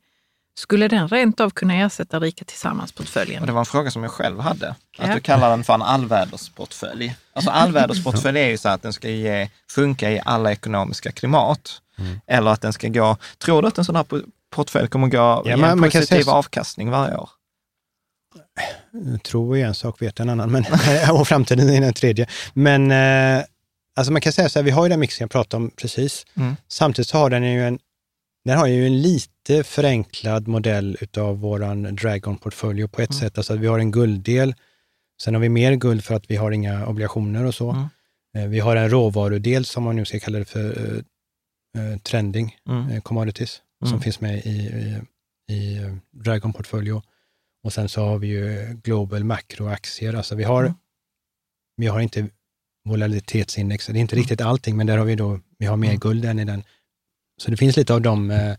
Skulle 0.54 0.88
den 0.88 1.08
rent 1.08 1.40
av 1.40 1.50
kunna 1.50 1.74
ersätta 1.74 2.20
Rika 2.20 2.44
Tillsammans-portföljen? 2.44 3.46
Det 3.46 3.52
var 3.52 3.60
en 3.60 3.66
fråga 3.66 3.90
som 3.90 4.02
jag 4.02 4.12
själv 4.12 4.40
hade. 4.40 4.68
Att 4.68 4.76
Ja. 5.08 5.14
du 5.14 5.20
kallar 5.20 5.50
den 5.50 5.64
för 5.64 5.74
en 5.74 5.82
allvädersportfölj. 5.82 7.16
Alltså 7.32 7.50
allvädersportfölj 7.50 8.38
är 8.40 8.48
ju 8.48 8.58
så 8.58 8.68
att 8.68 8.82
den 8.82 8.92
ska 8.92 9.08
ge, 9.08 9.48
funka 9.70 10.10
i 10.10 10.20
alla 10.24 10.52
ekonomiska 10.52 11.12
klimat. 11.12 11.80
Mm. 11.98 12.20
Eller 12.26 12.50
att 12.50 12.60
den 12.60 12.72
ska 12.72 12.88
gå, 12.88 13.16
tror 13.38 13.62
du 13.62 13.68
att 13.68 13.78
en 13.78 13.84
sån 13.84 13.96
här 13.96 14.04
po- 14.04 14.24
portfölj 14.50 14.88
kommer 14.88 15.08
gå 15.08 15.16
Ja, 15.16 15.42
ge 15.44 15.56
man- 15.56 15.70
en 15.84 15.90
positiv 15.90 16.28
avkastning 16.30 16.90
varje 16.90 17.16
år? 17.16 17.30
Tro 19.24 19.56
är 19.56 19.64
en 19.66 19.74
sak, 19.74 20.02
vet 20.02 20.20
en 20.20 20.28
annan, 20.30 20.50
men, 20.52 20.64
och 21.12 21.28
framtiden 21.28 21.70
är 21.70 21.80
den 21.80 21.92
tredje. 21.94 22.26
Men 22.54 22.90
eh, 22.90 23.44
alltså 23.96 24.12
man 24.12 24.20
kan 24.20 24.32
säga 24.32 24.48
så 24.48 24.58
här, 24.58 24.64
vi 24.64 24.70
har 24.70 24.84
ju 24.84 24.88
den 24.88 25.00
mixen 25.00 25.24
jag 25.24 25.30
pratade 25.30 25.62
om 25.64 25.70
precis. 25.76 26.26
Mm. 26.36 26.56
Samtidigt 26.68 27.08
så 27.08 27.18
har 27.18 27.30
den 27.30 27.52
ju 27.52 27.64
en, 27.66 27.78
den 28.44 28.58
har 28.58 28.66
ju 28.66 28.86
en 28.86 29.02
lite 29.02 29.64
förenklad 29.64 30.48
modell 30.48 30.96
utav 31.00 31.38
våran 31.40 31.96
Dragon-portfölj 31.96 32.88
på 32.88 33.02
ett 33.02 33.10
Mm. 33.10 33.20
sätt. 33.20 33.38
Alltså 33.38 33.52
att 33.54 33.58
vi 33.60 33.66
har 33.66 33.78
en 33.78 33.90
gulddel, 33.90 34.54
sen 35.22 35.34
har 35.34 35.40
vi 35.40 35.48
mer 35.48 35.74
guld 35.74 36.04
för 36.04 36.14
att 36.14 36.30
vi 36.30 36.36
har 36.36 36.50
inga 36.50 36.86
obligationer 36.86 37.44
och 37.44 37.54
så. 37.54 37.70
Mm. 37.70 37.86
Eh, 38.36 38.46
vi 38.46 38.60
har 38.60 38.76
en 38.76 38.90
råvarudel 38.90 39.64
som 39.64 39.82
man 39.82 39.96
nu 39.96 40.04
ska 40.04 40.18
kalla 40.20 40.38
det 40.38 40.44
för 40.44 40.68
eh, 41.78 41.82
eh, 41.92 41.98
trending 41.98 42.56
Mm. 42.68 42.90
eh, 42.90 43.00
commodities 43.00 43.60
Mm. 43.82 43.90
som 43.90 44.00
finns 44.00 44.20
med 44.20 44.38
i, 44.46 44.50
i, 44.50 45.54
i 45.54 45.80
Dragon 46.24 46.52
Portfolio. 46.52 47.02
Och 47.64 47.72
sen 47.72 47.88
så 47.88 48.04
har 48.04 48.18
vi 48.18 48.26
ju 48.26 48.74
global 48.84 49.24
makroaktier. 49.24 50.14
Alltså 50.14 50.34
vi 50.34 50.44
har, 50.44 50.62
Mm. 50.62 50.74
vi 51.76 51.86
har 51.86 52.00
inte 52.00 52.28
volatilitetsindex, 52.84 53.86
det 53.86 53.92
är 53.92 54.00
inte 54.00 54.16
riktigt 54.16 54.40
allting, 54.40 54.76
men 54.76 54.86
där 54.86 54.98
har 54.98 55.04
vi 55.04 55.14
då, 55.14 55.40
vi 55.58 55.66
har 55.66 55.76
mer 55.76 55.88
Mm. 55.88 55.98
guld 56.00 56.24
än 56.24 56.38
i 56.38 56.44
den. 56.44 56.64
Så 57.42 57.50
det 57.50 57.56
finns 57.56 57.76
lite 57.76 57.94
av 57.94 58.00
de, 58.00 58.30
eh, 58.30 58.50
eh, 58.50 58.56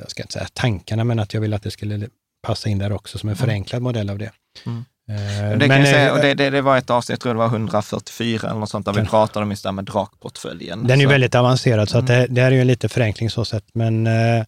jag 0.00 0.10
ska 0.10 0.22
inte 0.22 0.32
säga 0.32 0.46
tankarna, 0.52 1.04
men 1.04 1.18
att 1.18 1.34
jag 1.34 1.40
vill 1.40 1.54
att 1.54 1.62
det 1.62 1.70
skulle 1.70 2.08
passa 2.42 2.68
in 2.68 2.78
där 2.78 2.92
också 2.92 3.18
som 3.18 3.28
en 3.28 3.34
Mm. 3.36 3.46
förenklad 3.46 3.82
modell 3.82 4.10
av 4.10 4.18
det. 4.18 4.30
Mm. 4.66 4.84
Eh, 5.08 5.58
Det, 5.58 5.68
men, 5.68 5.84
säga, 5.86 6.06
eh, 6.06 6.12
och 6.12 6.18
det, 6.18 6.34
det, 6.34 6.50
det 6.50 6.62
var 6.62 6.78
ett 6.78 6.90
avsnitt, 6.90 7.10
jag 7.14 7.20
tror 7.20 7.32
det 7.34 7.38
var 7.38 7.46
144 7.48 8.50
eller 8.50 8.60
något 8.60 8.70
sånt, 8.70 8.86
där 8.86 8.92
vi 8.92 8.96
Kanske. 8.96 9.10
pratade 9.10 9.44
om 9.44 9.50
just 9.50 9.62
det 9.62 9.68
här 9.68 9.72
med 9.74 9.84
drakportföljen. 9.84 10.86
Den 10.86 11.00
är 11.00 11.04
Så- 11.04 11.10
väldigt 11.10 11.34
avancerad, 11.34 11.88
så 11.88 11.98
att 11.98 12.08
Mm. 12.10 12.20
det, 12.20 12.26
det 12.34 12.40
här 12.40 12.48
är 12.48 12.54
ju 12.54 12.60
en 12.60 12.66
lite 12.66 12.88
förenkling 12.88 13.30
så 13.30 13.44
sett. 13.44 13.74
Men 13.74 14.06
eh, 14.06 14.38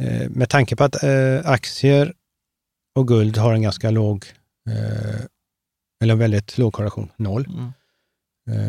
eh, 0.00 0.28
med 0.30 0.48
tanke 0.48 0.76
på 0.76 0.84
att 0.84 1.04
aktier 1.44 2.14
och 2.94 3.08
guld 3.08 3.36
har 3.36 3.52
en 3.52 3.62
ganska 3.62 3.90
låg, 3.90 4.24
eh, 4.70 5.20
eller 6.02 6.14
väldigt 6.14 6.58
låg 6.58 6.72
korrelation, 6.72 7.12
noll, 7.16 7.46
Mm. 7.46 7.72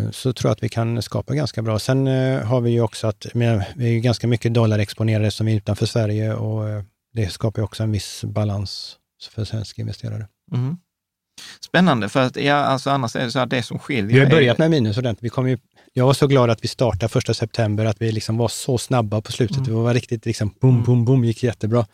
eh, 0.06 0.12
så 0.12 0.34
tror 0.34 0.50
jag 0.50 0.56
att 0.56 0.64
vi 0.64 0.70
kan 0.70 1.02
skapa 1.02 1.34
ganska 1.34 1.62
bra. 1.62 1.80
Sen 1.80 2.08
eh, 2.08 2.44
har 2.44 2.62
vi 2.62 2.72
ju 2.72 2.82
också 2.82 3.08
att, 3.08 3.26
men, 3.34 3.64
vi 3.76 3.86
är 3.86 3.92
ju 3.92 4.00
ganska 4.00 4.28
mycket 4.28 4.54
dollarexponerade 4.54 5.32
som 5.32 5.48
är 5.48 5.56
utanför 5.56 5.86
Sverige 5.86 6.34
och 6.34 6.70
eh, 6.70 6.84
det 7.14 7.30
skapar 7.30 7.62
ju 7.62 7.64
också 7.64 7.84
en 7.84 7.92
viss 7.92 8.24
balans 8.24 8.98
för 9.32 9.46
svenska 9.46 9.82
investerare. 9.82 10.28
Mm. 10.54 10.78
Spännande, 11.60 12.10
för 12.10 12.20
att 12.20 12.36
ja, 12.36 12.56
alltså 12.56 12.90
annars 12.90 13.16
är 13.16 13.24
det 13.26 13.32
så 13.32 13.40
här, 13.40 13.46
det 13.46 13.64
som 13.64 13.80
skiljer... 13.80 14.14
Vi 14.14 14.20
har 14.20 14.30
börjat 14.30 14.58
med 14.58 14.72
minus 14.72 14.98
ordentligt. 14.98 15.24
Vi 15.24 15.30
kom 15.30 15.50
ju, 15.50 15.58
jag 15.94 16.06
var 16.06 16.14
så 16.14 16.28
glad 16.28 16.50
att 16.50 16.64
vi 16.64 16.68
startade 16.68 17.10
första 17.10 17.34
september, 17.34 17.86
att 17.86 18.02
vi 18.02 18.12
liksom 18.12 18.38
var 18.38 18.48
så 18.48 18.78
snabba 18.78 19.22
på 19.22 19.32
slutet. 19.32 19.66
Det 19.66 19.72
var 19.72 19.94
riktigt 19.94 20.26
liksom 20.26 20.54
boom, 20.62 20.84
boom, 20.84 21.06
boom, 21.06 21.26
gick 21.26 21.44
jättebra. 21.44 21.88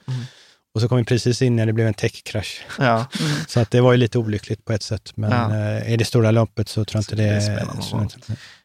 Och 0.76 0.82
så 0.82 0.88
kom 0.88 0.98
vi 0.98 1.04
precis 1.04 1.42
in 1.42 1.56
när 1.56 1.66
det 1.66 1.74
blev 1.74 1.88
en 1.88 1.94
techkrasch. 1.94 2.66
Ja, 2.80 3.06
Så 3.48 3.60
att 3.60 3.72
det 3.72 3.82
var 3.82 3.92
ju 3.92 3.98
lite 3.98 4.18
olyckligt 4.18 4.66
på 4.66 4.74
ett 4.74 4.84
sätt. 4.84 5.12
Men 5.16 5.32
Ja. 5.32 5.56
eh, 5.78 5.94
i 5.94 5.98
det 5.98 6.06
stora 6.06 6.32
loppet 6.32 6.70
så 6.70 6.86
tror 6.86 6.98
jag 6.98 7.02
inte 7.02 7.16
det, 7.16 7.36
det 7.36 7.42
spelar 7.42 7.74
någon 7.74 8.00
roll. 8.00 8.10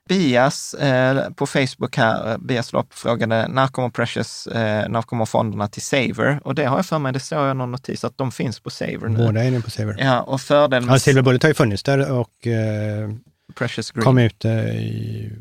Bias 0.08 0.74
eh, 0.74 1.30
på 1.30 1.46
Facebook 1.46 1.96
här, 1.96 2.38
Bias 2.38 2.72
Lopp 2.72 2.94
frågade 2.94 3.48
när 3.48 3.66
kommer 3.68 3.88
Precious, 3.90 4.46
eh, 4.46 4.88
när 4.88 5.02
kommer 5.02 5.24
fonderna 5.24 5.68
till 5.68 5.82
Saver? 5.82 6.40
Och 6.44 6.54
det 6.54 6.64
har 6.64 6.76
jag 6.76 6.86
för 6.86 6.98
mig, 6.98 7.12
det 7.12 7.20
står 7.20 7.46
jag 7.46 7.56
någon 7.56 7.70
notis 7.72 8.04
att 8.04 8.18
de 8.18 8.32
finns 8.32 8.60
på 8.60 8.70
Saver 8.70 9.08
nu. 9.08 9.18
Båda 9.26 9.44
är 9.44 9.50
nu 9.50 9.62
på 9.62 9.70
Saver. 9.70 9.96
Ja. 9.98 10.04
Ja, 10.04 10.20
och 10.20 10.40
fördelen 10.40 10.86
med 10.88 11.02
Silver 11.02 11.22
Bullet 11.22 11.42
har 11.42 11.50
ju 11.50 11.54
funnits 11.54 11.82
där 11.82 12.10
och 12.12 12.46
eh, 12.46 13.10
Precious 13.54 13.90
Green. 13.90 14.04
kom 14.04 14.18
ut 14.18 14.44
eh, 14.44 14.52
i, 14.76 15.32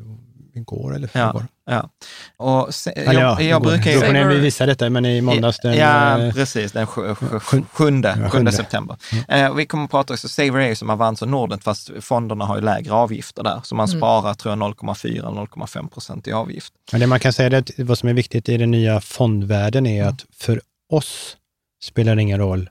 igår 0.61 0.95
eller 0.95 1.09
ja, 1.13 1.31
förrgår. 1.31 1.47
ja. 1.65 1.89
Och 2.37 2.75
se, 2.75 2.93
jag, 3.05 3.13
jag 3.15 3.41
igår. 3.41 3.59
brukar 3.59 3.83
Då 3.83 3.91
ju... 3.91 3.99
får 4.05 4.13
ni 4.13 4.39
visa 4.39 4.65
detta, 4.65 4.89
men 4.89 5.05
i 5.05 5.21
måndags 5.21 5.59
den... 5.63 5.73
Ja, 5.77 6.19
eh, 6.19 6.33
precis. 6.33 6.71
Den 6.71 6.87
sju, 6.87 7.15
sju, 7.15 7.25
sjun- 7.25 7.65
sjunde, 7.73 8.07
ja, 8.09 8.13
sjunde 8.15 8.29
sjunde. 8.29 8.51
september. 8.51 8.97
Eh, 9.27 9.47
och 9.51 9.59
vi 9.59 9.65
kommer 9.65 9.83
att 9.83 9.91
prata 9.91 10.13
också, 10.13 10.29
Saver 10.29 10.59
är 10.59 10.75
som 10.75 10.89
Avanza 10.89 11.25
och 11.25 11.31
Nordnet, 11.31 11.63
fast 11.63 11.89
fonderna 12.01 12.45
har 12.45 12.55
ju 12.55 12.61
lägre 12.61 12.93
avgifter 12.93 13.43
där. 13.43 13.61
Så 13.63 13.75
man 13.75 13.87
sparar, 13.87 14.33
tror 14.33 14.51
jag, 14.51 14.59
0,4-0,5 14.75 15.89
procent 15.89 16.27
i 16.27 16.31
avgift. 16.31 16.73
Men 16.91 17.01
det 17.01 17.07
man 17.07 17.19
kan 17.19 17.33
säga 17.33 17.47
är 17.49 17.53
att 17.59 17.71
vad 17.77 17.97
som 17.97 18.09
är 18.09 18.13
viktigt 18.13 18.49
i 18.49 18.57
den 18.57 18.71
nya 18.71 19.01
fondvärlden 19.01 19.85
är 19.87 20.03
att 20.05 20.25
för 20.33 20.61
oss 20.91 21.37
spelar 21.83 22.15
det 22.15 22.21
ingen 22.21 22.39
roll 22.39 22.69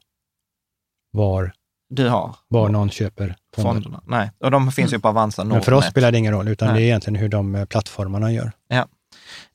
var, 1.13 1.53
Du 1.91 2.09
har 2.09 2.37
var 2.49 2.69
någon 2.69 2.91
köper 2.91 3.37
fonder. 3.57 3.73
fonderna. 3.73 4.03
Nej, 4.07 4.31
och 4.41 4.51
de 4.51 4.73
finns 4.73 4.93
ju 4.93 4.99
på 4.99 5.09
Avanza 5.09 5.43
Nordnet. 5.43 5.57
Men 5.57 5.65
för 5.65 5.73
oss 5.73 5.87
spelar 5.87 6.13
det 6.13 6.19
ingen 6.19 6.33
roll, 6.33 6.49
utan 6.49 6.69
Nej. 6.69 6.77
det 6.77 6.83
är 6.83 6.87
egentligen 6.87 7.17
hur 7.17 7.29
de 7.29 7.55
eh, 7.55 7.65
plattformarna 7.65 8.33
gör. 8.33 8.53
Ja. 8.69 8.87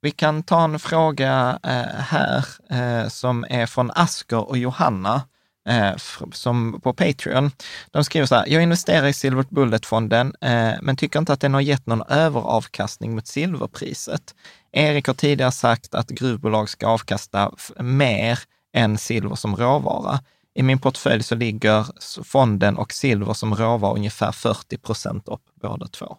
Vi 0.02 0.12
kan 0.12 0.44
ta 0.44 0.64
en 0.64 0.80
fråga 0.80 1.60
eh, 1.64 2.02
här 2.02 2.46
eh, 2.70 3.08
som 3.08 3.46
är 3.50 3.66
från 3.66 3.92
Asker 3.96 4.50
och 4.50 4.58
Johanna 4.58 5.22
eh, 5.70 5.96
som 6.32 6.82
på 6.84 6.94
Patreon. 6.94 7.52
De 7.92 8.04
skriver 8.04 8.28
så 8.28 8.36
här, 8.36 8.46
jag 8.48 8.64
investerar 8.64 9.08
i 9.08 9.14
Silver 9.14 9.46
Bullet-fonden 9.50 10.36
eh, 10.42 10.72
men 10.82 10.96
tycker 10.96 11.20
inte 11.20 11.34
att 11.34 11.42
den 11.42 11.54
har 11.54 11.62
gett 11.62 11.86
någon 11.86 12.04
överavkastning 12.10 13.16
mot 13.16 13.28
silverpriset. 13.28 14.36
Erik 14.72 15.08
har 15.08 15.14
tidigare 15.14 15.52
sagt 15.52 15.96
att 15.96 16.10
gruvbolag 16.10 16.70
ska 16.70 16.88
avkasta 16.88 17.52
mer 17.80 18.40
än 18.74 18.98
silver 18.98 19.36
som 19.36 19.56
råvara. 19.56 20.20
I 20.56 20.64
min 20.64 20.80
portfölj 20.80 21.24
så 21.24 21.36
ligger 21.36 21.86
fonden 22.24 22.78
och 22.78 22.94
silver 22.94 23.34
som 23.34 23.56
råvara 23.56 23.96
ungefär 23.96 24.32
40 24.32 24.78
procent 24.78 25.28
upp 25.28 25.42
båda 25.62 25.88
två. 25.88 26.18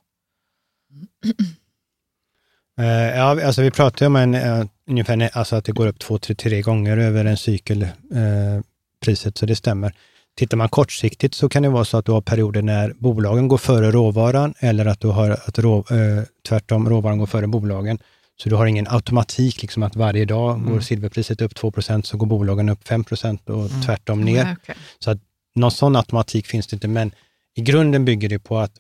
Uh, 2.81 2.87
ja, 3.17 3.47
alltså 3.47 3.63
vi 3.63 3.71
pratar 3.71 4.07
ju 4.07 4.09
om 4.09 4.17
en, 4.17 4.35
uh, 4.35 4.67
ungefär 4.91 5.31
alltså 5.33 5.57
att 5.57 5.65
det 5.65 5.73
går 5.73 5.87
upp 5.87 5.99
två, 5.99 6.19
tre, 6.19 6.35
tre 6.35 6.63
gånger 6.63 6.97
över 6.97 7.25
en 7.25 7.37
cykel, 7.37 7.83
uh, 7.83 8.61
priset, 9.05 9.39
så 9.39 9.47
det 9.47 9.57
stämmer. 9.57 9.95
Tittar 10.37 10.57
man 10.57 10.69
kortsiktigt 10.69 11.35
så 11.35 11.49
kan 11.49 11.63
det 11.63 11.69
vara 11.69 11.85
så 11.85 11.97
att 11.97 12.05
du 12.05 12.13
har 12.13 12.21
perioder 12.21 12.63
när 12.63 12.93
bolagen 12.93 13.49
går 13.49 13.59
före 13.59 13.91
råvaran 13.91 14.55
eller 14.59 14.87
att 14.87 15.01
du 15.01 15.09
har 15.09 15.31
att 15.31 15.59
rå, 15.59 15.85
tvärtom 16.49 16.89
råvaran 16.89 17.19
går 17.19 17.27
före 17.27 17.47
bolagen. 17.47 17.99
Så 18.37 18.49
du 18.49 18.55
har 18.55 18.67
ingen 18.67 18.87
automatik, 18.89 19.63
liksom 19.63 19.83
att 19.83 19.97
varje 19.97 20.25
dag 20.25 20.65
går 20.65 20.81
silverpriset 20.81 21.41
upp 21.41 21.53
2% 21.53 22.03
så 22.03 22.17
går 22.17 22.27
bolagen 22.27 22.69
upp 22.69 22.89
5% 22.89 23.51
och 23.51 23.85
tvärtom 23.87 24.21
ner. 24.21 24.45
Nej, 24.45 24.57
okej. 24.63 24.77
Så 24.99 25.11
att 25.11 25.19
någon 25.55 25.71
sån 25.71 25.97
automatik 25.97 26.47
finns 26.47 26.67
det 26.67 26.77
inte, 26.77 26.89
men 26.89 27.13
i 27.55 27.63
grunden 27.63 28.05
bygger 28.05 28.29
det 28.29 28.39
på 28.39 28.59
att 28.59 28.73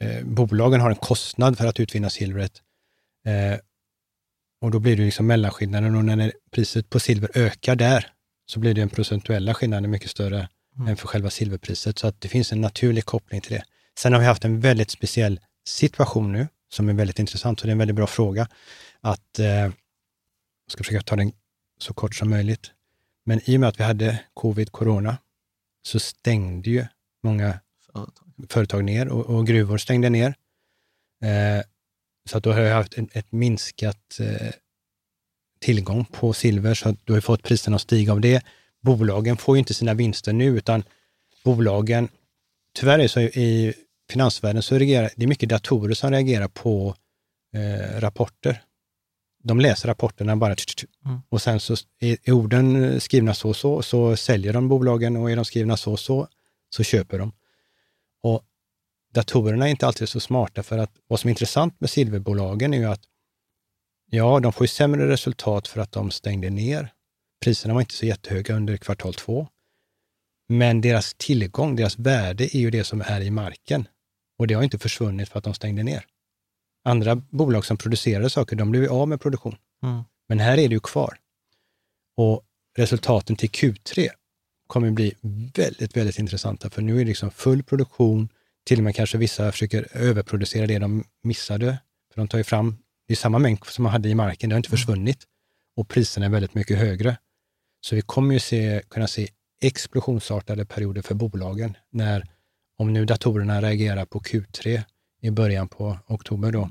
eh, 0.00 0.24
bolagen 0.24 0.80
har 0.80 0.90
en 0.90 0.96
kostnad 0.96 1.58
för 1.58 1.66
att 1.66 1.80
utvinna 1.80 2.10
silvret. 2.10 2.52
Eh, 3.26 3.58
och 4.60 4.70
då 4.70 4.78
blir 4.78 4.96
det 4.96 5.04
liksom 5.04 5.26
mellanskillnaden 5.26 5.94
och 5.94 6.04
när 6.04 6.32
priset 6.50 6.90
på 6.90 7.00
silver 7.00 7.30
ökar 7.34 7.76
där 7.76 8.06
så 8.46 8.60
blir 8.60 8.74
den 8.74 8.88
procentuella 8.88 9.54
skillnaden 9.54 9.90
mycket 9.90 10.10
större 10.10 10.48
än 10.88 10.96
för 10.96 11.06
själva 11.06 11.30
silverpriset. 11.30 11.98
Så 11.98 12.06
att 12.06 12.20
det 12.20 12.28
finns 12.28 12.52
en 12.52 12.60
naturlig 12.60 13.04
koppling 13.04 13.40
till 13.40 13.52
det. 13.52 13.64
Sen 13.98 14.12
har 14.12 14.20
vi 14.20 14.26
haft 14.26 14.44
en 14.44 14.60
väldigt 14.60 14.90
speciell 14.90 15.40
situation 15.66 16.32
nu 16.32 16.48
som 16.74 16.88
är 16.88 16.92
väldigt 16.92 17.18
intressant, 17.18 17.60
så 17.60 17.66
det 17.66 17.70
är 17.70 17.72
en 17.72 17.78
väldigt 17.78 17.96
bra 17.96 18.06
fråga. 18.06 18.48
Att, 19.00 19.38
eh, 19.38 19.46
jag 19.46 19.72
ska 20.68 20.84
försöka 20.84 21.02
ta 21.02 21.16
den 21.16 21.32
så 21.78 21.94
kort 21.94 22.14
som 22.14 22.30
möjligt. 22.30 22.70
Men 23.24 23.40
i 23.44 23.56
och 23.56 23.60
med 23.60 23.68
att 23.68 23.80
vi 23.80 23.84
hade 23.84 24.20
covid, 24.34 24.72
corona, 24.72 25.16
så 25.82 25.98
stängde 25.98 26.70
ju 26.70 26.86
många 27.22 27.60
Företag. 27.92 28.12
företag 28.48 28.84
ner 28.84 29.08
och, 29.08 29.26
och 29.26 29.46
gruvor 29.46 29.78
stängde 29.78 30.10
ner. 30.10 30.34
Eh, 31.22 31.62
så 32.30 32.38
att 32.38 32.44
då 32.44 32.52
har 32.52 32.60
jag 32.60 32.74
haft 32.74 32.98
ett, 32.98 33.16
ett 33.16 33.32
minskat 33.32 34.20
eh, 34.20 34.50
tillgång 35.60 36.04
på 36.04 36.32
silver, 36.32 36.74
så 36.74 36.88
att 36.88 36.96
du 37.04 37.12
har 37.12 37.20
fått 37.20 37.42
priserna 37.42 37.76
att 37.76 37.82
stiga 37.82 38.12
av 38.12 38.20
det. 38.20 38.44
Bolagen 38.82 39.36
får 39.36 39.56
ju 39.56 39.58
inte 39.58 39.74
sina 39.74 39.94
vinster 39.94 40.32
nu, 40.32 40.58
utan 40.58 40.84
bolagen, 41.44 42.08
tyvärr 42.74 42.98
är 42.98 43.08
så 43.08 43.20
i 43.20 43.74
finansvärlden 44.10 44.62
så 44.62 44.78
reagerar, 44.78 45.10
det 45.16 45.24
är 45.24 45.28
mycket 45.28 45.48
datorer 45.48 45.94
som 45.94 46.10
reagerar 46.10 46.48
på 46.48 46.94
eh, 47.54 48.00
rapporter. 48.00 48.62
De 49.42 49.60
läser 49.60 49.88
rapporterna 49.88 50.36
bara 50.36 50.54
tch, 50.54 50.64
tch, 50.64 50.74
tch. 50.74 50.84
Mm. 51.06 51.20
och 51.28 51.42
sen 51.42 51.60
så 51.60 51.76
är, 52.00 52.16
är 52.22 52.32
orden 52.32 53.00
skrivna 53.00 53.34
så 53.34 53.48
och 53.48 53.56
så, 53.56 53.82
så 53.82 54.16
säljer 54.16 54.52
de 54.52 54.68
bolagen 54.68 55.16
och 55.16 55.30
är 55.30 55.36
de 55.36 55.44
skrivna 55.44 55.76
så 55.76 55.92
och 55.92 56.00
så, 56.00 56.28
så 56.70 56.82
köper 56.82 57.18
de. 57.18 57.32
Och 58.22 58.42
datorerna 59.14 59.66
är 59.66 59.70
inte 59.70 59.86
alltid 59.86 60.08
så 60.08 60.20
smarta 60.20 60.62
för 60.62 60.78
att 60.78 60.90
vad 61.06 61.20
som 61.20 61.28
är 61.28 61.30
intressant 61.30 61.80
med 61.80 61.90
silverbolagen 61.90 62.74
är 62.74 62.78
ju 62.78 62.84
att 62.84 63.02
ja, 64.10 64.40
de 64.40 64.52
får 64.52 64.64
ju 64.64 64.68
sämre 64.68 65.08
resultat 65.08 65.68
för 65.68 65.80
att 65.80 65.92
de 65.92 66.10
stängde 66.10 66.50
ner. 66.50 66.92
Priserna 67.44 67.74
var 67.74 67.80
inte 67.80 67.94
så 67.94 68.06
jättehöga 68.06 68.54
under 68.54 68.76
kvartal 68.76 69.14
två. 69.14 69.48
Men 70.48 70.80
deras 70.80 71.14
tillgång, 71.14 71.76
deras 71.76 71.98
värde 71.98 72.56
är 72.56 72.60
ju 72.60 72.70
det 72.70 72.84
som 72.84 73.00
är 73.00 73.20
i 73.20 73.30
marken. 73.30 73.88
Och 74.38 74.46
det 74.46 74.54
har 74.54 74.62
inte 74.62 74.78
försvunnit 74.78 75.28
för 75.28 75.38
att 75.38 75.44
de 75.44 75.54
stängde 75.54 75.82
ner. 75.82 76.04
Andra 76.84 77.16
bolag 77.16 77.64
som 77.64 77.76
producerade 77.76 78.30
saker, 78.30 78.56
de 78.56 78.70
blev 78.70 78.92
av 78.92 79.08
med 79.08 79.20
produktion. 79.20 79.56
Mm. 79.82 80.02
Men 80.28 80.38
här 80.38 80.52
är 80.52 80.68
det 80.68 80.74
ju 80.74 80.80
kvar. 80.80 81.18
Och 82.16 82.42
resultaten 82.76 83.36
till 83.36 83.50
Q3 83.50 84.08
kommer 84.66 84.90
bli 84.90 85.14
väldigt, 85.54 85.96
väldigt 85.96 86.18
intressanta, 86.18 86.70
för 86.70 86.82
nu 86.82 86.94
är 86.94 86.98
det 86.98 87.04
liksom 87.04 87.30
full 87.30 87.62
produktion, 87.62 88.28
till 88.64 88.78
och 88.78 88.84
med 88.84 88.94
kanske 88.94 89.18
vissa 89.18 89.52
försöker 89.52 89.88
överproducera 89.96 90.66
det 90.66 90.78
de 90.78 91.04
missade, 91.22 91.78
för 92.12 92.20
de 92.20 92.28
tar 92.28 92.38
ju 92.38 92.44
fram, 92.44 92.76
det 93.06 93.14
är 93.14 93.16
samma 93.16 93.38
mängd 93.38 93.64
som 93.66 93.82
man 93.82 93.92
hade 93.92 94.08
i 94.08 94.14
marken, 94.14 94.50
det 94.50 94.54
har 94.54 94.58
inte 94.58 94.70
försvunnit 94.70 95.24
och 95.76 95.88
priserna 95.88 96.26
är 96.26 96.30
väldigt 96.30 96.54
mycket 96.54 96.78
högre. 96.78 97.16
Så 97.80 97.94
vi 97.94 98.02
kommer 98.02 98.34
ju 98.34 98.40
se, 98.40 98.82
kunna 98.88 99.06
se 99.06 99.28
explosionsartade 99.62 100.64
perioder 100.64 101.02
för 101.02 101.14
bolagen, 101.14 101.76
när, 101.90 102.26
om 102.78 102.92
nu 102.92 103.04
datorerna 103.04 103.62
reagerar 103.62 104.04
på 104.04 104.20
Q3 104.20 104.82
i 105.20 105.30
början 105.30 105.68
på 105.68 105.98
oktober 106.06 106.52
då, 106.52 106.62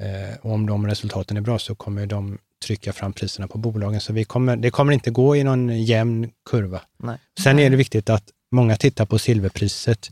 eh, 0.00 0.36
och 0.42 0.52
om 0.52 0.66
de 0.66 0.86
resultaten 0.86 1.36
är 1.36 1.40
bra 1.40 1.58
så 1.58 1.74
kommer 1.74 2.06
de 2.06 2.38
trycka 2.64 2.92
fram 2.92 3.12
priserna 3.12 3.48
på 3.48 3.58
bolagen. 3.58 4.00
Så 4.00 4.12
vi 4.12 4.24
kommer, 4.24 4.56
det 4.56 4.70
kommer 4.70 4.92
inte 4.92 5.10
gå 5.10 5.36
i 5.36 5.44
någon 5.44 5.84
jämn 5.84 6.30
kurva. 6.50 6.80
Nej. 6.96 7.18
Sen 7.42 7.58
är 7.58 7.70
det 7.70 7.76
viktigt 7.76 8.10
att 8.10 8.24
många 8.50 8.76
tittar 8.76 9.06
på 9.06 9.18
silverpriset 9.18 10.10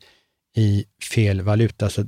i 0.57 0.85
fel 1.13 1.43
valuta. 1.43 1.91
Så 1.91 2.05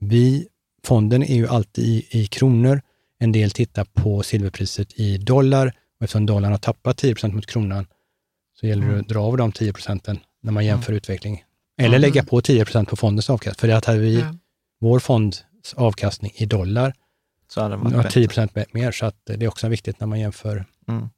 vi, 0.00 0.48
fonden 0.84 1.22
är 1.22 1.34
ju 1.34 1.48
alltid 1.48 1.84
i, 1.84 2.06
i 2.10 2.26
kronor. 2.26 2.82
En 3.18 3.32
del 3.32 3.50
tittar 3.50 3.84
på 3.84 4.22
silverpriset 4.22 5.00
i 5.00 5.18
dollar 5.18 5.66
och 5.98 6.04
eftersom 6.04 6.26
dollarn 6.26 6.52
har 6.52 6.58
tappat 6.58 7.02
10% 7.02 7.32
mot 7.32 7.46
kronan 7.46 7.86
så 8.60 8.66
gäller 8.66 8.86
det 8.86 9.00
att 9.00 9.08
dra 9.08 9.22
av 9.22 9.36
de 9.36 9.52
10 9.52 9.72
procenten 9.72 10.18
när 10.42 10.52
man 10.52 10.64
jämför 10.64 10.92
utveckling. 10.92 11.44
Eller 11.84 11.98
lägga 11.98 12.24
på 12.24 12.40
10% 12.40 12.84
på 12.86 12.96
fondens 12.96 13.30
avkastning. 13.30 13.60
För 13.60 13.68
det 13.68 13.76
att 13.76 13.84
hade 13.84 13.98
vi 13.98 14.20
Ja. 14.20 14.34
vår 14.80 14.98
fonds 14.98 15.44
avkastning 15.76 16.32
i 16.34 16.46
dollar 16.46 16.94
Så 17.48 17.60
hade 17.62 17.76
bättre. 17.76 18.10
10 18.10 18.28
procent 18.28 18.52
mer, 18.72 18.92
så 18.92 19.06
att 19.06 19.16
det 19.24 19.44
är 19.44 19.48
också 19.48 19.68
viktigt 19.68 20.00
när 20.00 20.06
man 20.06 20.20
jämför. 20.20 20.64
Mm. 20.88 21.08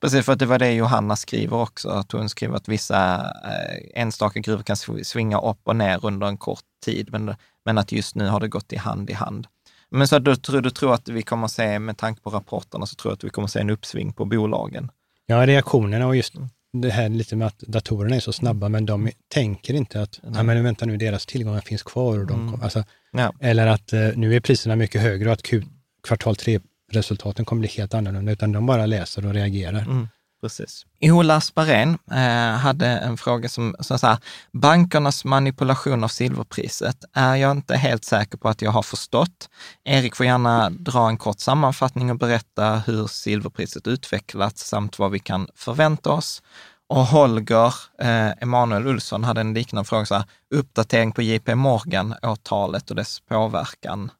Precis, 0.00 0.24
för 0.24 0.32
att 0.32 0.38
det 0.38 0.46
var 0.46 0.58
det 0.58 0.72
Johanna 0.72 1.16
skriver 1.16 1.56
också, 1.56 1.88
att 1.88 2.12
hon 2.12 2.28
skriver 2.28 2.56
att 2.56 2.68
vissa 2.68 3.14
eh, 3.44 4.02
enstaka 4.02 4.40
gruvor 4.40 4.62
kan 4.62 4.76
sv- 4.76 5.02
svinga 5.02 5.40
upp 5.40 5.58
och 5.64 5.76
ner 5.76 6.06
under 6.06 6.26
en 6.26 6.36
kort 6.36 6.64
tid, 6.84 7.08
men, 7.12 7.34
men 7.64 7.78
att 7.78 7.92
just 7.92 8.14
nu 8.14 8.26
har 8.28 8.40
det 8.40 8.48
gått 8.48 8.72
i 8.72 8.76
hand 8.76 9.10
i 9.10 9.12
hand. 9.12 9.46
Men 9.90 10.08
så 10.08 10.18
du, 10.18 10.36
tror- 10.36 10.60
du 10.60 10.70
tror 10.70 10.94
att 10.94 11.08
vi 11.08 11.22
kommer 11.22 11.44
att 11.44 11.52
se, 11.52 11.78
med 11.78 11.96
tanke 11.98 12.22
på 12.22 12.30
rapporterna, 12.30 12.86
så 12.86 12.94
tror 12.94 13.10
jag 13.10 13.16
att 13.16 13.24
vi 13.24 13.30
kommer 13.30 13.44
att 13.46 13.52
se 13.52 13.60
en 13.60 13.70
uppsving 13.70 14.12
på 14.12 14.24
bolagen. 14.24 14.90
Ja, 15.26 15.46
reaktionerna 15.46 16.06
och 16.06 16.16
just 16.16 16.34
Mm. 16.34 16.48
Det 16.72 16.90
här 16.90 17.08
lite 17.08 17.36
med 17.36 17.46
att 17.46 17.58
datorerna 17.58 18.16
är 18.16 18.20
så 18.20 18.32
snabba, 18.32 18.68
men 18.68 18.86
de 18.86 19.10
tänker 19.28 19.74
inte 19.74 20.02
att, 20.02 20.20
nej 20.22 20.44
men 20.44 20.64
vänta 20.64 20.86
nu, 20.86 20.96
deras 20.96 21.26
tillgångar 21.26 21.60
finns 21.60 21.82
kvar. 21.82 22.18
Och 22.18 22.26
de 22.26 22.48
Mm. 22.48 22.62
alltså, 22.62 22.84
Ja. 23.12 23.32
Eller 23.40 23.66
att 23.66 23.92
eh, 23.92 24.08
nu 24.14 24.34
är 24.36 24.40
priserna 24.40 24.76
mycket 24.76 25.00
högre 25.00 25.28
och 25.28 25.32
att 25.32 25.42
Q, 25.42 25.62
kvartal 26.02 26.36
tre 26.36 26.60
resultaten 26.92 27.44
kommer 27.44 27.60
bli 27.60 27.68
helt 27.68 27.94
annorlunda, 27.94 28.32
utan 28.32 28.52
de 28.52 28.66
bara 28.66 28.86
läser 28.86 29.26
och 29.26 29.34
reagerar. 29.34 29.82
Mm. 29.82 30.08
Precis. 30.42 30.86
Ola 31.00 31.36
Asparén 31.36 31.98
eh, 32.10 32.56
hade 32.58 32.86
en 32.86 33.16
fråga 33.16 33.48
som, 33.48 33.76
som 33.80 33.98
så 33.98 34.06
här, 34.06 34.18
bankernas 34.52 35.24
manipulation 35.24 36.04
av 36.04 36.08
silverpriset 36.08 37.04
är 37.12 37.36
jag 37.36 37.50
inte 37.50 37.76
helt 37.76 38.04
säker 38.04 38.38
på 38.38 38.48
att 38.48 38.62
jag 38.62 38.70
har 38.70 38.82
förstått. 38.82 39.48
Erik 39.84 40.16
får 40.16 40.26
gärna 40.26 40.70
dra 40.70 41.08
en 41.08 41.16
kort 41.16 41.40
sammanfattning 41.40 42.10
och 42.10 42.18
berätta 42.18 42.82
hur 42.86 43.06
silverpriset 43.06 43.86
utvecklats 43.86 44.68
samt 44.68 44.98
vad 44.98 45.10
vi 45.10 45.18
kan 45.18 45.48
förvänta 45.54 46.10
oss. 46.10 46.42
Och 46.88 47.06
Holger 47.06 47.74
eh, 47.98 48.30
Emanuel 48.40 48.88
Olsson 48.88 49.24
hade 49.24 49.40
en 49.40 49.54
liknande 49.54 49.88
fråga, 49.88 50.06
så 50.06 50.14
här, 50.14 50.24
uppdatering 50.54 51.12
på 51.12 51.22
JP 51.22 51.54
Morgan-åtalet 51.54 52.90
och 52.90 52.96
dess 52.96 53.20
påverkan 53.20 54.10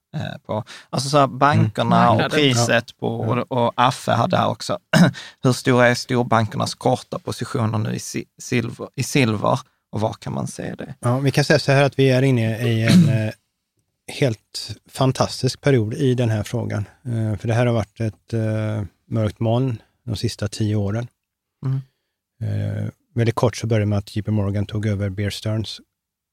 på, 0.46 0.64
alltså 0.90 1.08
så 1.08 1.18
här, 1.18 1.26
bankerna 1.26 2.08
Mm. 2.12 2.24
och 2.26 2.32
priset 2.32 2.98
på, 2.98 3.06
och, 3.20 3.52
och 3.66 3.72
Affe 3.76 4.12
hade 4.12 4.36
här 4.36 4.48
också, 4.48 4.78
hur 5.42 5.52
stora 5.52 5.88
är 5.88 5.94
storbankernas 5.94 6.74
korta 6.74 7.18
positioner 7.18 7.78
nu 7.78 7.94
i, 7.94 7.98
si- 7.98 8.24
silver, 8.38 8.88
i 8.94 9.02
silver 9.02 9.58
och 9.92 10.00
var 10.00 10.12
kan 10.12 10.32
man 10.32 10.46
se 10.46 10.74
det? 10.74 10.94
Ja, 11.00 11.18
vi 11.18 11.30
kan 11.30 11.44
säga 11.44 11.58
så 11.58 11.72
här 11.72 11.82
att 11.84 11.98
vi 11.98 12.10
är 12.10 12.22
inne 12.22 12.68
i 12.68 12.82
en 12.82 13.08
eh, 13.08 13.32
helt 14.12 14.76
fantastisk 14.90 15.60
period 15.60 15.94
i 15.94 16.14
den 16.14 16.30
här 16.30 16.42
frågan. 16.42 16.84
Eh, 17.04 17.36
för 17.38 17.48
det 17.48 17.54
här 17.54 17.66
har 17.66 17.74
varit 17.74 18.00
ett 18.00 18.32
eh, 18.32 18.82
mörkt 19.08 19.40
moln 19.40 19.82
de 20.06 20.16
sista 20.16 20.48
tio 20.48 20.76
åren. 20.76 21.08
Mm. 21.66 21.80
Eh, 22.42 22.88
väldigt 23.14 23.34
kort 23.34 23.56
så 23.56 23.66
började 23.66 23.86
med 23.86 23.98
att 23.98 24.16
JP 24.16 24.30
Morgan 24.30 24.66
tog 24.66 24.86
över 24.86 25.08
Bear 25.08 25.30
Stearns 25.30 25.80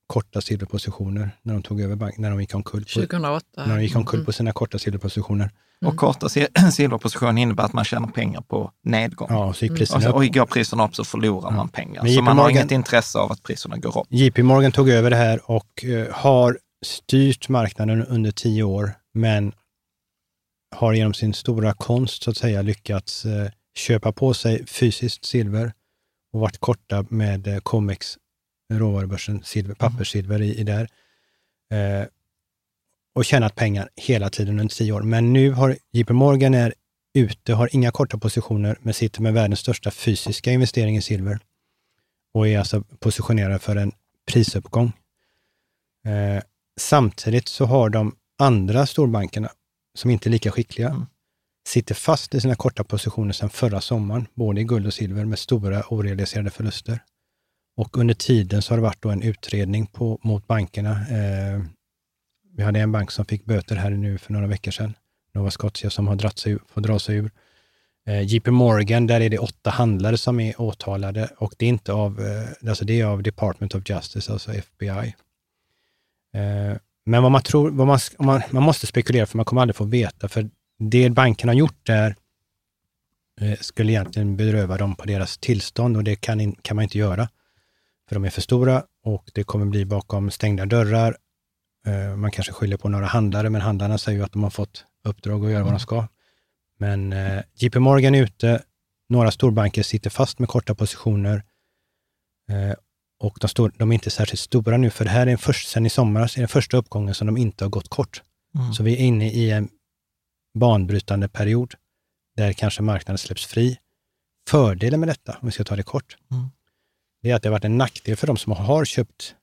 korta 0.09 0.41
silverpositioner 0.41 1.31
när 1.41 1.53
de 1.53 1.63
tog 1.63 1.81
över 1.81 1.95
bank, 1.95 2.17
när 2.17 2.29
de 2.29 2.41
gick 2.41 2.55
omkull 2.55 2.83
på, 2.83 2.89
2008. 2.89 3.45
när 3.67 3.75
de 3.75 3.83
gick 3.83 3.95
omkull 3.95 4.19
Mm. 4.19 4.25
på 4.25 4.31
sina 4.31 4.51
korta 4.51 4.79
silverpositioner. 4.79 5.49
Och 5.85 5.95
korta 5.97 6.29
si- 6.29 6.47
silverposition 6.73 7.37
innebär 7.37 7.63
att 7.63 7.73
man 7.73 7.85
tjänar 7.85 8.07
pengar 8.07 8.41
på 8.41 8.71
nedgång. 8.83 9.27
Ja, 9.31 9.53
så 9.53 9.65
gick 9.65 9.71
Och, 9.71 9.77
priserna 9.77 10.01
så, 10.01 10.09
upp. 10.09 10.15
och 10.15 10.25
går 10.27 10.45
priserna 10.45 10.85
upp 10.85 10.95
så 10.95 11.03
förlorar 11.03 11.51
man 11.51 11.69
pengar. 11.69 12.01
Men 12.03 12.11
Så 12.11 12.13
JP 12.13 12.21
man 12.21 12.37
har 12.37 12.43
Morgan- 12.45 12.51
inget 12.61 12.71
intresse 12.71 13.19
av 13.19 13.31
att 13.31 13.43
priserna 13.43 13.77
går 13.77 13.99
upp. 13.99 14.07
JP 14.09 14.43
Morgan 14.43 14.71
tog 14.71 14.89
över 14.89 15.09
det 15.09 15.15
här 15.15 15.51
och 15.51 15.85
eh, 15.85 16.07
har 16.13 16.59
styrt 16.85 17.49
marknaden 17.49 18.05
under 18.05 18.31
tio 18.31 18.63
år, 18.63 18.91
men 19.13 19.53
har 20.75 20.93
genom 20.93 21.13
sin 21.13 21.33
stora 21.33 21.73
konst 21.73 22.23
så 22.23 22.31
att 22.31 22.37
säga 22.37 22.61
lyckats 22.61 23.25
eh, 23.25 23.49
köpa 23.75 24.11
på 24.11 24.33
sig 24.33 24.65
fysiskt 24.67 25.25
silver 25.25 25.73
och 26.33 26.39
varit 26.39 26.57
korta 26.59 27.05
med 27.09 27.47
eh, 27.47 27.57
Comex, 27.59 28.17
råvarubörsen, 28.73 29.43
silver, 29.43 29.75
papperssilver 29.75 30.41
i, 30.41 30.55
i 30.55 30.63
där. 30.63 30.89
Eh, 31.71 32.07
och 33.15 33.25
tjänat 33.25 33.55
pengar 33.55 33.89
hela 33.95 34.29
tiden 34.29 34.59
under 34.59 34.75
tio 34.75 34.91
år. 34.91 35.01
Men 35.01 35.33
nu 35.33 35.51
har 35.51 35.77
JP 35.91 36.13
Morgan 36.13 36.53
är 36.53 36.73
ute, 37.13 37.53
har 37.53 37.69
inga 37.75 37.91
korta 37.91 38.17
positioner, 38.17 38.77
men 38.81 38.93
sitter 38.93 39.21
med 39.21 39.33
världens 39.33 39.59
största 39.59 39.91
fysiska 39.91 40.51
investering 40.51 40.97
i 40.97 41.01
silver 41.01 41.39
och 42.33 42.47
är 42.47 42.59
alltså 42.59 42.81
positionerad 42.99 43.61
för 43.61 43.75
en 43.75 43.91
prisuppgång. 44.31 44.91
Eh, 46.05 46.43
samtidigt 46.79 47.47
så 47.47 47.65
har 47.65 47.89
de 47.89 48.15
andra 48.39 48.85
storbankerna, 48.85 49.49
som 49.93 50.11
inte 50.11 50.29
är 50.29 50.31
lika 50.31 50.51
skickliga, 50.51 50.89
Mm. 50.89 51.05
sitter 51.67 51.95
fast 51.95 52.35
i 52.35 52.41
sina 52.41 52.55
korta 52.55 52.83
positioner 52.83 53.33
sedan 53.33 53.49
förra 53.49 53.81
sommaren, 53.81 54.27
både 54.33 54.61
i 54.61 54.63
guld 54.63 54.87
och 54.87 54.93
silver, 54.93 55.25
med 55.25 55.39
stora 55.39 55.83
orealiserade 55.89 56.49
förluster. 56.49 56.99
Och 57.79 57.97
under 57.97 58.13
tiden 58.13 58.61
så 58.61 58.71
har 58.71 58.77
det 58.77 58.83
varit 58.83 59.01
då 59.01 59.09
en 59.09 59.21
utredning 59.21 59.85
på, 59.85 60.19
mot 60.23 60.47
bankerna. 60.47 60.91
Eh, 60.91 61.61
vi 62.55 62.63
hade 62.63 62.79
en 62.79 62.91
bank 62.91 63.11
som 63.11 63.25
fick 63.25 63.45
böter 63.45 63.75
här 63.75 63.89
nu 63.89 64.17
för 64.17 64.33
några 64.33 64.47
veckor 64.47 64.71
sedan, 64.71 64.93
Nova 65.33 65.51
Scotia, 65.51 65.89
som 65.89 66.07
har 66.07 66.15
dratt 66.15 66.39
sig, 66.39 66.57
får 66.67 66.81
dra 66.81 66.99
sig 66.99 67.15
ur. 67.15 67.31
Eh, 68.07 68.21
JP 68.21 68.51
Morgan, 68.51 69.07
där 69.07 69.21
är 69.21 69.29
det 69.29 69.39
åtta 69.39 69.69
handlare 69.69 70.17
som 70.17 70.39
är 70.39 70.61
åtalade 70.61 71.29
och 71.37 71.53
det 71.57 71.65
är 71.65 71.69
inte 71.69 71.93
av, 71.93 72.19
eh, 72.21 72.69
alltså 72.69 72.85
det 72.85 73.01
är 73.01 73.05
av 73.05 73.23
Department 73.23 73.75
of 73.75 73.89
Justice, 73.89 74.31
alltså 74.31 74.53
FBI. 74.53 75.15
Eh, 76.33 76.77
men 77.05 77.23
vad 77.23 77.31
man 77.31 77.41
tror, 77.41 77.69
vad 77.71 77.87
man, 77.87 77.99
man, 78.19 78.41
man 78.51 78.63
måste 78.63 78.87
spekulera 78.87 79.25
för 79.25 79.37
man 79.37 79.45
kommer 79.45 79.61
aldrig 79.61 79.75
få 79.75 79.85
veta, 79.85 80.27
för 80.27 80.49
det 80.79 81.09
banken 81.09 81.49
har 81.49 81.55
gjort 81.55 81.85
där 81.85 82.15
eh, 83.41 83.57
skulle 83.59 83.91
egentligen 83.91 84.37
beröva 84.37 84.77
dem 84.77 84.95
på 84.95 85.05
deras 85.05 85.37
tillstånd 85.37 85.97
och 85.97 86.03
det 86.03 86.15
kan, 86.15 86.41
in, 86.41 86.55
kan 86.61 86.75
man 86.75 86.83
inte 86.83 86.97
göra. 86.97 87.29
För 88.09 88.15
de 88.15 88.25
är 88.25 88.29
för 88.29 88.41
stora 88.41 88.83
och 89.03 89.31
det 89.33 89.43
kommer 89.43 89.65
bli 89.65 89.85
bakom 89.85 90.31
stängda 90.31 90.65
dörrar. 90.65 91.17
Eh, 91.87 92.15
man 92.15 92.31
kanske 92.31 92.53
skyller 92.53 92.77
på 92.77 92.89
några 92.89 93.05
handlare, 93.05 93.49
men 93.49 93.61
handlarna 93.61 93.97
säger 93.97 94.17
ju 94.17 94.25
att 94.25 94.31
de 94.31 94.43
har 94.43 94.49
fått 94.49 94.85
uppdrag 95.03 95.45
att 95.45 95.51
göra 95.51 95.63
vad 95.63 95.73
de 95.73 95.79
ska. 95.79 96.07
Men 96.79 97.13
eh, 97.13 97.41
JP 97.53 97.79
Morgan 97.79 98.15
är 98.15 98.23
ute, 98.23 98.63
några 99.09 99.31
storbanker 99.31 99.83
sitter 99.83 100.09
fast 100.09 100.39
med 100.39 100.49
korta 100.49 100.75
positioner 100.75 101.43
eh, 102.49 102.73
och 103.19 103.37
de, 103.41 103.47
står, 103.47 103.71
de 103.77 103.91
är 103.91 103.93
inte 103.93 104.09
särskilt 104.09 104.39
stora 104.39 104.77
nu, 104.77 104.89
för 104.89 105.05
det 105.05 105.11
här 105.11 105.27
är 105.27 105.37
först 105.37 105.69
sen 105.69 105.85
i 105.85 105.89
somras, 105.89 106.35
är 106.35 106.41
den 106.41 106.47
första 106.47 106.77
uppgången 106.77 107.15
som 107.15 107.27
de 107.27 107.37
inte 107.37 107.65
har 107.65 107.69
gått 107.69 107.89
kort. 107.89 108.21
Mm. 108.55 108.73
Så 108.73 108.83
vi 108.83 108.93
är 108.93 108.97
inne 108.97 109.31
i 109.31 109.51
en 109.51 109.69
banbrytande 110.59 111.27
period 111.27 111.73
där 112.35 112.53
kanske 112.53 112.81
marknaden 112.81 113.17
släpps 113.17 113.45
fri. 113.45 113.77
Fördelen 114.49 114.99
med 114.99 115.09
detta, 115.09 115.37
om 115.41 115.47
vi 115.47 115.51
ska 115.51 115.63
ta 115.63 115.75
det 115.75 115.83
kort, 115.83 116.17
Mm. 116.31 116.49
Det 117.21 117.31
är 117.31 117.35
att 117.35 117.43
det 117.43 117.49
har 117.49 117.51
varit 117.51 117.65
en 117.65 117.77
nackdel 117.77 118.15
för 118.17 118.27
de 118.27 118.37
som 118.37 118.51
har 118.53 118.85
köpt 118.85 119.35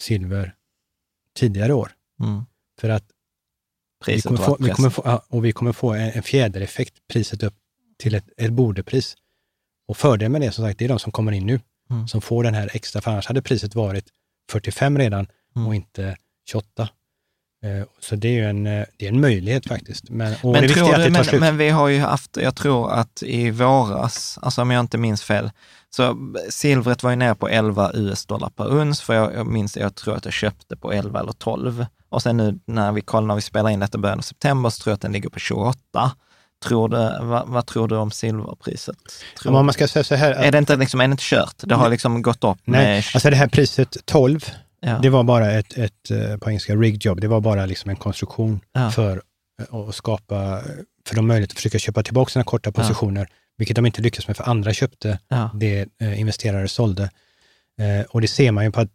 silver 0.00 0.54
tidigare 1.36 1.72
år. 1.74 1.92
Mm. 2.20 2.42
För 2.80 2.88
att 2.88 3.04
vi 3.04 4.04
Priset 4.04 4.28
kommer, 4.28 4.38
var 4.38 4.46
få, 4.46 4.56
vi 4.60 4.70
kommer 4.70 4.90
få, 4.90 5.22
och 5.28 5.44
vi 5.44 5.52
kommer 5.52 5.72
få 5.72 5.92
en, 5.92 6.10
en 6.10 6.22
fjädereffekt, 6.22 6.94
priset 7.08 7.42
upp 7.42 7.54
till 7.98 8.14
ett, 8.14 8.24
ett 8.36 8.52
bordepris. 8.52 9.16
Och 9.88 9.96
fördelen 9.96 10.32
med 10.32 10.40
det, 10.40 10.52
som 10.52 10.64
sagt, 10.64 10.78
det 10.78 10.84
är 10.84 10.88
de 10.88 10.98
som 10.98 11.12
kommer 11.12 11.32
in 11.32 11.46
nu, 11.46 11.60
Mm. 11.90 12.08
som 12.08 12.20
får 12.20 12.44
den 12.44 12.54
här 12.54 12.70
extra, 12.74 13.00
för 13.02 13.10
annars 13.10 13.26
hade 13.26 13.42
priset 13.42 13.74
varit 13.74 14.08
45 14.50 14.98
redan 14.98 15.26
Mm. 15.56 15.68
och 15.68 15.74
inte 15.74 16.16
28. 16.48 16.88
Eh, 17.62 17.84
Så 18.00 18.16
det 18.16 18.28
är 18.28 18.32
ju 18.32 18.44
en, 18.44 18.66
eh, 18.66 18.84
det 18.96 19.04
är 19.04 19.08
en 19.08 19.20
möjlighet 19.20 19.68
faktiskt. 19.68 20.10
Men, 20.10 20.34
Men, 20.42 20.68
tror 20.68 20.96
du, 21.04 21.10
men, 21.10 21.40
men 21.40 21.56
vi 21.56 21.68
har 21.68 21.88
ju 21.88 22.00
haft, 22.00 22.36
jag 22.36 22.56
tror 22.56 22.92
att 22.92 23.22
i 23.22 23.50
våras, 23.50 24.38
alltså 24.42 24.62
om 24.62 24.70
jag 24.70 24.80
inte 24.80 24.98
minns 24.98 25.22
fel, 25.22 25.50
så 25.90 26.16
silvret 26.50 27.02
var 27.02 27.10
ju 27.10 27.16
ner 27.16 27.34
på 27.34 27.48
11 27.48 27.90
US-dollar 27.94 28.48
per 28.48 28.70
uns, 28.72 29.00
för 29.00 29.14
jag, 29.14 29.34
jag 29.34 29.46
minns, 29.46 29.76
jag 29.76 29.94
tror 29.94 30.16
att 30.16 30.24
jag 30.24 30.34
köpte 30.34 30.76
på 30.76 30.92
11 30.92 31.20
eller 31.20 31.32
12. 31.32 31.86
Och 32.08 32.22
sen 32.22 32.36
nu 32.36 32.58
när 32.66 32.92
vi 32.92 33.00
kollar, 33.00 33.26
när 33.26 33.34
vi 33.34 33.40
spelar 33.40 33.70
in 33.70 33.80
detta 33.80 33.98
början 33.98 34.18
av 34.18 34.22
september, 34.22 34.70
så 34.70 34.82
tror 34.82 34.90
jag 34.90 34.94
att 34.94 35.00
den 35.00 35.12
ligger 35.12 35.28
på 35.28 35.38
28. 35.38 36.12
Tror 36.64 36.88
du, 36.88 37.26
vad, 37.26 37.48
vad 37.48 37.66
tror 37.66 37.88
du 37.88 37.96
om 37.96 38.10
silverpriset? 38.10 38.96
Tror, 39.42 39.56
om 39.56 39.66
man 39.66 39.72
ska 39.72 39.88
säga 39.88 40.04
så 40.04 40.14
här, 40.14 40.32
att, 40.32 40.44
är, 40.44 40.52
det 40.52 40.58
inte, 40.58 40.76
liksom, 40.76 41.00
är 41.00 41.08
det 41.08 41.12
inte 41.12 41.24
kört? 41.26 41.54
Det 41.58 41.74
har 41.74 41.88
liksom 41.88 42.22
gått 42.22 42.44
upp 42.44 42.58
nej, 42.64 42.84
med... 42.84 43.04
alltså 43.14 43.30
det 43.30 43.36
här 43.36 43.48
priset 43.48 43.96
12, 44.04 44.50
ja. 44.82 44.98
det 45.02 45.08
var 45.10 45.24
bara 45.24 45.52
ett, 45.52 45.78
ett 45.78 46.10
eh, 46.10 46.36
på 46.36 46.50
engelska 46.50 46.76
rigged 46.76 47.04
job, 47.04 47.20
det 47.20 47.28
var 47.28 47.40
bara 47.40 47.66
liksom 47.66 47.90
en 47.90 47.96
konstruktion 47.96 48.60
Ja. 48.72 48.90
för 48.90 49.22
eh, 49.62 49.74
att 49.74 49.94
skapa, 49.94 50.62
för 51.06 51.16
de 51.16 51.26
möjlighet 51.26 51.50
att 51.50 51.56
försöka 51.56 51.78
köpa 51.78 52.02
tillbaka 52.02 52.30
sina 52.30 52.44
korta 52.44 52.72
positioner, 52.72 53.28
vilket 53.58 53.76
de 53.76 53.86
inte 53.86 54.02
lyckades 54.02 54.28
med, 54.28 54.36
för 54.36 54.44
andra 54.44 54.72
köpte 54.72 55.18
ja. 55.28 55.50
det 55.54 55.88
eh, 56.00 56.20
investerare 56.20 56.68
sålde. 56.68 57.10
Och 58.08 58.20
det 58.20 58.28
ser 58.28 58.52
man 58.52 58.64
ju 58.64 58.70
på 58.72 58.80
att 58.80 58.90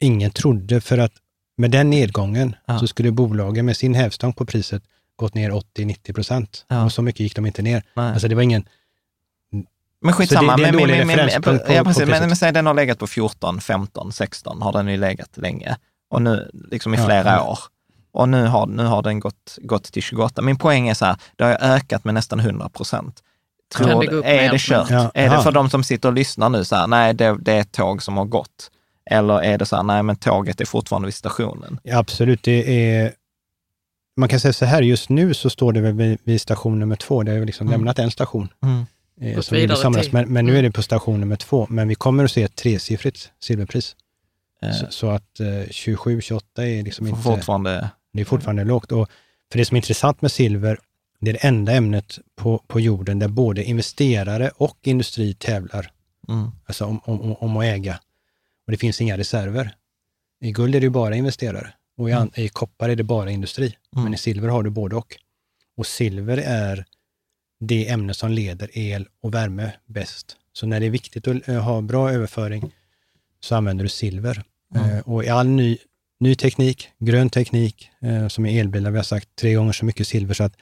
ingen 0.00 0.30
trodde, 0.30 0.80
för 0.80 0.98
att 0.98 1.12
med 1.56 1.70
den 1.70 1.90
nedgången 1.90 2.56
Ja. 2.66 2.78
så 2.78 2.86
skulle 2.86 3.10
bolagen 3.10 3.66
med 3.66 3.76
sin 3.76 3.94
hävstång 3.94 4.32
på 4.32 4.46
priset 4.46 4.82
gått 5.16 5.34
ner 5.34 5.50
80-90 5.50 6.12
procent. 6.12 6.64
Ja. 6.68 6.84
Och 6.84 6.92
så 6.92 7.02
mycket 7.02 7.20
gick 7.20 7.36
de 7.36 7.46
inte 7.46 7.62
ner. 7.62 7.82
Nej. 7.96 8.12
Alltså 8.12 8.28
det 8.28 8.34
var 8.34 8.42
ingen... 8.42 8.68
Men 10.00 10.12
skitsamma, 10.14 10.52
Så 10.52 10.56
det- 10.56 10.62
det 10.62 10.66
är 10.66 10.68
en 10.68 10.76
men, 10.76 10.82
dålig 10.82 11.06
men, 11.06 11.16
men, 11.16 11.42
på- 11.42 11.72
ja, 11.72 11.84
precis, 11.84 12.08
men, 12.08 12.26
men 12.28 12.36
säg 12.36 12.52
den 12.52 12.66
har 12.66 12.74
legat 12.74 12.98
på 12.98 13.06
14, 13.06 13.60
15, 13.60 14.12
16 14.12 14.62
har 14.62 14.72
den 14.72 14.88
ju 14.88 14.96
legat 14.96 15.36
länge. 15.36 15.76
Och 16.10 16.22
nu, 16.22 16.50
liksom 16.70 16.94
i 16.94 16.96
flera 16.96 17.30
ja. 17.32 17.42
år. 17.42 17.58
Och 18.12 18.28
nu 18.28 18.46
har, 18.46 18.66
nu 18.66 18.84
har 18.84 19.02
den 19.02 19.20
gått, 19.20 19.58
gått 19.62 19.84
till 19.84 20.02
28. 20.02 20.42
Min 20.42 20.56
poäng 20.58 20.88
är 20.88 20.94
så 20.94 21.04
här, 21.04 21.16
det 21.36 21.44
har 21.44 21.52
ökat 21.60 22.04
med 22.04 22.14
nästan 22.14 22.40
100 22.40 22.68
procent. 22.68 23.22
Tror, 23.74 24.22
det 24.22 24.38
är 24.38 24.52
det 24.52 24.58
kört? 24.60 24.90
Ja, 24.90 25.10
är 25.14 25.30
det 25.30 25.42
för 25.42 25.52
de 25.52 25.70
som 25.70 25.84
sitter 25.84 26.08
och 26.08 26.14
lyssnar 26.14 26.48
nu 26.48 26.64
så 26.64 26.76
här, 26.76 26.86
nej 26.86 27.14
det, 27.14 27.36
det 27.40 27.52
är 27.52 27.60
ett 27.60 27.72
tåg 27.72 28.02
som 28.02 28.16
har 28.16 28.24
gått. 28.24 28.70
Eller 29.10 29.42
är 29.42 29.58
det 29.58 29.66
så 29.66 29.76
här, 29.76 29.82
nej 29.82 30.02
men 30.02 30.16
tåget 30.16 30.60
är 30.60 30.64
fortfarande 30.64 31.06
vid 31.06 31.14
stationen. 31.14 31.80
Ja, 31.82 31.98
absolut, 31.98 32.42
det 32.42 32.90
är... 32.94 33.12
Man 34.20 34.28
kan 34.28 34.40
säga 34.40 34.52
så 34.52 34.64
här, 34.64 34.82
just 34.82 35.08
nu 35.08 35.34
så 35.34 35.50
står 35.50 35.72
det 35.72 35.80
väl 35.80 35.92
vid, 35.92 36.18
vid 36.24 36.40
station 36.40 36.78
nummer 36.78 36.96
två. 36.96 37.22
Det 37.22 37.30
har 37.30 37.38
ju 37.38 37.44
liksom 37.44 37.66
Mm. 37.66 37.78
lämnat 37.80 37.98
en 37.98 38.10
station. 38.10 38.48
Eh, 39.20 39.40
som 39.40 39.54
vi 39.56 39.62
gjorde 39.62 40.02
till- 40.02 40.12
Men, 40.12 40.32
men 40.32 40.44
nu 40.46 40.52
Mm. 40.52 40.58
är 40.58 40.62
det 40.68 40.72
på 40.72 40.82
station 40.82 41.20
nummer 41.20 41.36
två. 41.36 41.66
Men 41.70 41.88
vi 41.88 41.94
kommer 41.94 42.24
att 42.24 42.30
se 42.32 42.42
ett 42.42 42.54
tresiffrigt 42.56 43.30
silverpris. 43.40 43.96
Eh, 44.62 44.72
Så, 44.72 44.86
så 44.90 45.10
att 45.10 45.40
eh, 45.40 45.46
27-28 45.46 46.62
är 46.62 46.82
liksom 46.82 47.06
inte... 47.06 47.20
fortfarande, 47.22 47.90
Det 48.12 48.20
är 48.20 48.24
fortfarande 48.24 48.64
lågt. 48.64 48.92
Och 48.92 49.08
för 49.52 49.58
det 49.58 49.64
som 49.64 49.74
är 49.74 49.78
intressant 49.78 50.22
med 50.22 50.32
silver, 50.32 50.78
det 51.20 51.30
är 51.30 51.32
det 51.32 51.38
enda 51.44 51.72
ämnet 51.72 52.18
på, 52.36 52.58
på 52.66 52.80
jorden 52.80 53.18
där 53.18 53.28
både 53.28 53.64
investerare 53.64 54.50
och 54.56 54.78
industri 54.82 55.34
tävlar 55.34 55.90
mm, 56.28 56.50
alltså 56.66 56.84
om, 56.84 57.00
om, 57.04 57.32
om- 57.36 57.56
att 57.56 57.64
äga. 57.64 58.00
Och 58.66 58.70
det 58.72 58.76
finns 58.78 59.00
inga 59.00 59.18
reserver. 59.18 59.74
I 60.40 60.50
guld 60.52 60.74
är 60.74 60.80
det 60.80 60.84
ju 60.86 60.90
bara 60.90 61.16
investerare 61.16 61.72
och 61.96 62.10
i, 62.10 62.12
an, 62.12 62.30
i 62.34 62.48
koppar 62.48 62.88
är 62.88 62.96
det 62.96 63.02
bara 63.04 63.30
industri. 63.30 63.76
Mm. 63.92 64.04
Men 64.04 64.14
i 64.14 64.18
silver 64.18 64.48
har 64.48 64.62
du 64.62 64.70
både 64.70 64.96
och. 64.96 65.16
Och 65.76 65.86
silver 65.86 66.36
är 66.38 66.84
det 67.60 67.88
ämne 67.88 68.14
som 68.14 68.30
leder 68.30 68.78
el 68.78 69.08
och 69.20 69.34
värme 69.34 69.72
bäst. 69.86 70.36
Så 70.52 70.66
när 70.66 70.80
det 70.80 70.86
är 70.86 70.90
viktigt 70.90 71.28
att 71.28 71.48
eh, 71.48 71.62
ha 71.62 71.80
bra 71.80 72.10
överföring 72.12 72.74
så 73.40 73.54
använder 73.54 73.82
du 73.84 73.88
silver. 73.88 74.42
Mm. 74.74 75.00
Och 75.00 75.24
i 75.24 75.28
all 75.28 75.46
ny, 75.46 75.78
ny 76.20 76.34
teknik, 76.34 76.88
grön 76.98 77.30
teknik, 77.30 77.90
eh, 78.00 78.28
som 78.28 78.46
är 78.46 78.60
elbilar, 78.60 78.90
vi 78.90 78.96
har 78.96 79.04
sagt 79.04 79.28
tre 79.36 79.54
gånger 79.54 79.72
så 79.72 79.84
mycket 79.84 80.08
silver, 80.08 80.34
så 80.34 80.44
att 80.44 80.56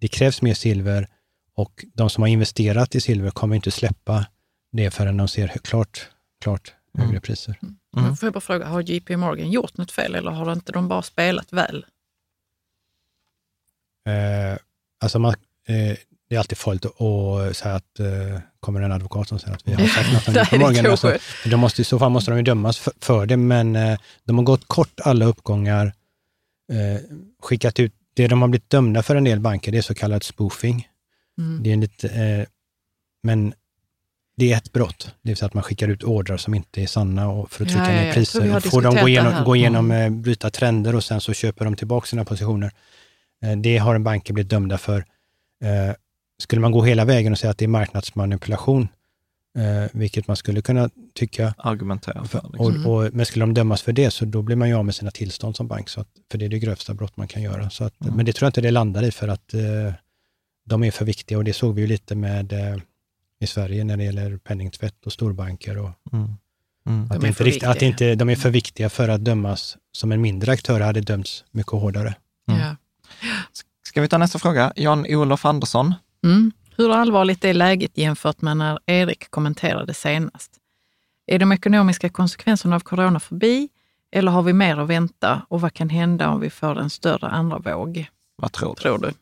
det 0.00 0.08
krävs 0.08 0.42
mer 0.42 0.54
silver 0.54 1.08
och 1.54 1.84
de 1.94 2.10
som 2.10 2.22
har 2.22 2.28
investerat 2.28 2.94
i 2.94 3.00
silver 3.00 3.30
kommer 3.30 3.56
inte 3.56 3.70
släppa 3.70 4.26
det 4.72 4.90
förrän 4.90 5.16
de 5.16 5.28
ser 5.28 5.48
klart, 5.48 6.10
klart 6.40 6.72
Mm. 6.98 7.06
högre 7.08 7.20
priser. 7.20 7.58
Mm. 7.96 8.16
Får 8.16 8.26
jag 8.26 8.32
bara 8.32 8.40
fråga, 8.40 8.66
har 8.66 8.80
JP 8.80 9.16
Morgan 9.16 9.50
gjort 9.50 9.76
något 9.76 9.92
fel 9.92 10.14
eller 10.14 10.30
har 10.30 10.52
inte 10.52 10.72
de 10.72 10.88
bara 10.88 11.02
spelat 11.02 11.52
väl? 11.52 11.86
Eh, 14.06 14.58
alltså 15.00 15.18
man, 15.18 15.34
eh, 15.68 15.96
det 16.28 16.34
är 16.34 16.38
alltid 16.38 16.58
farligt 16.58 16.84
att 16.86 17.56
säga 17.56 17.74
att 17.74 18.00
eh, 18.00 18.40
kommer 18.60 18.80
en 18.80 18.92
advokat 18.92 19.28
som 19.28 19.38
säger 19.38 19.54
att 19.54 19.68
vi 19.68 19.72
har 19.72 19.86
sagt 19.86 20.12
något 20.12 20.28
om 20.28 20.34
JP 20.42 20.58
Morgan. 20.58 20.86
Alltså, 20.86 21.18
de 21.44 21.56
måste, 21.56 21.82
I 21.82 21.84
så 21.84 21.98
fall 21.98 22.10
måste 22.10 22.30
de 22.30 22.36
ju 22.36 22.42
dömas 22.42 22.78
för, 22.78 22.92
för 23.00 23.26
det, 23.26 23.36
men 23.36 23.76
eh, 23.76 23.98
de 24.24 24.38
har 24.38 24.44
gått 24.44 24.64
kort 24.66 25.00
alla 25.00 25.24
uppgångar, 25.24 25.86
eh, 26.72 27.00
skickat 27.42 27.80
ut, 27.80 27.92
det 28.14 28.28
de 28.28 28.42
har 28.42 28.48
blivit 28.48 28.70
dömda 28.70 29.02
för 29.02 29.16
en 29.16 29.24
del 29.24 29.40
banker, 29.40 29.72
det 29.72 29.78
är 29.78 29.82
så 29.82 29.94
kallad 29.94 30.22
spoofing. 30.22 30.88
Mm. 31.38 31.62
Det 31.62 31.72
är 31.72 31.76
lite, 31.76 32.08
eh, 32.08 32.46
men 33.22 33.54
det 34.36 34.52
är 34.52 34.56
ett 34.56 34.72
brott, 34.72 35.14
det 35.22 35.30
vill 35.30 35.36
säga 35.36 35.46
att 35.46 35.54
man 35.54 35.62
skickar 35.62 35.88
ut 35.88 36.02
ordrar 36.02 36.36
som 36.36 36.54
inte 36.54 36.82
är 36.82 36.86
sanna 36.86 37.28
och 37.28 37.50
för 37.50 37.64
att 37.64 37.70
Ja, 37.70 37.76
trycka 37.76 37.92
ja, 37.94 38.00
ner 38.00 38.06
har 38.06 38.14
priser. 38.14 38.60
Får 38.60 38.82
de 38.82 38.96
gå 38.96 39.08
igenom, 39.08 39.44
gå 39.44 39.56
igenom 39.56 39.90
Mm. 39.90 40.22
bryta 40.22 40.50
trender 40.50 40.94
och 40.94 41.04
sen 41.04 41.20
så 41.20 41.32
köper 41.32 41.64
de 41.64 41.76
tillbaka 41.76 42.06
sina 42.06 42.24
positioner. 42.24 42.70
Eh, 43.44 43.56
det 43.56 43.78
har 43.78 43.94
en 43.94 44.04
banker 44.04 44.34
blivit 44.34 44.50
dömda 44.50 44.78
för. 44.78 45.04
Skulle 46.38 46.60
man 46.60 46.72
gå 46.72 46.84
hela 46.84 47.04
vägen 47.04 47.32
och 47.32 47.38
säga 47.38 47.50
att 47.50 47.58
det 47.58 47.64
är 47.64 47.68
marknadsmanipulation, 47.68 48.88
eh, 49.58 49.90
vilket 49.92 50.28
man 50.28 50.36
skulle 50.36 50.62
kunna 50.62 50.90
tycka, 51.14 51.54
Argumentera 51.58 52.24
för. 52.24 52.42
Liksom. 52.52 52.86
och, 52.86 53.04
och, 53.04 53.14
men 53.14 53.26
skulle 53.26 53.42
de 53.42 53.54
dömas 53.54 53.82
för 53.82 53.92
det 53.92 54.10
så 54.10 54.24
då 54.24 54.42
blir 54.42 54.56
man 54.56 54.68
ju 54.68 54.74
av 54.74 54.84
med 54.84 54.94
sina 54.94 55.10
tillstånd 55.10 55.56
som 55.56 55.68
bank, 55.68 55.88
så 55.88 56.00
att, 56.00 56.08
för 56.30 56.38
det 56.38 56.44
är 56.44 56.48
det 56.48 56.58
grövsta 56.58 56.94
brott 56.94 57.16
man 57.16 57.28
kan 57.28 57.42
göra. 57.42 57.70
Så 57.70 57.84
att, 57.84 57.94
Mm. 58.00 58.14
Men 58.16 58.26
det 58.26 58.32
tror 58.32 58.46
jag 58.46 58.48
inte 58.48 58.60
det 58.60 58.70
landar 58.70 59.02
i 59.02 59.10
för 59.10 59.28
att 59.28 59.54
eh, 59.54 59.92
de 60.66 60.84
är 60.84 60.90
för 60.90 61.04
viktiga 61.04 61.38
och 61.38 61.44
det 61.44 61.52
såg 61.52 61.74
vi 61.74 61.80
ju 61.80 61.86
lite 61.86 62.14
med 62.14 62.52
eh, 62.52 62.76
i 63.40 63.46
Sverige 63.46 63.84
när 63.84 63.96
det 63.96 64.04
gäller 64.04 64.36
penningtvätt 64.36 65.06
och 65.06 65.12
storbanker. 65.12 65.78
Och 65.78 65.90
Mm. 66.12 66.34
Mm. 66.86 67.08
De 67.08 67.16
att, 67.16 67.22
är 67.22 67.26
inte 67.26 67.36
för 67.36 67.44
riktigt, 67.44 67.68
att 67.68 67.82
inte, 67.82 68.14
de 68.14 68.28
är 68.28 68.36
för 68.36 68.50
viktiga 68.50 68.88
för 68.88 69.08
att 69.08 69.24
dömas 69.24 69.76
som 69.92 70.12
en 70.12 70.20
mindre 70.20 70.52
aktör 70.52 70.80
hade 70.80 71.00
dömts 71.00 71.44
mycket 71.50 71.72
hårdare. 71.72 72.14
Mm. 72.48 72.60
Ja. 72.60 72.76
Ska 73.82 74.00
vi 74.00 74.08
ta 74.08 74.18
nästa 74.18 74.38
fråga? 74.38 74.72
Jan-Olof 74.76 75.44
Andersson. 75.44 75.94
Mm. 76.26 76.52
Hur 76.76 76.92
allvarligt 76.92 77.44
är 77.44 77.54
läget 77.54 77.98
jämfört 77.98 78.40
med 78.40 78.56
när 78.56 78.78
Erik 78.86 79.30
kommenterade 79.30 79.94
senast? 79.94 80.50
Är 81.26 81.38
de 81.38 81.52
ekonomiska 81.52 82.08
konsekvenserna 82.08 82.76
av 82.76 82.80
corona 82.80 83.20
förbi 83.20 83.68
eller 84.12 84.32
har 84.32 84.42
vi 84.42 84.52
mer 84.52 84.76
att 84.76 84.88
vänta 84.88 85.42
och 85.48 85.60
vad 85.60 85.72
kan 85.74 85.88
hända 85.88 86.28
om 86.28 86.40
vi 86.40 86.50
får 86.50 86.78
en 86.78 86.90
större 86.90 87.26
andra 87.28 87.58
våg, 87.58 88.06
Vad 88.36 88.52
tror 88.52 88.74
du? 88.74 88.80
tror 88.82 88.98
du? 88.98 89.12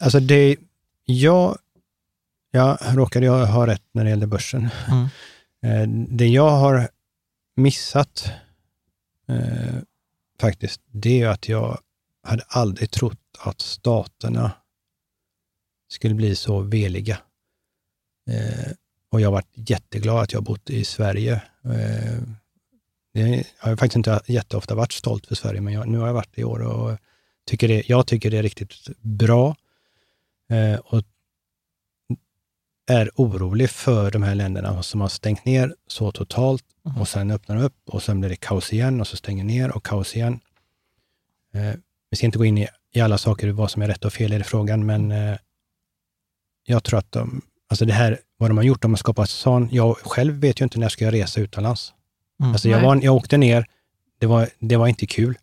Alltså 0.00 0.20
det, 0.20 0.56
jag, 1.04 1.58
jag 2.50 2.78
råkade 2.94 3.26
jag 3.26 3.46
ha 3.46 3.66
rätt 3.66 3.82
när 3.92 4.04
det 4.04 4.10
gällde 4.10 4.26
börsen. 4.26 4.68
Mm. 4.88 5.06
Eh, 5.62 5.88
Det 6.08 6.26
jag 6.26 6.50
har 6.50 6.88
missat 7.56 8.30
eh, 9.28 9.74
faktiskt, 10.40 10.80
det 10.90 11.22
är 11.22 11.28
att 11.28 11.48
jag 11.48 11.78
hade 12.22 12.42
aldrig 12.48 12.90
trott 12.90 13.18
att 13.38 13.60
staterna 13.60 14.50
skulle 15.88 16.14
bli 16.14 16.36
så 16.36 16.60
veliga. 16.60 17.18
Eh, 18.30 18.72
och 19.10 19.20
jag 19.20 19.26
har 19.26 19.32
varit 19.32 19.70
jätteglad 19.70 20.22
att 20.22 20.32
jag 20.32 20.40
har 20.40 20.44
bott 20.44 20.70
i 20.70 20.84
Sverige. 20.84 21.42
Eh, 21.64 22.18
jag 23.12 23.44
har 23.58 23.76
faktiskt 23.76 23.96
inte 23.96 24.20
jätteofta 24.26 24.74
varit 24.74 24.92
stolt 24.92 25.26
för 25.26 25.34
Sverige, 25.34 25.60
men 25.60 25.74
jag, 25.74 25.88
nu 25.88 25.98
har 25.98 26.06
jag 26.06 26.14
varit 26.14 26.34
det 26.34 26.40
i 26.40 26.44
år 26.44 26.62
och 26.62 26.98
tycker 27.46 27.68
det, 27.68 27.88
jag 27.88 28.06
tycker 28.06 28.30
det 28.30 28.38
är 28.38 28.42
riktigt 28.42 28.88
bra. 29.00 29.56
Eh, 30.50 30.78
och 30.78 31.02
är 32.90 33.10
orolig 33.14 33.70
för 33.70 34.10
de 34.10 34.22
här 34.22 34.34
länderna 34.34 34.82
som 34.82 35.00
har 35.00 35.08
stängt 35.08 35.44
ner 35.44 35.74
så 35.86 36.12
totalt 36.12 36.64
Mhm. 36.86 37.00
och 37.00 37.08
sen 37.08 37.30
öppnar 37.30 37.62
upp 37.64 37.88
och 37.88 38.02
sen 38.02 38.20
blir 38.20 38.30
det 38.30 38.36
kaos 38.36 38.72
igen 38.72 39.00
och 39.00 39.06
så 39.06 39.16
stänger 39.16 39.44
ner 39.44 39.76
och 39.76 39.84
kaos 39.84 40.16
igen. 40.16 40.40
Eh, 41.54 41.72
vi 42.10 42.16
ska 42.16 42.26
inte 42.26 42.38
gå 42.38 42.44
in 42.44 42.58
i, 42.58 42.68
i 42.92 43.00
alla 43.00 43.18
saker, 43.18 43.48
vad 43.48 43.70
som 43.70 43.82
är 43.82 43.88
rätt 43.88 44.04
och 44.04 44.12
fel 44.12 44.32
i 44.32 44.42
frågan, 44.42 44.86
men 44.86 45.12
eh, 45.12 45.38
jag 46.66 46.84
tror 46.84 46.98
att 46.98 47.12
de, 47.12 47.42
alltså 47.68 47.84
det 47.84 47.92
här, 47.92 48.18
vad 48.38 48.50
de 48.50 48.56
har 48.56 48.64
gjort, 48.64 48.82
de 48.82 48.90
har 48.92 48.96
skapat 48.96 49.30
sån, 49.30 49.68
jag 49.72 49.96
själv 49.96 50.34
vet 50.34 50.60
ju 50.60 50.64
inte 50.64 50.78
när 50.78 50.84
jag 50.84 50.92
ska 50.92 51.10
resa 51.10 51.40
utomlands. 51.40 51.92
Mm. 52.40 52.52
Alltså 52.52 52.68
jag, 52.68 52.80
var, 52.80 53.00
jag 53.02 53.14
åkte 53.14 53.36
ner, 53.36 53.66
det 54.20 54.26
var, 54.26 54.48
det 54.58 54.76
var 54.76 54.88
inte 54.88 55.06
kul. 55.06 55.38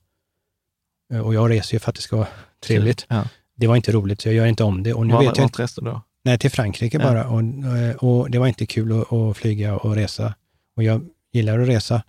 Eh, 1.13 1.19
Och 1.19 1.33
jag 1.33 1.49
reser 1.51 1.73
ju 1.75 1.79
för 1.79 1.89
att 1.89 1.95
det 1.95 2.01
ska 2.01 2.15
vara 2.17 2.27
trevligt. 2.65 3.05
Ja. 3.09 3.27
Det 3.55 3.67
var 3.67 3.75
inte 3.75 3.91
roligt, 3.91 4.21
så 4.21 4.27
jag 4.27 4.35
gör 4.35 4.45
inte 4.45 4.63
om 4.63 4.83
det. 4.83 4.93
Och 4.93 5.07
nu 5.07 5.13
Var, 5.13 5.23
vet 5.23 5.37
jag 5.37 5.45
inte, 5.45 5.67
då? 5.77 6.01
nej, 6.23 6.39
till 6.39 6.51
Frankrike 6.51 6.97
Ja. 6.97 7.03
bara. 7.03 7.27
Och, 7.27 7.41
eh, 7.77 7.95
och 7.95 8.31
det 8.31 8.39
var 8.39 8.47
inte 8.47 8.65
kul 8.65 9.01
att, 9.01 9.13
att 9.13 9.37
flyga 9.37 9.75
och 9.77 9.95
resa. 9.95 10.33
Och 10.75 10.83
jag 10.83 11.05
gillar 11.31 11.59
att 11.59 11.67
resa 11.67 12.03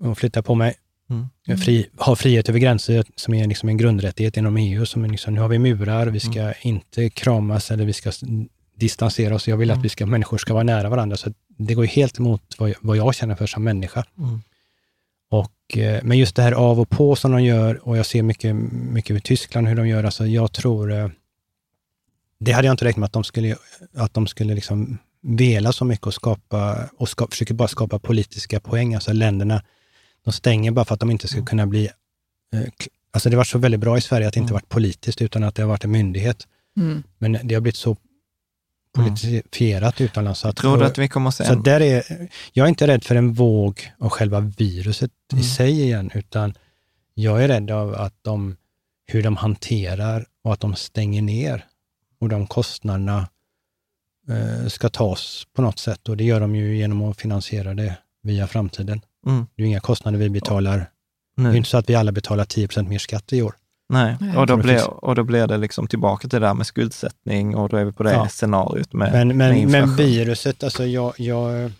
och 0.00 0.18
flytta 0.18 0.42
på 0.42 0.54
mig. 0.54 0.74
Mm. 1.10 1.58
Fri, 1.58 1.86
ha 1.98 2.16
frihet 2.16 2.48
över 2.48 2.58
gränser 2.58 3.04
som 3.16 3.34
är 3.34 3.46
liksom 3.46 3.68
en 3.68 3.76
grundrättighet 3.76 4.36
inom 4.36 4.56
EU. 4.56 4.86
Som 4.86 5.04
liksom, 5.04 5.34
nu 5.34 5.40
har 5.40 5.48
vi 5.48 5.58
murar, 5.58 6.06
vi 6.06 6.20
ska 6.20 6.40
Mm. 6.40 6.54
inte 6.62 7.10
kramas 7.10 7.70
eller 7.70 7.84
vi 7.84 7.92
ska 7.92 8.12
distansera 8.76 9.34
oss. 9.34 9.48
Jag 9.48 9.56
vill 9.56 9.70
Mm. 9.70 9.78
att 9.78 9.84
vi 9.84 9.88
ska, 9.88 10.06
människor 10.06 10.38
ska 10.38 10.54
vara 10.54 10.64
nära 10.64 10.88
varandra. 10.88 11.16
Så 11.16 11.32
det 11.58 11.74
går 11.74 11.84
helt 11.84 12.18
emot 12.18 12.42
vad 12.58 12.70
jag, 12.70 12.76
vad 12.80 12.96
jag 12.96 13.14
känner 13.14 13.34
för 13.34 13.46
som 13.46 13.64
människa. 13.64 14.04
Mm. 14.18 14.42
Och, 15.30 15.78
eh, 15.78 16.00
men 16.02 16.18
just 16.18 16.36
det 16.36 16.42
här 16.42 16.52
av 16.52 16.80
och 16.80 16.90
på 16.90 17.16
som 17.16 17.32
de 17.32 17.42
gör, 17.44 17.88
och 17.88 17.98
jag 17.98 18.06
ser 18.06 18.22
mycket, 18.22 18.56
mycket 18.72 19.16
i 19.16 19.20
Tyskland 19.20 19.68
hur 19.68 19.76
de 19.76 19.88
gör, 19.88 20.04
alltså 20.04 20.26
jag 20.26 20.52
tror, 20.52 20.92
eh, 20.92 21.08
det 22.40 22.52
hade 22.52 22.66
jag 22.68 22.72
inte 22.72 22.84
räknat 22.84 22.96
med 23.00 23.06
att 23.06 23.12
de 23.12 23.24
skulle, 23.24 23.56
att 23.94 24.14
de 24.14 24.26
skulle 24.26 24.54
liksom 24.54 24.98
vela 25.22 25.72
så 25.72 25.84
mycket 25.84 26.06
och 26.06 26.14
skapa, 26.14 26.88
och 26.96 27.08
ska, 27.08 27.26
försöker 27.30 27.54
bara 27.54 27.68
skapa 27.68 27.98
politiska 27.98 28.60
poäng, 28.60 28.94
alltså 28.94 29.12
länderna, 29.12 29.62
de 30.24 30.32
stänger 30.32 30.70
bara 30.70 30.84
för 30.84 30.94
att 30.94 31.00
de 31.00 31.10
inte 31.10 31.28
ska 31.28 31.44
kunna 31.44 31.66
bli, 31.66 31.86
eh, 32.54 32.60
alltså 33.10 33.30
det 33.30 33.36
var 33.36 33.44
så 33.44 33.58
väldigt 33.58 33.80
bra 33.80 33.98
i 33.98 34.00
Sverige 34.00 34.28
att 34.28 34.34
det 34.34 34.40
inte 34.40 34.50
Mm. 34.50 34.54
varit 34.54 34.68
politiskt, 34.68 35.22
utan 35.22 35.44
att 35.44 35.54
det 35.54 35.62
har 35.62 35.68
varit 35.68 35.84
en 35.84 35.90
myndighet. 35.90 36.46
Mm. 36.76 37.02
Men 37.18 37.32
det 37.44 37.54
har 37.54 37.60
blivit 37.60 37.76
så 37.76 37.96
politifierat 38.94 40.00
utomlands. 40.00 40.40
Så 40.40 40.48
att, 40.48 40.56
Tror 40.56 40.78
du 40.78 40.84
att 40.84 40.98
vi 40.98 41.08
kommer 41.08 41.28
att 41.28 41.34
se 41.34 41.44
så 41.44 41.54
där 41.54 41.80
är, 41.80 42.28
jag 42.52 42.64
är 42.64 42.68
inte 42.68 42.86
rädd 42.86 43.04
för 43.04 43.14
en 43.14 43.32
våg 43.32 43.92
av 43.98 44.08
själva 44.08 44.40
viruset 44.40 45.10
Mm. 45.32 45.44
i 45.44 45.46
sig 45.48 45.82
igen, 45.82 46.10
utan 46.14 46.54
jag 47.14 47.44
är 47.44 47.48
rädd 47.48 47.70
av 47.70 47.94
att 47.94 48.14
de, 48.22 48.56
hur 49.06 49.22
de 49.22 49.36
hanterar 49.36 50.26
och 50.44 50.52
att 50.52 50.60
de 50.60 50.74
stänger 50.74 51.22
ner 51.22 51.64
och 52.20 52.28
de 52.28 52.46
kostnaderna 52.46 53.28
eh, 54.28 54.66
ska 54.68 54.88
tas 54.88 55.46
på 55.52 55.62
något 55.62 55.78
sätt. 55.78 56.08
Och 56.08 56.16
det 56.16 56.24
gör 56.24 56.40
de 56.40 56.56
ju 56.56 56.76
genom 56.76 57.02
att 57.02 57.16
finansiera 57.20 57.74
det 57.74 57.96
via 58.22 58.46
framtiden. 58.46 59.00
Mm. 59.26 59.46
Det 59.56 59.62
är 59.62 59.64
ju 59.64 59.68
inga 59.70 59.80
kostnader 59.80 60.18
vi 60.18 60.30
betalar. 60.30 60.90
Det 61.36 61.42
är 61.42 61.54
inte 61.56 61.68
så 61.68 61.78
att 61.78 61.90
vi 61.90 61.94
alla 61.94 62.12
betalar 62.12 62.44
10% 62.44 62.88
mer 62.88 62.98
skatt 62.98 63.32
i 63.32 63.42
år. 63.42 63.54
Nej, 63.88 64.16
Nej. 64.20 64.36
och 64.36 64.46
då, 64.46 64.56
blir, 64.56 65.04
och 65.04 65.14
då 65.14 65.22
blir 65.24 65.46
det 65.46 65.56
liksom 65.56 65.86
tillbaka 65.86 66.28
till 66.28 66.40
det 66.40 66.46
där 66.46 66.54
med 66.54 66.66
skuldsättning 66.66 67.56
och 67.56 67.68
då 67.68 67.76
är 67.76 67.84
vi 67.84 67.92
på 67.92 68.02
det 68.02 68.12
Ja. 68.12 68.28
scenariot 68.28 68.92
med, 68.92 69.12
Men, 69.12 69.28
med 69.28 69.36
men, 69.36 69.56
inflation. 69.56 69.88
men 69.88 69.96
viruset, 69.96 70.64
alltså 70.64 70.86
jag, 70.86 71.14
jag, 71.20 71.72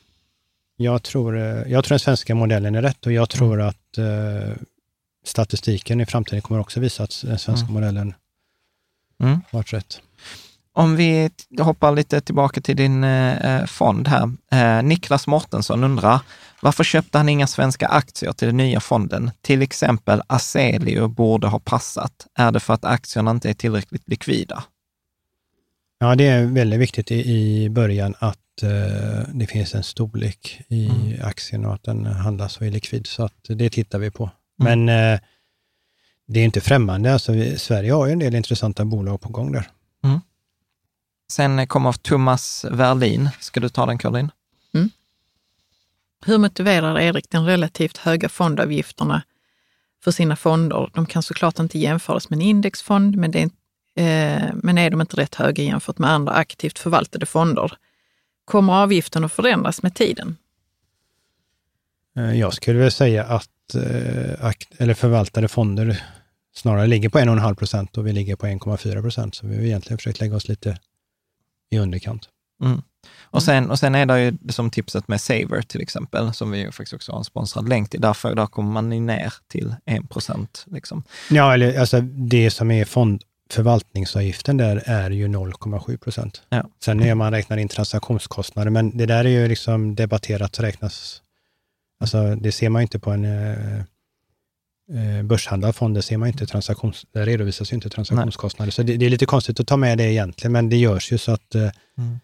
jag, 0.76 1.02
tror, 1.02 1.38
eh, 1.38 1.44
jag 1.44 1.84
tror 1.84 1.88
den 1.94 1.98
svenska 1.98 2.34
modellen 2.34 2.74
är 2.74 2.82
rätt 2.82 3.06
och 3.06 3.12
jag 3.12 3.28
tror 3.30 3.60
att 3.60 3.98
eh, 3.98 4.54
statistiken 5.24 6.00
i 6.00 6.06
framtiden 6.06 6.42
kommer 6.42 6.60
också 6.60 6.80
visa 6.80 7.02
att 7.02 7.22
den 7.26 7.38
svenska 7.38 7.64
Mm. 7.68 7.74
modellen 7.74 8.14
Mm. 9.22 9.40
varit 9.50 9.72
rätt. 9.72 10.00
Om 10.80 10.96
vi 10.96 11.30
hoppar 11.58 11.92
lite 11.92 12.20
tillbaka 12.20 12.60
till 12.60 12.76
din 12.76 13.04
eh, 13.04 13.64
fond 13.66 14.08
här. 14.08 14.32
Eh, 14.52 14.82
Niklas 14.82 15.26
Mortensson 15.26 15.84
undrar, 15.84 16.20
varför 16.62 16.84
köpte 16.84 17.18
han 17.18 17.28
inga 17.28 17.46
svenska 17.46 17.88
aktier 17.88 18.32
till 18.32 18.48
den 18.48 18.56
nya 18.56 18.80
fonden? 18.80 19.30
Till 19.42 19.62
exempel 19.62 20.22
Aselio 20.26 21.08
borde 21.08 21.46
ha 21.46 21.58
passat. 21.58 22.26
Är 22.34 22.52
det 22.52 22.60
för 22.60 22.74
att 22.74 22.84
aktierna 22.84 23.30
inte 23.30 23.50
är 23.50 23.54
tillräckligt 23.54 24.08
likvida? 24.08 24.64
Ja, 25.98 26.14
det 26.14 26.26
är 26.26 26.44
väldigt 26.44 26.80
viktigt 26.80 27.10
i, 27.10 27.32
i 27.32 27.70
början 27.70 28.14
att 28.18 28.62
eh, 28.62 29.28
det 29.34 29.46
finns 29.46 29.74
en 29.74 29.82
storlek 29.82 30.60
i 30.68 30.86
Mm. 30.86 31.20
aktien 31.22 31.64
och 31.64 31.74
att 31.74 31.82
den 31.82 32.06
handlas 32.06 32.56
och 32.56 32.66
är 32.66 32.70
likvid. 32.70 33.06
Så 33.06 33.24
att 33.24 33.44
det 33.48 33.70
tittar 33.70 33.98
vi 33.98 34.10
på. 34.10 34.30
Mm. 34.60 34.86
Men 34.86 35.12
eh, 35.14 35.20
det 36.26 36.40
är 36.40 36.44
inte 36.44 36.60
främmande. 36.60 37.12
Alltså, 37.12 37.32
vi, 37.32 37.58
Sverige 37.58 37.92
har 37.92 38.06
ju 38.06 38.12
en 38.12 38.18
del 38.18 38.34
intressanta 38.34 38.84
bolag 38.84 39.20
på 39.20 39.28
gång 39.28 39.52
där. 39.52 39.66
Sen 41.30 41.66
kommer 41.66 41.92
Thomas 41.92 42.64
Verlin. 42.70 43.28
Ska 43.40 43.60
du 43.60 43.68
ta 43.68 43.86
den, 43.86 43.98
Caroline? 43.98 44.30
Hur 46.26 46.38
motiverar 46.38 47.00
Erik 47.00 47.30
den 47.30 47.46
relativt 47.46 47.96
höga 47.96 48.28
fondavgifterna 48.28 49.22
för 50.04 50.10
sina 50.10 50.36
fonder? 50.36 50.90
De 50.94 51.06
kan 51.06 51.22
såklart 51.22 51.58
inte 51.58 51.78
jämföras 51.78 52.30
med 52.30 52.36
en 52.36 52.42
indexfond, 52.42 53.16
men 53.16 53.30
det 53.30 53.48
är, 53.94 54.42
eh, 54.44 54.54
men 54.54 54.78
är 54.78 54.90
de 54.90 55.00
inte 55.00 55.16
rätt 55.16 55.34
höga 55.34 55.62
jämfört 55.62 55.98
med 55.98 56.10
andra 56.10 56.32
aktivt 56.32 56.78
förvaltade 56.78 57.26
fonder? 57.26 57.72
Kommer 58.44 58.72
avgiften 58.82 59.24
att 59.24 59.32
förändras 59.32 59.82
med 59.82 59.94
tiden? 59.94 60.36
Eh, 62.16 62.38
jag 62.38 62.54
skulle 62.54 62.78
väl 62.78 62.92
säga 62.92 63.24
att 63.24 63.74
eh, 63.74 64.52
eller 64.78 64.94
förvaltade 64.94 65.48
fonder 65.48 66.02
snarare 66.54 66.86
ligger 66.86 67.08
på 67.08 67.18
1,5 67.18 67.54
procent 67.54 67.98
och 67.98 68.06
vi 68.06 68.12
ligger 68.12 68.36
på 68.36 68.46
1,4 68.46 69.02
procent. 69.02 69.34
Så 69.34 69.46
vi 69.46 69.56
har 69.56 69.62
egentligen 69.62 69.98
försökt 69.98 70.20
lägga 70.20 70.36
oss 70.36 70.48
lite 70.48 70.78
i 71.70 71.78
underkant. 71.78 72.28
Mm. 72.62 72.82
Och, 73.22 73.42
sen, 73.42 73.70
och 73.70 73.78
sen 73.78 73.94
är 73.94 74.06
det 74.06 74.20
ju 74.20 74.38
som 74.48 74.70
tipset 74.70 75.08
med 75.08 75.20
Saver 75.20 75.62
till 75.62 75.80
exempel, 75.80 76.32
som 76.34 76.50
vi 76.50 76.64
faktiskt 76.64 76.92
också 76.92 77.12
har 77.12 77.18
en 77.18 77.24
sponsrad 77.24 77.68
länk 77.68 77.90
till. 77.90 78.00
Därför, 78.00 78.34
där 78.34 78.46
kommer 78.46 78.72
man 78.72 79.06
ner 79.06 79.34
till 79.48 79.74
1 79.86 80.10
procent. 80.10 80.64
Liksom. 80.66 81.02
Ja, 81.30 81.54
eller 81.54 81.80
alltså 81.80 82.00
det 82.00 82.50
som 82.50 82.70
är 82.70 82.84
fondförvaltningsavgiften 82.84 84.56
där 84.56 84.82
är 84.86 85.10
ju 85.10 85.28
0,7 85.28 85.96
procent. 85.96 86.42
Ja. 86.48 86.64
Sen 86.84 86.96
när 86.96 87.14
man 87.14 87.32
räknar 87.32 87.56
in 87.56 87.68
transaktionskostnader, 87.68 88.70
men 88.70 88.96
det 88.96 89.06
där 89.06 89.24
är 89.24 89.28
ju 89.28 89.48
liksom 89.48 89.94
debatterat 89.94 90.58
och 90.58 90.64
räknas, 90.64 91.22
alltså 92.00 92.34
det 92.34 92.52
ser 92.52 92.68
man 92.68 92.82
inte 92.82 92.98
på 92.98 93.10
en 93.10 93.24
eh, 94.94 95.18
eh 95.18 95.22
börshandlad 95.22 95.76
fond, 95.76 95.94
det 95.94 96.02
ser 96.02 96.16
man 96.16 96.28
inte 96.28 96.46
transaktions, 96.46 97.06
det 97.12 97.24
redovisas 97.24 97.72
ju 97.72 97.74
inte 97.74 97.90
transaktionskostnader. 97.90 98.66
Nej. 98.66 98.72
Så 98.72 98.82
det, 98.82 98.96
det, 98.96 99.06
är 99.06 99.10
lite 99.10 99.26
konstigt 99.26 99.60
att 99.60 99.66
ta 99.66 99.76
med 99.76 99.98
det 99.98 100.12
egentligen, 100.12 100.52
men 100.52 100.68
det 100.68 100.76
görs 100.76 101.12
ju 101.12 101.18
så 101.18 101.32
att 101.32 101.54
eh, 101.54 101.70
mm 101.98 102.18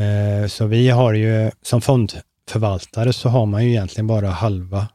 Eh, 0.00 0.48
så 0.48 0.66
vi 0.66 0.90
har 0.90 1.12
ju, 1.12 1.50
som 1.62 1.80
fondförvaltare 1.80 3.12
så 3.12 3.28
har 3.28 3.46
man 3.46 3.64
ju 3.64 3.70
egentligen 3.70 4.06
bara 4.06 4.30
halva 4.30 4.88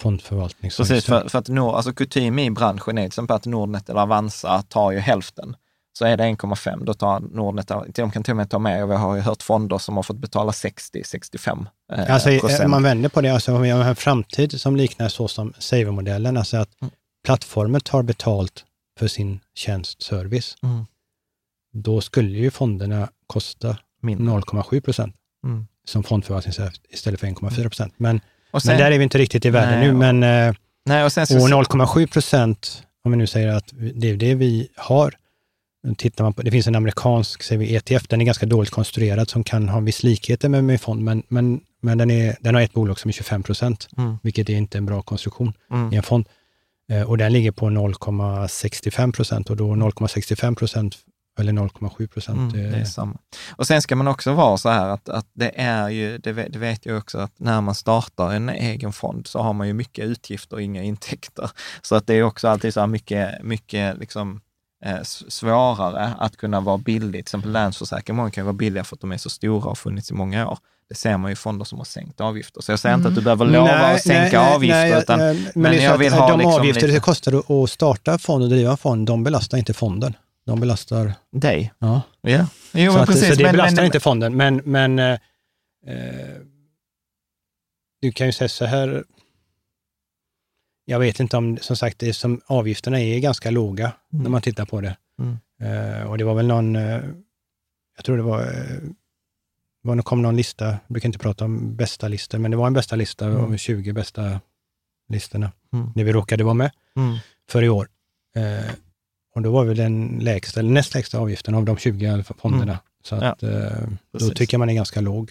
fondförvaltning. 0.00 0.70
Precis, 0.76 1.04
för, 1.04 1.28
för 1.28 1.38
att 1.38 1.48
Nord, 1.48 1.74
alltså 1.74 1.92
kutym 1.92 2.38
i 2.38 2.50
branschen 2.50 2.98
är 2.98 3.02
till 3.02 3.06
exempel 3.06 3.36
att 3.36 3.46
Nordnet 3.46 3.88
eller 3.88 4.00
Avanza 4.00 4.62
tar 4.62 4.92
ju 4.92 4.98
hälften. 4.98 5.56
Så 5.98 6.04
är 6.04 6.16
det 6.16 6.24
1,5, 6.24 6.84
då 6.84 6.94
tar 6.94 7.20
Nordnet, 7.20 7.70
de 7.94 8.10
kan 8.10 8.22
till 8.22 8.32
och 8.32 8.36
med 8.36 8.50
ta 8.50 8.58
med, 8.58 8.82
och 8.82 8.90
vi 8.90 8.94
har 8.94 9.14
ju 9.14 9.20
hört 9.20 9.42
fonder 9.42 9.78
som 9.78 9.96
har 9.96 10.02
fått 10.02 10.16
betala 10.16 10.52
60-65 10.52 11.66
eh, 11.92 12.14
alltså, 12.14 12.30
eh, 12.30 12.40
procent. 12.40 12.70
Man 12.70 12.82
vänder 12.82 13.08
på 13.08 13.20
det, 13.20 13.28
alltså 13.30 13.54
om 13.54 13.62
vi 13.62 13.70
har 13.70 13.84
en 13.84 13.96
framtid 13.96 14.60
som 14.60 14.76
liknar 14.76 15.08
så 15.08 15.28
som 15.28 15.52
Saver-modellen, 15.58 16.36
alltså 16.36 16.56
att 16.56 16.82
mm. 16.82 16.92
plattformen 17.24 17.80
tar 17.80 18.02
betalt 18.02 18.64
för 18.98 19.08
sin 19.08 19.40
tjänst, 19.54 20.02
service. 20.02 20.56
Mm. 20.62 20.86
Då 21.72 22.00
skulle 22.00 22.38
ju 22.38 22.50
fonderna 22.50 23.08
kosta 23.26 23.76
0,7 24.02 24.80
procent 24.80 25.14
mm. 25.44 25.66
som 25.84 26.02
fondförvaltningsavgift 26.02 26.82
istället 26.90 27.20
för 27.20 27.26
1,4 27.26 27.62
procent. 27.62 27.94
Men, 27.96 28.20
men 28.52 28.78
där 28.78 28.90
är 28.90 28.98
vi 28.98 29.04
inte 29.04 29.18
riktigt 29.18 29.44
i 29.44 29.50
världen 29.50 29.80
nu. 29.80 29.92
Men, 29.92 30.22
eh, 30.22 30.54
nej, 30.84 31.04
och, 31.04 31.06
och 31.06 31.48
0,7 31.48 32.06
procent, 32.06 32.82
om 33.04 33.10
vi 33.10 33.16
nu 33.16 33.26
säger 33.26 33.48
att 33.48 33.70
det 33.94 34.10
är 34.10 34.16
det 34.16 34.34
vi 34.34 34.68
har, 34.76 35.14
Tittar 35.98 36.24
man 36.24 36.32
på, 36.32 36.42
det 36.42 36.50
finns 36.50 36.66
en 36.66 36.74
amerikansk 36.74 37.42
säger 37.42 37.58
vi, 37.58 37.76
ETF, 37.76 38.08
den 38.08 38.20
är 38.20 38.24
ganska 38.24 38.46
dåligt 38.46 38.70
konstruerad 38.70 39.30
som 39.30 39.44
kan 39.44 39.68
ha 39.68 39.80
viss 39.80 40.02
likheter 40.02 40.48
med, 40.48 40.64
med 40.64 40.80
fond, 40.80 41.02
men, 41.02 41.22
men, 41.28 41.60
men 41.82 41.98
den, 41.98 42.10
är, 42.10 42.36
den 42.40 42.54
har 42.54 42.62
ett 42.62 42.72
bolag 42.72 42.98
som 42.98 43.08
är 43.08 43.12
25 43.12 43.42
procent, 43.42 43.88
mm. 43.96 44.18
vilket 44.22 44.48
är 44.48 44.54
inte 44.54 44.78
en 44.78 44.86
bra 44.86 45.02
konstruktion 45.02 45.52
mm. 45.70 45.92
i 45.92 45.96
en 45.96 46.02
fond. 46.02 46.28
Eh, 46.90 47.02
och 47.02 47.18
den 47.18 47.32
ligger 47.32 47.52
på 47.52 47.66
0,65 47.66 49.12
procent 49.12 49.50
och 49.50 49.56
då 49.56 49.74
0,65 49.74 50.54
procent 50.54 50.96
eller 51.38 51.52
0,7 51.52 52.06
procent. 52.06 52.54
Mm, 52.54 52.72
det 52.72 52.78
är 52.78 52.84
samma. 52.84 53.18
Och 53.56 53.66
sen 53.66 53.82
ska 53.82 53.96
man 53.96 54.08
också 54.08 54.32
vara 54.32 54.56
så 54.56 54.68
här 54.68 54.88
att, 54.88 55.08
att 55.08 55.26
det 55.32 55.60
är 55.60 55.88
ju, 55.88 56.18
det 56.18 56.32
vet, 56.32 56.52
det 56.52 56.58
vet 56.58 56.86
jag 56.86 56.98
också, 56.98 57.18
att 57.18 57.32
när 57.36 57.60
man 57.60 57.74
startar 57.74 58.32
en 58.32 58.48
egen 58.48 58.92
fond 58.92 59.26
så 59.26 59.38
har 59.38 59.52
man 59.52 59.66
ju 59.66 59.72
mycket 59.72 60.04
utgifter 60.04 60.56
och 60.56 60.62
inga 60.62 60.82
intäkter. 60.82 61.50
Så 61.82 61.94
att 61.94 62.06
det 62.06 62.14
är 62.14 62.22
också 62.22 62.48
alltid 62.48 62.74
så 62.74 62.80
här 62.80 62.86
mycket, 62.86 63.42
mycket 63.42 63.98
liksom, 63.98 64.40
eh, 64.84 65.02
svårare 65.02 66.14
att 66.18 66.36
kunna 66.36 66.60
vara 66.60 66.78
billig. 66.78 67.12
Till 67.12 67.20
exempel 67.20 67.52
Länsförsäkring, 67.52 68.16
många 68.16 68.30
kan 68.30 68.44
vara 68.44 68.52
billiga 68.52 68.84
för 68.84 68.96
att 68.96 69.00
de 69.00 69.12
är 69.12 69.18
så 69.18 69.30
stora 69.30 69.70
och 69.70 69.78
funnits 69.78 70.10
i 70.10 70.14
många 70.14 70.48
år. 70.48 70.58
Det 70.88 70.94
ser 70.94 71.16
man 71.16 71.30
ju 71.30 71.32
i 71.32 71.36
fonder 71.36 71.64
som 71.64 71.78
har 71.78 71.84
sänkt 71.84 72.20
avgifter. 72.20 72.60
Så 72.60 72.72
jag 72.72 72.78
säger 72.78 72.94
mm. 72.94 73.00
inte 73.00 73.08
att 73.08 73.14
du 73.14 73.22
behöver 73.22 73.44
lova 73.44 73.64
nej, 73.64 73.94
att 73.94 74.02
sänka 74.02 74.42
nej, 74.42 74.54
avgifter, 74.54 74.90
nej, 74.90 74.98
utan, 74.98 75.18
men, 75.18 75.50
men 75.54 75.82
jag 75.82 75.98
vill 75.98 76.12
ha... 76.12 76.28
De 76.30 76.38
liksom 76.38 76.60
avgifter 76.60 76.86
lite... 76.86 76.96
det 76.96 77.00
kostar 77.00 77.62
att 77.62 77.70
starta 77.70 78.18
fond 78.18 78.44
och 78.44 78.50
driva 78.50 78.76
fond, 78.76 79.06
de 79.06 79.24
belastar 79.24 79.58
inte 79.58 79.74
fonden. 79.74 80.16
De 80.46 80.60
belastar... 80.60 81.12
Dig? 81.32 81.72
Ja. 81.78 82.02
ja. 82.20 82.46
Jo, 82.72 82.92
så, 82.92 82.98
att, 82.98 83.06
precis, 83.06 83.28
så 83.28 83.34
det 83.34 83.42
men, 83.42 83.52
belastar 83.52 83.76
men, 83.76 83.84
inte 83.84 84.00
fonden, 84.00 84.36
men, 84.36 84.56
men 84.56 84.98
eh, 84.98 85.12
eh, 85.86 86.38
du 88.02 88.12
kan 88.12 88.26
ju 88.26 88.32
säga 88.32 88.48
så 88.48 88.64
här, 88.64 89.04
jag 90.84 90.98
vet 90.98 91.20
inte 91.20 91.36
om, 91.36 91.58
som 91.60 91.76
sagt, 91.76 91.98
det 91.98 92.14
som, 92.14 92.40
avgifterna 92.46 93.00
är 93.00 93.18
ganska 93.18 93.50
låga 93.50 93.92
mm. 94.12 94.22
när 94.22 94.30
man 94.30 94.42
tittar 94.42 94.64
på 94.64 94.80
det. 94.80 94.96
Mm. 95.18 95.38
Eh, 95.60 96.10
och 96.10 96.18
det 96.18 96.24
var 96.24 96.34
väl 96.34 96.46
någon, 96.46 96.76
eh, 96.76 97.00
jag 97.96 98.04
tror 98.04 98.16
det 98.16 98.22
var, 98.22 98.40
eh, 98.40 98.78
var, 99.82 100.02
kom 100.02 100.22
någon 100.22 100.36
lista, 100.36 100.64
jag 100.64 100.78
brukar 100.88 101.08
inte 101.08 101.18
prata 101.18 101.44
om 101.44 101.76
bästa 101.76 102.08
listor, 102.08 102.38
men 102.38 102.50
det 102.50 102.56
var 102.56 102.66
en 102.66 102.72
bästa 102.72 102.96
lista 102.96 103.26
mm. 103.26 103.44
av 103.44 103.56
20 103.56 103.92
bästa 103.92 104.40
listorna, 105.08 105.52
mm. 105.72 105.92
där 105.94 106.04
vi 106.04 106.12
råkade 106.12 106.44
vara 106.44 106.54
med 106.54 106.70
mm. 106.96 107.16
för 107.50 107.62
i 107.62 107.68
år. 107.68 107.88
Eh, 108.36 108.70
och 109.34 109.42
då 109.42 109.52
var 109.52 109.64
vi 109.64 109.74
den 109.74 110.18
lägsta, 110.22 110.60
eller 110.60 110.70
näst 110.70 110.94
lägsta 110.94 111.18
avgiften 111.18 111.54
av 111.54 111.64
de 111.64 111.76
20 111.76 112.24
fonderna. 112.38 112.72
Mm. 112.72 112.78
Så 113.04 113.14
att, 113.14 113.42
ja, 113.42 113.70
då 114.12 114.30
tycker 114.30 114.58
man 114.58 114.70
är 114.70 114.74
ganska 114.74 115.00
låg 115.00 115.30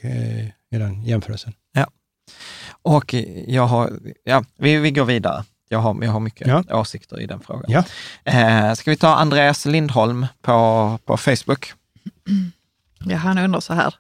i 0.69 0.77
den 0.77 1.03
jämförelsen. 1.05 1.53
Ja, 1.71 1.87
och 2.83 3.13
jag 3.47 3.67
har, 3.67 3.99
ja, 4.23 4.43
vi, 4.57 4.77
vi 4.77 4.91
går 4.91 5.05
vidare. 5.05 5.43
Jag 5.69 5.79
har, 5.79 6.03
jag 6.03 6.11
har 6.11 6.19
mycket 6.19 6.47
ja. 6.47 6.63
åsikter 6.71 7.21
i 7.21 7.25
den 7.25 7.39
frågan. 7.39 7.65
Ja. 7.67 7.83
Eh, 8.23 8.73
ska 8.73 8.91
vi 8.91 8.97
ta 8.97 9.15
Andreas 9.15 9.65
Lindholm 9.65 10.25
på, 10.41 10.99
på 11.05 11.17
Facebook? 11.17 11.73
Ja, 13.05 13.17
han 13.17 13.37
undrar 13.37 13.59
så 13.59 13.73
här. 13.73 13.95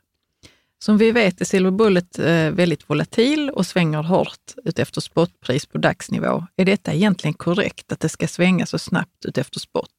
Som 0.79 0.97
vi 0.97 1.11
vet 1.11 1.41
är 1.41 1.45
Silver 1.45 1.71
Bullet 1.71 2.19
eh, 2.19 2.49
väldigt 2.49 2.89
volatil 2.89 3.49
och 3.49 3.65
svänger 3.65 4.03
hårt 4.03 4.53
utefter 4.63 5.01
spotpris 5.01 5.65
på 5.65 5.77
dagsnivå. 5.77 6.45
Är 6.55 6.65
detta 6.65 6.93
egentligen 6.93 7.33
korrekt 7.33 7.91
att 7.91 7.99
det 7.99 8.09
ska 8.09 8.27
svänga 8.27 8.65
så 8.65 8.79
snabbt 8.79 9.25
utefter 9.25 9.59
spot? 9.59 9.89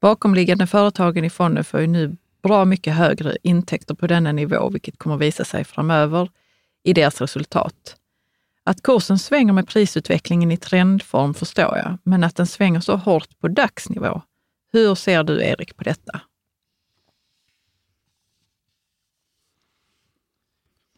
Bakomliggande 0.00 0.66
företagen 0.66 1.24
i 1.24 1.30
fonden 1.30 1.64
får 1.64 1.80
ju 1.80 1.86
nu 1.86 2.16
bra 2.42 2.64
mycket 2.64 2.94
högre 2.94 3.36
intäkter 3.42 3.94
på 3.94 4.06
denna 4.06 4.32
nivå, 4.32 4.68
vilket 4.70 4.98
kommer 4.98 5.16
visa 5.16 5.44
sig 5.44 5.64
framöver 5.64 6.28
i 6.84 6.92
deras 6.92 7.20
resultat. 7.20 7.96
Att 8.64 8.82
kursen 8.82 9.18
svänger 9.18 9.52
med 9.52 9.68
prisutvecklingen 9.68 10.52
i 10.52 10.56
trendform 10.56 11.34
förstår 11.34 11.76
jag, 11.76 11.98
men 12.02 12.24
att 12.24 12.36
den 12.36 12.46
svänger 12.46 12.80
så 12.80 12.96
hårt 12.96 13.38
på 13.40 13.48
dagsnivå. 13.48 14.22
Hur 14.72 14.94
ser 14.94 15.24
du, 15.24 15.44
Erik, 15.44 15.76
på 15.76 15.84
detta? 15.84 16.20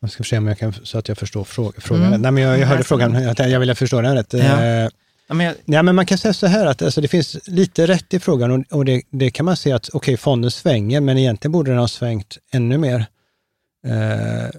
Jag 0.01 0.11
ska 0.11 0.24
se 0.24 0.39
om 0.39 0.47
jag 0.47 0.59
kan, 0.59 0.72
så 0.72 0.99
att 0.99 1.09
jag 1.09 1.18
förstår 1.18 1.45
frågan. 1.80 2.07
Mm. 2.07 2.22
Nej, 2.22 2.30
men 2.30 2.43
jag, 2.43 2.59
jag 2.59 2.66
hörde 2.66 2.85
frågan, 2.85 3.22
jag, 3.22 3.49
jag 3.49 3.61
ville 3.61 3.74
förstå 3.74 4.01
den 4.01 4.14
rätt. 4.14 4.32
Ja. 4.32 4.39
Eh, 4.39 4.89
ja, 5.26 5.35
men, 5.35 5.47
jag... 5.47 5.55
ja, 5.64 5.82
men 5.82 5.95
man 5.95 6.07
kan 6.07 6.18
säga 6.18 6.35
så 6.35 6.47
här 6.47 6.66
att 6.66 6.82
alltså, 6.82 7.01
det 7.01 7.09
finns 7.09 7.49
lite 7.49 7.87
rätt 7.87 8.14
i 8.14 8.20
frågan 8.20 8.51
och, 8.51 8.64
och 8.70 8.85
det, 8.85 9.03
det, 9.11 9.30
kan 9.30 9.47
man 9.47 9.57
se 9.57 9.72
att 9.72 9.89
okej, 9.89 9.99
okay, 9.99 10.16
fonden 10.16 10.51
svänger, 10.51 11.01
men 11.01 11.18
egentligen 11.18 11.53
borde 11.53 11.70
den 11.70 11.80
ha 11.80 11.89
svängt 11.89 12.39
ännu 12.53 12.78
mer. 12.78 13.07
Eh, 13.87 14.51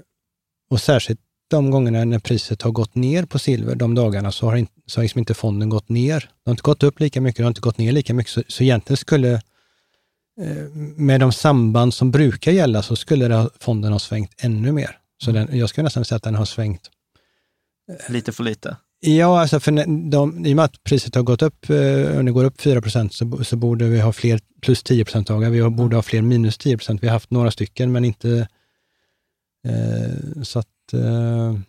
och 0.70 0.82
särskilt 0.82 1.20
de 1.48 1.72
gångerna 1.72 2.06
när 2.06 2.20
priset 2.20 2.62
har 2.62 2.72
gått 2.72 2.96
ner 2.96 3.26
på 3.26 3.40
silver, 3.40 3.76
de 3.76 3.96
dagarna, 3.96 4.32
så 4.32 4.46
har, 4.46 4.56
in, 4.56 4.68
så 4.86 5.00
har 5.00 5.04
liksom 5.04 5.20
inte 5.20 5.34
fonden 5.34 5.70
gått 5.70 5.90
ner. 5.90 6.20
Det 6.20 6.50
har 6.50 6.52
inte 6.52 6.64
gått 6.64 6.84
upp 6.84 7.00
lika 7.00 7.22
mycket, 7.22 7.38
det 7.38 7.44
har 7.44 7.48
inte 7.52 7.62
gått 7.62 7.78
ner 7.78 7.92
lika 7.92 8.14
mycket. 8.14 8.32
Så, 8.32 8.44
så 8.48 8.64
egentligen 8.64 8.98
skulle, 8.98 9.34
eh, 10.42 10.70
med 10.96 11.20
de 11.20 11.32
samband 11.32 11.94
som 11.94 12.12
brukar 12.12 12.52
gälla, 12.52 12.82
så 12.82 12.96
skulle 12.96 13.28
det, 13.28 13.50
fonden 13.60 13.92
ha 13.92 14.00
svängt 14.00 14.32
ännu 14.38 14.72
mer. 14.72 14.98
Så 15.24 15.32
den, 15.32 15.58
jag 15.58 15.70
skulle 15.70 15.84
nästan 15.84 16.06
säga 16.06 16.18
att 16.18 16.24
den 16.24 16.36
har 16.36 16.46
svängt. 16.46 16.90
Lite 18.10 18.32
för 18.32 18.44
lite? 18.44 18.78
Ja, 19.00 19.42
alltså 19.42 19.60
för 19.60 19.72
de, 20.12 20.46
i 20.46 20.52
och 20.54 20.56
med 20.56 20.66
att 20.66 20.84
priset 20.84 21.16
har 21.16 21.24
gått 21.24 21.42
upp, 21.42 21.70
eh, 21.70 22.18
och 22.18 22.26
det 22.26 22.32
går 22.32 22.44
upp 22.44 22.62
4 22.62 23.10
så, 23.10 23.44
så 23.44 23.56
borde 23.56 23.86
vi 23.86 24.00
ha 24.00 24.14
fler 24.14 24.40
plus 24.62 24.84
10% 24.84 25.26
dagar. 25.26 25.50
Vi 25.50 25.70
borde 25.70 25.96
ha 25.96 26.04
fler 26.04 26.22
minus 26.22 26.60
10% 26.60 27.00
Vi 27.02 27.08
har 27.08 27.14
haft 27.14 27.32
några 27.32 27.52
stycken, 27.52 27.92
men 27.92 28.06
inte... 28.06 28.48
Eh, 29.66 30.44
så 30.44 30.60
att 30.60 30.94
eh, 30.94 31.60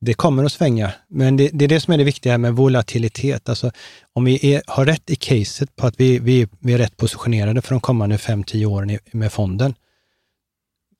det 0.00 0.14
kommer 0.14 0.44
att 0.44 0.52
svänga. 0.52 0.92
Men 1.08 1.36
det, 1.36 1.50
det, 1.52 1.64
är 1.64 1.68
det 1.68 1.80
som 1.80 1.94
är 1.94 1.98
det 1.98 2.04
viktiga 2.04 2.38
med 2.38 2.54
volatilitet. 2.54 3.48
Alltså, 3.48 3.70
om 4.12 4.24
vi 4.24 4.54
är, 4.54 4.62
har 4.66 4.86
rätt 4.86 5.10
i 5.10 5.16
caset 5.16 5.76
på 5.76 5.86
att 5.86 6.00
vi, 6.00 6.18
vi, 6.18 6.48
vi 6.58 6.72
är 6.72 6.78
rätt 6.78 6.96
positionerade 6.96 7.62
för 7.62 7.70
de 7.70 7.80
kommande 7.80 8.16
5-10 8.16 8.66
åren 8.66 8.98
med 9.12 9.32
fonden, 9.32 9.74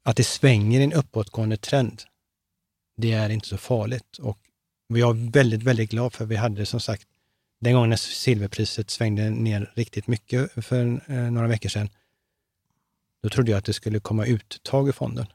att 0.04 0.16
det 0.16 0.24
svänger 0.24 0.80
i 0.80 0.84
en 0.84 0.92
uppåtgående 0.92 1.56
trend, 1.56 2.02
det 2.96 3.12
är 3.12 3.30
inte 3.30 3.48
så 3.48 3.56
farligt. 3.56 4.18
Och 4.18 4.38
jag 4.88 5.16
är 5.16 5.30
väldigt, 5.30 5.62
väldigt 5.62 5.90
glad 5.90 6.12
för 6.12 6.24
vi 6.24 6.36
hade 6.36 6.66
som 6.66 6.80
sagt, 6.80 7.02
den 7.60 7.74
gången 7.74 7.90
när 7.90 7.96
silverpriset 7.96 8.90
svängde 8.90 9.30
ner 9.30 9.72
riktigt 9.74 10.06
mycket 10.06 10.64
för 10.64 11.00
eh, 11.06 11.16
några 11.16 11.48
veckor 11.48 11.68
sedan, 11.68 11.88
då 13.22 13.28
trodde 13.28 13.50
jag 13.50 13.58
att 13.58 13.64
det 13.64 13.72
skulle 13.72 14.00
komma 14.00 14.26
uttag 14.26 14.88
i 14.88 14.92
fonden. 14.92 15.26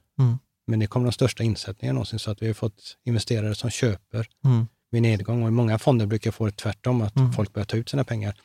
Men 0.69 0.79
det 0.79 0.87
kom 0.87 1.03
de 1.03 1.11
största 1.11 1.43
insättningarna 1.43 1.93
någonsin, 1.93 2.19
så 2.19 2.31
att 2.31 2.41
vi 2.41 2.47
har 2.47 2.53
fått 2.53 2.97
investerare 3.03 3.55
som 3.55 3.69
köper 3.69 4.27
mm. 4.45 4.67
vid 4.91 5.01
nedgång. 5.01 5.43
Och 5.43 5.47
i 5.47 5.51
många 5.51 5.79
fonder 5.79 6.05
brukar 6.05 6.31
få 6.31 6.45
det 6.45 6.51
tvärtom, 6.51 7.01
att 7.01 7.15
mm. 7.15 7.33
folk 7.33 7.53
börjar 7.53 7.65
ta 7.65 7.77
ut 7.77 7.89
sina 7.89 8.03
pengar. 8.03 8.35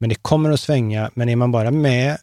Men 0.00 0.08
det 0.08 0.14
kommer 0.14 0.50
att 0.50 0.60
svänga, 0.60 1.10
men 1.14 1.28
är 1.28 1.36
man 1.36 1.52
bara 1.52 1.70
med 1.70 2.18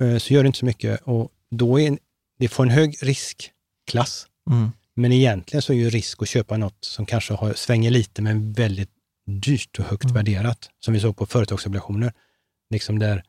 eh, 0.00 0.18
så 0.18 0.34
gör 0.34 0.42
det 0.42 0.46
inte 0.46 0.58
så 0.58 0.64
mycket 0.64 1.00
och 1.02 1.30
då 1.50 1.80
är 1.80 1.98
det 2.38 2.48
får 2.48 2.64
en 2.64 2.70
hög 2.70 2.96
riskklass. 3.02 4.26
Mm. 4.50 4.70
Men 4.94 5.12
egentligen 5.12 5.62
så 5.62 5.72
är 5.72 5.76
ju 5.76 5.90
risk 5.90 6.22
att 6.22 6.28
köpa 6.28 6.56
något 6.56 6.84
som 6.84 7.06
kanske 7.06 7.34
har, 7.34 7.54
svänger 7.54 7.90
lite 7.90 8.22
men 8.22 8.52
väldigt 8.52 8.90
dyrt 9.26 9.78
och 9.78 9.84
högt 9.84 10.04
Mm. 10.04 10.14
värderat. 10.14 10.70
Som 10.80 10.94
vi 10.94 11.00
såg 11.00 11.16
på 11.16 11.26
företagsobligationer. 11.26 12.12
Liksom 12.70 12.98
där 12.98 13.24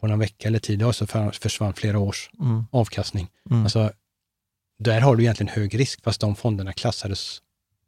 på 0.00 0.06
någon 0.06 0.18
vecka 0.18 0.48
eller 0.48 0.76
dagar 0.76 0.92
så 0.92 1.06
för- 1.06 1.30
försvann 1.30 1.74
flera 1.74 1.98
års 1.98 2.30
Mm. 2.40 2.64
avkastning. 2.70 3.28
Mm. 3.50 3.62
Alltså, 3.62 3.92
där 4.78 5.00
har 5.00 5.16
du 5.16 5.22
egentligen 5.22 5.52
hög 5.52 5.78
risk, 5.78 6.02
fast 6.04 6.20
de 6.20 6.36
fonderna 6.36 6.72
klassades, 6.72 7.38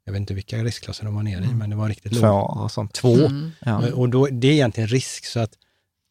jag 0.05 0.12
vet 0.12 0.20
inte 0.20 0.34
vilka 0.34 0.57
riskklasser 0.64 1.05
de 1.05 1.14
var 1.14 1.22
nere 1.22 1.41
i, 1.41 1.45
Mm. 1.45 1.59
men 1.59 1.70
det 1.70 1.76
var 1.76 1.88
riktigt 1.88 2.12
Två 2.20 2.26
lågt. 2.26 2.59
och 2.61 2.70
sånt. 2.70 2.93
Två. 2.93 3.14
Mm. 3.14 3.51
Ja. 3.61 3.93
Och 3.95 4.09
då, 4.09 4.26
det 4.26 4.49
är 4.49 4.53
egentligen 4.53 4.88
risk, 4.88 5.24
så 5.24 5.41
att 5.41 5.51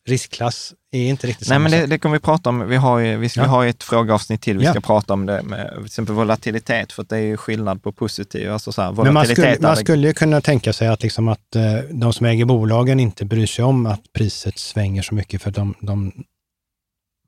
riskklass 0.07 0.73
är 0.91 1.03
inte 1.09 1.27
riktigt 1.27 1.47
Nej, 1.49 1.55
samma 1.55 1.69
men 1.69 1.71
det, 1.71 1.85
det 1.87 1.99
kommer 1.99 2.15
vi 2.15 2.19
prata 2.19 2.49
om. 2.49 2.67
Vi 2.69 2.75
har 2.75 2.99
ju, 2.99 3.17
vi 3.17 3.29
ska 3.29 3.41
Ja. 3.41 3.47
ha 3.47 3.65
ett 3.67 3.83
frågeavsnitt 3.83 4.41
till. 4.41 4.57
Vi 4.57 4.65
Ja. 4.65 4.71
ska 4.71 4.81
prata 4.81 5.13
om 5.13 5.25
det 5.25 5.41
med 5.43 5.71
till 5.75 5.85
exempel 5.85 6.15
volatilitet, 6.15 6.91
för 6.91 7.01
att 7.03 7.09
det 7.09 7.17
är 7.17 7.21
ju 7.21 7.37
skillnad 7.37 7.83
på 7.83 7.91
positiv, 7.91 8.51
alltså 8.51 8.71
så 8.71 8.81
här, 8.81 8.91
Men 8.91 9.13
man 9.13 9.25
skulle, 9.27 9.57
man 9.61 9.77
skulle 9.77 10.07
ju 10.07 10.13
kunna 10.13 10.41
tänka 10.41 10.73
sig 10.73 10.87
att, 10.87 11.03
liksom 11.03 11.27
att 11.27 11.55
eh, 11.55 11.75
de 11.91 12.13
som 12.13 12.25
äger 12.25 12.45
bolagen 12.45 12.99
inte 12.99 13.25
bryr 13.25 13.45
sig 13.45 13.65
om 13.65 13.85
att 13.85 14.01
priset 14.13 14.59
svänger 14.59 15.01
så 15.01 15.15
mycket, 15.15 15.41
för 15.41 15.51
de, 15.51 15.73
de 15.81 16.11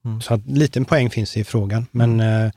Mm. 0.06 0.22
så 0.22 0.34
att 0.34 0.47
liten 0.47 0.86
poäng 0.86 1.10
finns 1.10 1.38
i 1.38 1.43
frågan, 1.43 1.86
men 1.91 2.20
eh, 2.20 2.52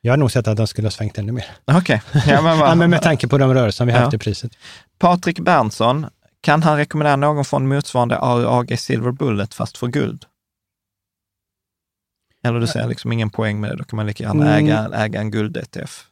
jag 0.00 0.12
har 0.12 0.16
nog 0.16 0.30
sett 0.32 0.48
att 0.48 0.56
den 0.56 0.66
skulle 0.66 0.86
ha 0.86 0.90
svängt 0.92 1.18
ännu 1.18 1.32
mer. 1.32 1.46
Okej, 1.64 2.02
ja, 2.26 2.42
men, 2.42 2.58
Ja, 2.68 2.74
men 2.74 2.90
med 2.90 3.02
tanke 3.02 3.28
på 3.28 3.38
de 3.38 3.54
rörelser 3.54 3.84
vi 3.84 3.92
Ja. 3.92 3.98
haft 3.98 4.14
i 4.14 4.18
priset. 4.18 4.52
Patrik 4.98 5.38
Berntsson, 5.40 6.06
kan 6.40 6.62
han 6.62 6.76
rekommendera 6.76 7.16
någon 7.16 7.44
fond 7.44 7.68
motsvarande 7.68 8.18
AUAG 8.18 8.78
Silver 8.78 9.10
Bullet 9.12 9.54
fast 9.54 9.78
för 9.78 9.86
guld? 9.86 10.24
Eller 12.44 12.60
du 12.60 12.66
ser 12.66 12.88
liksom 12.88 13.12
ingen 13.12 13.30
poäng 13.30 13.60
med 13.60 13.70
det, 13.70 13.76
då 13.76 13.84
kan 13.84 13.96
man 13.96 14.06
lika 14.06 14.24
gärna 14.24 14.46
Mm. 14.56 14.66
äga, 14.66 14.90
äga 15.04 15.20
en 15.20 15.30
guld-ETF. 15.30 16.04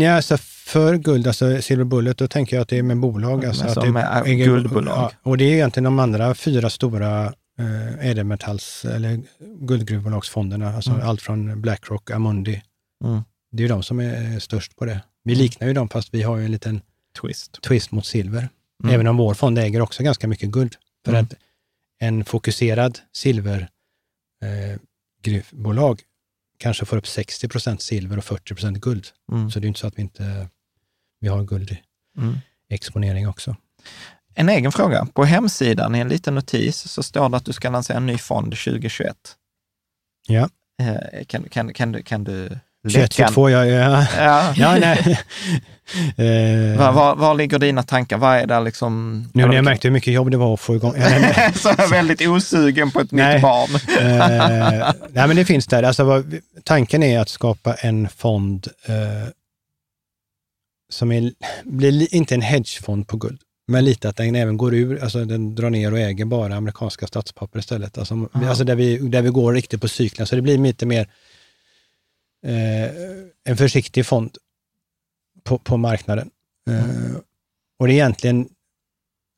Ja, 0.00 0.16
alltså 0.16 0.36
för 0.38 0.96
guld, 0.96 1.26
alltså 1.26 1.62
Silver 1.62 1.84
Bullet, 1.84 2.18
då 2.18 2.28
tänker 2.28 2.56
jag 2.56 2.62
att 2.62 2.68
det 2.68 2.78
är 2.78 2.82
med 2.82 2.96
bolag. 3.00 3.44
Alltså 3.46 3.64
Men 3.64 3.96
att 3.96 4.24
det 4.24 4.30
är 4.30 4.34
guldbolag. 4.34 4.96
Ja, 4.98 5.12
och 5.22 5.38
det 5.38 5.44
är 5.44 5.52
egentligen 5.54 5.84
de 5.84 5.98
andra 5.98 6.34
fyra 6.34 6.70
stora 6.70 7.24
eh, 7.58 8.06
ädelmetalls 8.10 8.84
eller 8.84 9.20
guldgruvbolagsfonderna, 9.60 10.74
alltså 10.76 10.90
Mm. 10.90 11.08
allt 11.08 11.22
från 11.22 11.60
Blackrock, 11.60 12.10
Amundi. 12.10 12.62
Mm. 13.04 13.22
Det 13.50 13.58
är 13.58 13.62
ju 13.62 13.68
de 13.68 13.82
som 13.82 14.00
är 14.00 14.38
störst 14.38 14.76
på 14.76 14.84
det. 14.84 15.00
Vi 15.24 15.34
liknar 15.34 15.68
ju 15.68 15.74
dem, 15.74 15.88
fast 15.88 16.14
vi 16.14 16.22
har 16.22 16.36
ju 16.36 16.44
en 16.44 16.52
liten 16.52 16.82
Twist. 17.20 17.62
twist 17.62 17.90
mot 17.92 18.06
silver. 18.06 18.48
Mm. 18.84 18.94
Även 18.94 19.06
om 19.06 19.16
vår 19.16 19.34
fond 19.34 19.58
äger 19.58 19.80
också 19.80 20.02
ganska 20.02 20.28
mycket 20.28 20.48
guld. 20.50 20.76
För 21.04 21.12
Mm. 21.12 21.24
att 21.24 21.34
en 21.98 22.24
fokuserad 22.24 22.98
silver 23.12 23.68
eh, 24.42 24.78
kanske 26.58 26.84
får 26.84 26.96
upp 26.96 27.06
60 27.06 27.48
procent 27.48 27.82
silver 27.82 28.18
och 28.18 28.24
40 28.24 28.54
procent 28.54 28.78
guld. 28.78 29.06
Mm. 29.32 29.50
Så 29.50 29.60
det 29.60 29.66
är 29.66 29.68
inte 29.68 29.80
så 29.80 29.86
att 29.86 29.98
vi 29.98 30.02
inte 30.02 30.48
vi 31.20 31.28
har 31.28 31.38
Mm. 32.18 32.38
exponering 32.68 33.28
också. 33.28 33.56
En 34.34 34.48
egen 34.48 34.72
fråga. 34.72 35.06
På 35.14 35.24
hemsidan 35.24 35.94
i 35.94 35.98
en 35.98 36.08
liten 36.08 36.34
notis 36.34 36.76
så 36.92 37.02
står 37.02 37.28
det 37.28 37.36
att 37.36 37.44
du 37.44 37.52
ska 37.52 37.70
lansera 37.70 37.96
en 37.96 38.06
ny 38.06 38.18
fond 38.18 38.56
2021. 38.56 39.36
Ja. 40.26 40.48
Eh, 40.80 41.24
kan, 41.24 41.48
kan, 41.48 41.74
kan, 41.74 42.02
kan 42.02 42.24
du 42.24 42.58
21, 42.88 43.02
läcka- 43.18 43.26
22, 43.28 43.50
ja, 43.50 43.66
ja. 43.66 44.06
Ja. 44.18 44.54
ja 44.56 44.76
nej. 44.80 44.98
eh, 46.16 46.78
Var, 46.78 46.92
var, 46.92 47.16
var 47.16 47.34
ligger 47.34 47.58
dina 47.58 47.82
tankar? 47.82 48.18
Vad 48.18 48.36
är 48.36 48.46
det 48.46 48.60
liksom? 48.60 49.24
nu 49.34 49.46
när 49.46 49.54
jag 49.54 49.64
märkte 49.64 49.88
hur 49.88 49.92
mycket 49.92 50.12
jobb 50.14 50.30
det 50.30 50.36
var 50.36 50.54
att 50.54 50.60
få 50.60 50.74
igång. 50.76 50.92
Så 51.54 51.68
jag 51.68 51.80
är 51.80 51.90
väldigt 51.90 52.20
osugen 52.28 52.90
på 52.90 53.00
ett 53.00 53.12
Nej. 53.12 53.34
nytt 53.34 53.42
barn. 53.42 53.70
eh, 54.00 54.92
nej, 55.12 55.26
men 55.26 55.36
det 55.36 55.44
finns 55.44 55.66
där. 55.66 55.82
Alltså, 55.82 56.04
vad, 56.04 56.34
tanken 56.64 57.02
är 57.02 57.20
att 57.20 57.28
skapa 57.28 57.74
en 57.74 58.08
fond 58.08 58.66
eh, 58.86 59.28
som 60.92 61.12
är, 61.12 61.32
blir 61.64 61.92
li, 61.92 62.08
inte 62.10 62.34
en 62.34 62.42
hedgefond 62.42 63.08
på 63.08 63.16
guld, 63.16 63.40
men 63.68 63.84
lite 63.84 64.08
att 64.08 64.16
den 64.16 64.34
även 64.34 64.56
går 64.56 64.74
ur, 64.74 65.02
alltså 65.02 65.24
den 65.24 65.54
drar 65.54 65.70
ner 65.70 65.92
och 65.92 65.98
äger 65.98 66.24
bara 66.24 66.54
amerikanska 66.56 67.06
statspapper 67.06 67.58
istället. 67.58 67.98
Alltså, 67.98 68.14
Aha. 68.14 68.48
alltså 68.48 68.64
där, 68.64 68.74
vi, 68.74 68.96
där 68.98 69.22
vi 69.22 69.28
går 69.30 69.52
riktigt 69.54 69.80
på 69.80 69.88
cyklen, 69.88 70.26
så 70.26 70.36
det 70.36 70.42
blir 70.42 70.58
lite 70.58 70.86
mer 70.86 71.06
eh, 72.46 72.90
en 73.44 73.56
försiktig 73.56 74.06
fond 74.06 74.36
på, 75.44 75.58
på 75.58 75.76
marknaden. 75.76 76.30
Eh, 76.70 77.16
och 77.78 77.86
det 77.86 77.92
är 77.92 77.94
egentligen 77.94 78.48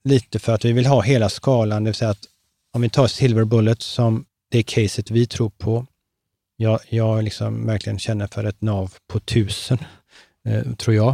lite 0.05 0.39
för 0.39 0.55
att 0.55 0.65
vi 0.65 0.73
vill 0.73 0.87
ha 0.87 1.03
hela 1.03 1.29
skalan, 1.29 1.85
det 1.85 1.89
vill 1.89 1.95
säga 1.95 2.11
att 2.11 2.25
om 2.73 2.83
vi 2.83 2.89
tar 2.89 3.07
Silver 3.07 3.45
Bullet 3.45 3.83
som 3.83 4.25
det 4.51 4.63
caset 4.63 5.11
vi 5.11 5.27
tror 5.27 5.51
på. 5.51 5.87
Jag, 6.57 6.81
jag 6.89 7.25
liksom 7.25 7.67
verkligen 7.67 7.99
känner 7.99 8.27
för 8.27 8.45
ett 8.45 8.61
nav 8.61 8.95
på 9.07 9.21
tusen, 9.21 9.79
eh, 10.49 10.63
tror 10.73 10.97
jag. 10.97 11.09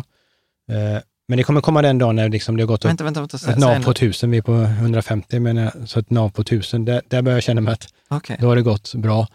Eh, 0.71 0.99
men 1.29 1.37
det 1.37 1.43
kommer 1.43 1.61
komma 1.61 1.83
den 1.83 1.99
dagen 1.99 2.17
när 2.17 2.29
liksom 2.29 2.57
det 2.57 2.63
har 2.63 2.67
gått 2.67 2.85
upp 2.85 2.89
Vänta, 2.89 3.05
vänta, 3.05 3.21
vänta. 3.21 3.39
Säg, 3.39 3.53
ett 3.53 3.59
nav 3.59 3.83
på 3.83 3.95
tusen, 3.95 4.31
vi 4.31 4.39
är 4.39 4.43
på 4.43 4.55
150, 4.55 5.41
men 5.41 5.59
eh, 5.59 5.71
så 5.87 6.01
ett 6.01 6.11
nav 6.11 6.31
på 6.31 6.45
tusen, 6.45 6.85
där, 6.85 7.03
där 7.09 7.23
börjar 7.23 7.37
jag 7.37 7.43
känna 7.43 7.61
mig 7.61 7.73
att 7.73 7.89
Okej. 8.09 8.37
då 8.41 8.47
har 8.49 8.57
det 8.57 8.63
gått 8.63 8.95
bra. 8.95 9.29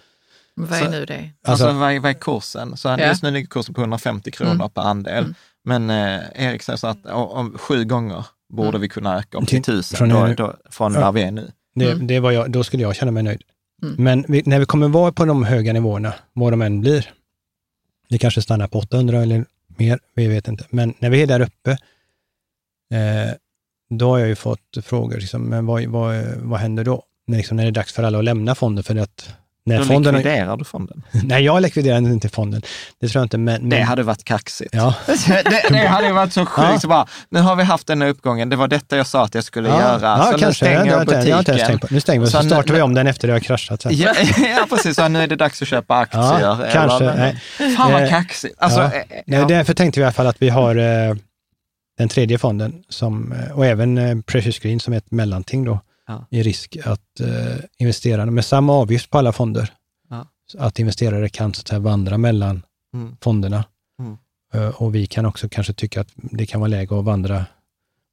Vad 0.56 0.80
är 0.80 0.84
Så- 0.86 0.91
nu 0.91 1.06
det? 1.06 1.30
Alltså, 1.43 1.66
Alltså- 1.66 1.80
vad, 1.80 1.91
är, 1.93 1.99
vad 1.99 2.10
är 2.10 2.14
kursen? 2.14 2.78
Så 2.78 2.88
Ja. 2.88 2.97
Just 3.08 3.24
nu 3.24 3.32
ligger 3.32 3.47
kursen 3.47 3.74
på 3.76 3.82
150 3.82 4.32
kronor 4.32 4.51
Mm. 4.53 4.70
per 4.70 4.82
andel. 4.82 5.24
Mm. 5.24 5.36
Men 5.64 5.89
eh, 5.89 6.22
Erik 6.36 6.62
säger 6.62 6.78
så 6.78 6.88
att 6.88 7.06
om, 7.06 7.28
om 7.30 7.58
sju 7.58 7.84
gånger 7.86 8.26
borde 8.53 8.70
Mm. 8.70 8.82
vi 8.82 8.89
kunna 8.89 9.18
öka 9.20 9.38
upp 9.38 9.47
till 9.47 9.64
tusen 9.64 9.97
från 9.97 10.10
då, 10.10 10.26
nu- 10.26 10.36
då, 10.36 10.56
från 10.70 10.93
Ja. 10.93 10.99
där 10.99 11.12
vi 11.12 11.22
är 11.22 11.32
nu. 11.32 11.51
Det, 11.76 11.91
Mm. 11.91 12.08
det 12.08 12.20
var 12.20 12.32
jag, 12.32 12.51
då 12.51 12.64
skulle 12.64 12.84
jag 12.84 12.95
känna 12.95 13.12
mig 13.12 13.24
nöjd. 13.24 13.41
Mm. 13.84 13.95
Men 14.03 14.26
vi, 14.28 14.43
när 14.45 14.60
vi 14.60 14.66
kommer 14.66 14.88
vara 14.88 15.12
på 15.12 15.26
de 15.26 15.43
höga 15.43 15.74
nivåerna, 15.74 16.14
vad 16.34 16.53
de 16.53 16.62
än 16.62 16.82
blir, 16.82 17.10
det 18.10 18.18
kanske 18.18 18.41
stannar 18.41 18.68
på 18.68 18.80
800 18.80 19.22
eller 19.22 19.45
mer, 19.68 19.99
vi 20.16 20.28
vet 20.28 20.47
inte. 20.47 20.66
Men 20.70 20.93
när 20.99 21.10
vi 21.10 21.22
är 21.22 21.28
där 21.28 21.39
uppe, 21.41 21.72
eh, 22.93 23.34
då 23.89 24.10
har 24.10 24.20
jag 24.20 24.28
ju 24.28 24.36
fått 24.36 24.78
frågor, 24.84 25.18
liksom, 25.18 25.41
men 25.41 25.66
vad, 25.66 25.84
vad, 25.86 26.26
vad 26.38 26.60
händer 26.60 26.84
då? 26.84 27.03
Liksom, 27.28 27.58
när 27.58 27.64
det 27.64 27.70
är 27.70 27.72
dags 27.72 27.93
för 27.93 28.03
alla 28.03 28.18
att 28.18 28.24
lämna 28.24 28.56
fonden, 28.56 28.84
för 28.84 28.95
att 28.95 29.36
när 29.66 29.78
Då 29.80 29.86
fonden... 29.86 30.16
likviderar 30.16 30.57
du 30.57 30.63
fonden. 30.66 31.03
Nej, 31.24 31.43
jag 31.43 31.61
likviderar 31.61 31.97
inte 31.97 32.30
fonden. 32.30 32.61
Det 33.01 33.07
tror 33.07 33.20
jag 33.20 33.26
inte, 33.26 33.38
men... 33.38 33.70
Det 33.70 33.76
men 33.78 33.88
hade 33.88 34.03
varit 34.03 34.24
kaxigt. 34.24 34.70
Ja. 34.74 34.93
det, 35.28 35.66
det 35.70 35.88
hade 35.88 36.13
varit 36.13 36.34
så 36.34 36.45
sjukt. 36.45 36.68
Ja. 36.74 36.80
Så 36.80 36.88
bara, 36.88 37.07
nu 37.30 37.39
har 37.39 37.55
vi 37.55 37.63
haft 37.63 37.88
den 37.88 38.01
här 38.01 38.09
uppgången, 38.09 38.49
det 38.49 38.55
var 38.55 38.68
detta 38.68 38.97
jag 38.97 39.07
sa 39.07 39.24
att 39.24 39.36
jag 39.36 39.43
skulle 39.43 39.70
göra. 39.70 39.99
ja, 40.01 40.26
så 40.26 40.32
nu 40.32 40.38
kanske. 40.38 40.66
stänger 40.66 40.86
jag 40.86 41.01
inte- 41.01 41.13
jag 41.13 41.36
har 41.36 41.39
inte 41.39 41.51
ens 41.51 41.61
butiken. 41.61 41.68
tänkt 41.68 41.82
på. 41.82 41.93
Nu 41.93 41.99
stänger 42.01 42.20
vi, 42.22 42.28
så 42.28 42.41
så 42.41 42.47
startar 42.47 42.70
nu- 42.70 42.76
vi 42.76 42.82
om 42.82 42.93
den 42.93 43.07
efter 43.07 43.28
det 43.28 43.34
har 43.34 43.39
kraschat. 43.39 43.82
Sen. 43.82 43.91
Ja, 43.97 44.13
ja, 44.38 44.66
precis. 44.70 44.95
Så 44.95 45.07
nu 45.07 45.24
är 45.24 45.28
det 45.28 45.36
dags 45.36 45.61
att 45.61 45.68
köpa 45.68 45.95
aktier. 45.97 46.39
Ja, 46.41 46.59
kanske. 46.72 47.03
Eller, 47.05 47.16
Nej. 47.59 47.76
Fan 47.76 47.91
vad 47.91 48.03
Eh, 48.03 48.09
kaxigt. 48.09 48.55
Alltså, 48.57 48.80
ja. 48.80 48.86
eh, 48.86 48.91
Nej, 49.28 49.39
ja. 49.39 49.45
Därför 49.47 49.74
tänkte 49.74 49.99
vi 49.99 50.01
i 50.01 50.05
alla 50.05 50.13
fall 50.13 50.28
att 50.28 50.41
vi 50.41 50.49
har 50.49 50.76
eh, 50.76 51.16
den 51.97 52.09
tredje 52.09 52.38
fonden 52.38 52.84
som, 52.89 53.32
eh, 53.32 53.51
och 53.57 53.66
även 53.66 53.97
eh, 53.97 54.16
Precious 54.26 54.59
Green 54.59 54.80
som 54.80 54.93
är 54.93 54.97
ett 54.97 55.11
mellanting 55.11 55.63
då, 55.63 55.80
Ja. 56.08 56.26
i 56.30 56.43
risk 56.43 56.78
att 56.86 57.20
eh, 57.20 57.58
investera 57.78 58.26
med 58.26 58.45
samma 58.45 58.74
avgift 58.74 59.10
på 59.10 59.18
alla 59.18 59.32
fonder. 59.32 59.70
Ja. 60.10 60.28
Att 60.58 60.80
investerare 60.80 61.30
kan 61.30 61.53
så 61.53 61.62
att 61.62 61.68
säga, 61.68 61.80
vandra 61.80 62.18
mellan 62.18 62.62
Mm. 62.93 63.18
fonderna. 63.22 63.64
Mm. 63.99 64.18
Eh, 64.53 64.82
och 64.82 64.95
vi 64.95 65.08
kan 65.08 65.26
också 65.26 65.49
kanske 65.49 65.74
tycka 65.74 66.01
att 66.01 66.08
det 66.16 66.45
kan 66.45 66.62
vara 66.62 66.68
läge 66.68 66.99
att 66.99 67.06
vandra 67.06 67.45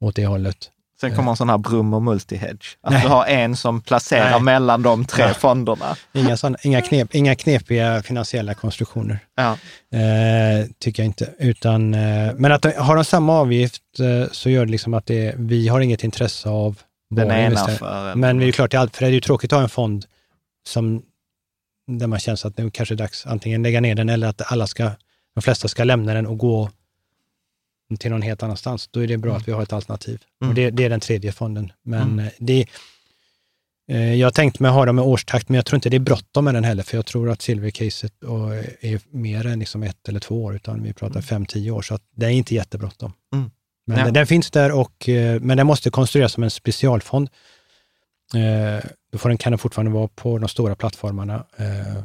åt 0.01 0.16
det 0.16 0.26
hållet. 0.26 0.70
Sen 1.01 1.16
kommer 1.16 1.30
en 1.30 1.36
sån 1.36 1.49
här 1.49 1.59
Brummer 1.59 2.01
Multihedge. 2.01 2.66
Att 2.82 2.93
Nej. 2.93 3.03
du 3.03 3.09
har 3.09 3.26
en 3.26 3.57
som 3.57 3.80
placerar 3.80 4.30
Nej. 4.30 4.40
mellan 4.43 4.82
de 4.82 5.05
tre 5.05 5.24
Ja. 5.24 5.34
fonderna. 5.34 5.97
Inga, 6.12 6.36
såna, 6.36 6.59
inga, 6.62 6.80
knep, 6.82 7.14
inga 7.14 7.34
knepiga 7.34 8.03
finansiella 8.03 8.55
konstruktioner. 8.55 9.18
Ja. 9.36 9.51
Eh, 9.99 10.66
tycker 10.78 11.03
jag 11.03 11.07
inte. 11.09 11.30
Utan, 11.38 11.95
eh, 11.95 12.32
men 12.36 12.53
att 12.53 12.76
har 12.76 12.97
de 12.97 13.05
samma 13.05 13.32
avgift 13.32 13.82
eh, 14.01 14.30
så 14.32 14.51
gör 14.51 14.66
det 14.66 14.72
liksom 14.72 14.95
att 14.95 15.07
det, 15.07 15.34
vi 15.38 15.68
har 15.68 15.80
inget 15.80 16.05
intresse 16.05 16.49
av 16.49 16.78
Den 17.15 17.31
ena 17.31 17.69
för 17.69 18.13
en. 18.13 18.21
Men 18.21 18.39
det 18.39 18.45
är 18.45 18.47
ju 18.47 18.53
klart, 18.53 18.71
det 18.71 18.77
är 18.77 18.81
allt, 18.81 18.97
för 18.97 19.05
det 19.05 19.11
är 19.11 19.15
ju 19.15 19.21
tråkigt 19.21 19.53
att 19.53 19.57
ha 19.57 19.63
en 19.63 19.69
fond 19.69 20.07
som, 20.67 21.03
där 21.87 22.07
man 22.07 22.19
känner 22.19 22.47
att 22.47 22.57
det 22.57 22.71
kanske 22.71 22.95
är 22.95 22.97
dags 22.97 23.27
antingen 23.27 23.63
lägga 23.63 23.81
ner 23.81 23.95
den 23.95 24.09
eller 24.09 24.27
att 24.27 24.53
alla 24.53 24.67
ska, 24.67 24.91
de 25.35 25.43
flesta 25.43 25.69
ska 25.69 25.85
lämna 25.85 26.15
den 26.15 26.27
och 26.27 26.39
gå 26.39 26.71
till 27.99 28.11
någon 28.11 28.23
helt 28.23 28.43
annanstans. 28.43 28.89
Då 28.91 29.01
är 29.01 29.07
det 29.07 29.19
bra 29.19 29.37
att 29.37 29.49
vi 29.49 29.53
har 29.53 29.63
ett 29.63 29.73
alternativ. 29.73 30.21
Mm. 30.43 30.49
Och 30.49 30.55
det, 30.55 30.71
det 30.71 30.85
är 30.85 30.91
den 30.91 31.01
tredje 31.01 31.33
fonden. 31.33 31.73
Men 31.83 32.03
Mm. 32.03 32.19
eh, 32.19 32.33
det, 32.39 32.67
eh, 33.91 34.15
jag 34.15 34.35
tänkte 34.35 34.63
mig 34.63 34.73
ha 34.73 34.87
dem 34.87 34.99
i 34.99 35.03
årstakt, 35.03 35.49
men 35.49 35.57
jag 35.57 35.67
tror 35.67 35.77
inte 35.77 35.91
det 35.91 35.97
är 35.97 36.01
bråttom 36.01 36.45
med 36.45 36.55
den 36.55 36.65
heller, 36.65 36.83
för 36.83 36.97
jag 36.99 37.07
tror 37.07 37.31
att 37.31 37.43
silvercaset 37.43 38.13
är 38.81 39.17
mer 39.17 39.47
än 39.47 39.59
liksom 39.59 39.83
ett 39.83 40.09
eller 40.09 40.21
två 40.21 40.45
år, 40.45 40.57
utan 40.57 40.83
vi 40.83 40.93
pratar 40.93 41.21
fem, 41.21 41.47
tio 41.47 41.71
år, 41.71 41.83
så 41.83 41.95
att 41.95 42.03
det 42.17 42.27
är 42.27 42.31
inte 42.31 42.55
jättebråttom. 42.55 43.13
Mm. 43.35 43.51
Men 43.93 44.07
Ja. 44.07 44.11
den, 44.11 44.26
finns 44.26 44.51
där, 44.51 44.72
och, 44.72 45.09
eh, 45.09 45.40
men 45.40 45.57
den 45.57 45.66
måste 45.66 45.90
konstrueras 45.90 46.32
som 46.32 46.43
en 46.43 46.51
specialfond. 46.51 47.28
Eh, 48.34 48.84
då 49.12 49.18
får 49.18 49.28
den, 49.28 49.38
kan 49.38 49.53
den 49.53 49.59
fortfarande 49.59 49.90
vara 49.93 50.09
på 50.09 50.38
de 50.38 50.49
stora 50.49 50.74
plattformarna, 50.74 51.34
eh, 51.57 52.03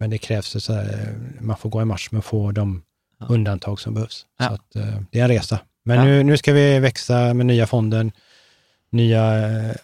men 0.00 0.10
det 0.10 0.18
krävs, 0.18 0.64
så 0.64 0.72
här, 0.72 1.14
man 1.40 1.56
får 1.56 1.70
gå 1.70 1.78
en 1.80 1.88
match 1.88 2.08
med 2.10 2.18
att 2.18 2.24
få 2.24 2.52
de 2.52 2.82
Ja. 3.20 3.26
undantag 3.28 3.80
som 3.80 3.94
behövs. 3.94 4.26
Ja. 4.38 4.48
Så 4.48 4.54
att, 4.54 4.70
det 5.10 5.18
är 5.18 5.22
en 5.22 5.28
resa. 5.28 5.58
Men 5.84 5.96
Ja. 5.96 6.04
nu, 6.04 6.22
nu 6.22 6.36
ska 6.36 6.52
vi 6.52 6.78
växa 6.78 7.34
med 7.34 7.46
nya 7.46 7.66
fonden. 7.66 8.12
nya 8.94 9.22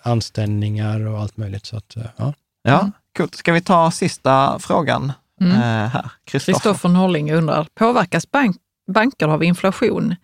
anställningar 0.02 1.06
och 1.06 1.18
allt 1.20 1.36
möjligt. 1.36 1.66
Så 1.66 1.76
att, 1.76 1.94
ja. 2.16 2.32
Ja, 2.62 2.78
Mm. 2.80 2.92
coolt. 3.16 3.34
Ska 3.34 3.52
vi 3.52 3.60
ta 3.60 3.90
sista 3.90 4.58
frågan 4.58 5.12
Mm. 5.40 5.52
här? 5.56 6.10
Kristoffer. 6.24 6.52
Kristoffer 6.52 6.88
Norling 6.88 7.32
undrar, 7.32 7.66
påverkas 7.74 8.30
bank, 8.30 8.56
banker 8.92 9.28
av 9.28 9.44
inflation? 9.44 10.16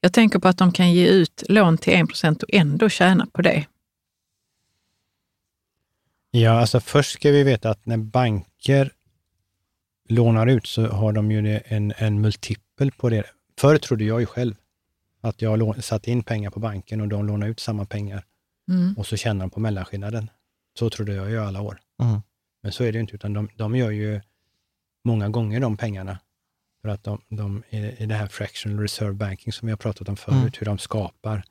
Jag 0.00 0.12
tänker 0.12 0.38
på 0.38 0.48
att 0.48 0.58
de 0.58 0.72
kan 0.72 0.92
ge 0.92 1.08
ut 1.08 1.42
lån 1.48 1.78
till 1.78 1.92
1 2.24 2.42
och 2.42 2.54
ändå 2.54 2.88
tjäna 2.88 3.26
på 3.32 3.42
det. 3.42 3.66
Ja, 6.30 6.50
alltså 6.60 6.80
först 6.80 7.12
ska 7.12 7.30
vi 7.30 7.42
veta 7.42 7.70
att 7.70 7.86
när 7.86 7.96
banker 7.96 8.92
lånar 10.08 10.46
ut 10.46 10.66
så 10.66 10.86
har 10.86 11.12
de 11.12 11.30
ju 11.30 11.60
en, 11.64 11.92
en 11.96 12.20
multipel 12.20 12.92
på 12.92 13.08
det. 13.08 13.24
Förr 13.58 13.78
trodde 13.78 14.04
jag 14.04 14.20
ju 14.20 14.26
själv 14.26 14.54
att 15.20 15.42
jag 15.42 15.84
satte 15.84 16.10
in 16.10 16.22
pengar 16.22 16.50
på 16.50 16.60
banken 16.60 17.00
och 17.00 17.08
de 17.08 17.26
lånar 17.26 17.48
ut 17.48 17.60
samma 17.60 17.84
pengar 17.84 18.24
Mm. 18.68 18.94
och 18.98 19.06
så 19.06 19.16
tjänar 19.16 19.40
de 19.40 19.50
på 19.50 19.60
mellanskillnaden. 19.60 20.30
Så 20.78 20.90
trodde 20.90 21.14
jag 21.14 21.30
ju 21.30 21.38
alla 21.38 21.60
år. 21.60 21.80
Mm. 22.02 22.20
Men 22.62 22.72
så 22.72 22.84
är 22.84 22.92
det 22.92 22.96
ju 22.96 23.00
inte, 23.00 23.14
utan 23.14 23.32
de, 23.32 23.48
de 23.56 23.76
gör 23.76 23.90
ju 23.90 24.20
många 25.04 25.28
gånger 25.28 25.60
de 25.60 25.76
pengarna. 25.76 26.18
För 26.82 26.88
att 26.88 27.04
de, 27.04 27.20
de 27.28 27.62
i, 27.70 28.06
det 28.06 28.14
här 28.14 28.26
fractional 28.26 28.78
reserve 28.80 29.12
banking 29.12 29.52
som 29.52 29.66
vi 29.66 29.72
har 29.72 29.76
pratat 29.76 30.08
om 30.08 30.16
förut, 30.16 30.36
Mm. 30.38 30.52
hur 30.58 30.64
de 30.66 30.78
skapar 30.78 31.44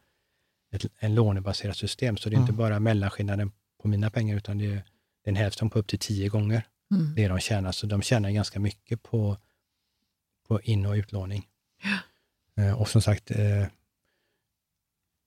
ett 0.72 0.86
en 1.00 1.16
lånebaserat 1.16 1.78
system. 1.78 2.18
Så 2.18 2.30
det 2.30 2.36
är 2.36 2.40
inte 2.40 2.50
Mm. 2.52 2.58
bara 2.58 2.80
mellanskillnaden 2.80 3.52
på 3.82 3.88
mina 3.88 4.10
pengar, 4.10 4.38
utan 4.38 4.58
det 4.58 4.66
är, 4.66 4.70
det 4.70 4.76
är 5.24 5.30
en 5.30 5.36
hälften 5.36 5.70
på 5.70 5.80
upp 5.80 5.88
till 5.88 6.00
tio 6.00 6.30
gånger 6.30 6.64
Mm. 6.92 7.16
det 7.16 7.28
de 7.28 7.40
tjänar. 7.40 7.72
Så 7.72 7.88
de 7.88 8.02
tjänar 8.02 8.30
ganska 8.30 8.60
mycket 8.60 9.04
på, 9.04 9.38
på 10.48 10.62
in 10.62 10.86
och 10.86 10.94
utlåning. 10.94 11.48
Eh, 12.58 12.82
och 12.82 12.90
som 12.90 13.02
sagt, 13.02 13.32
eh, 13.32 13.38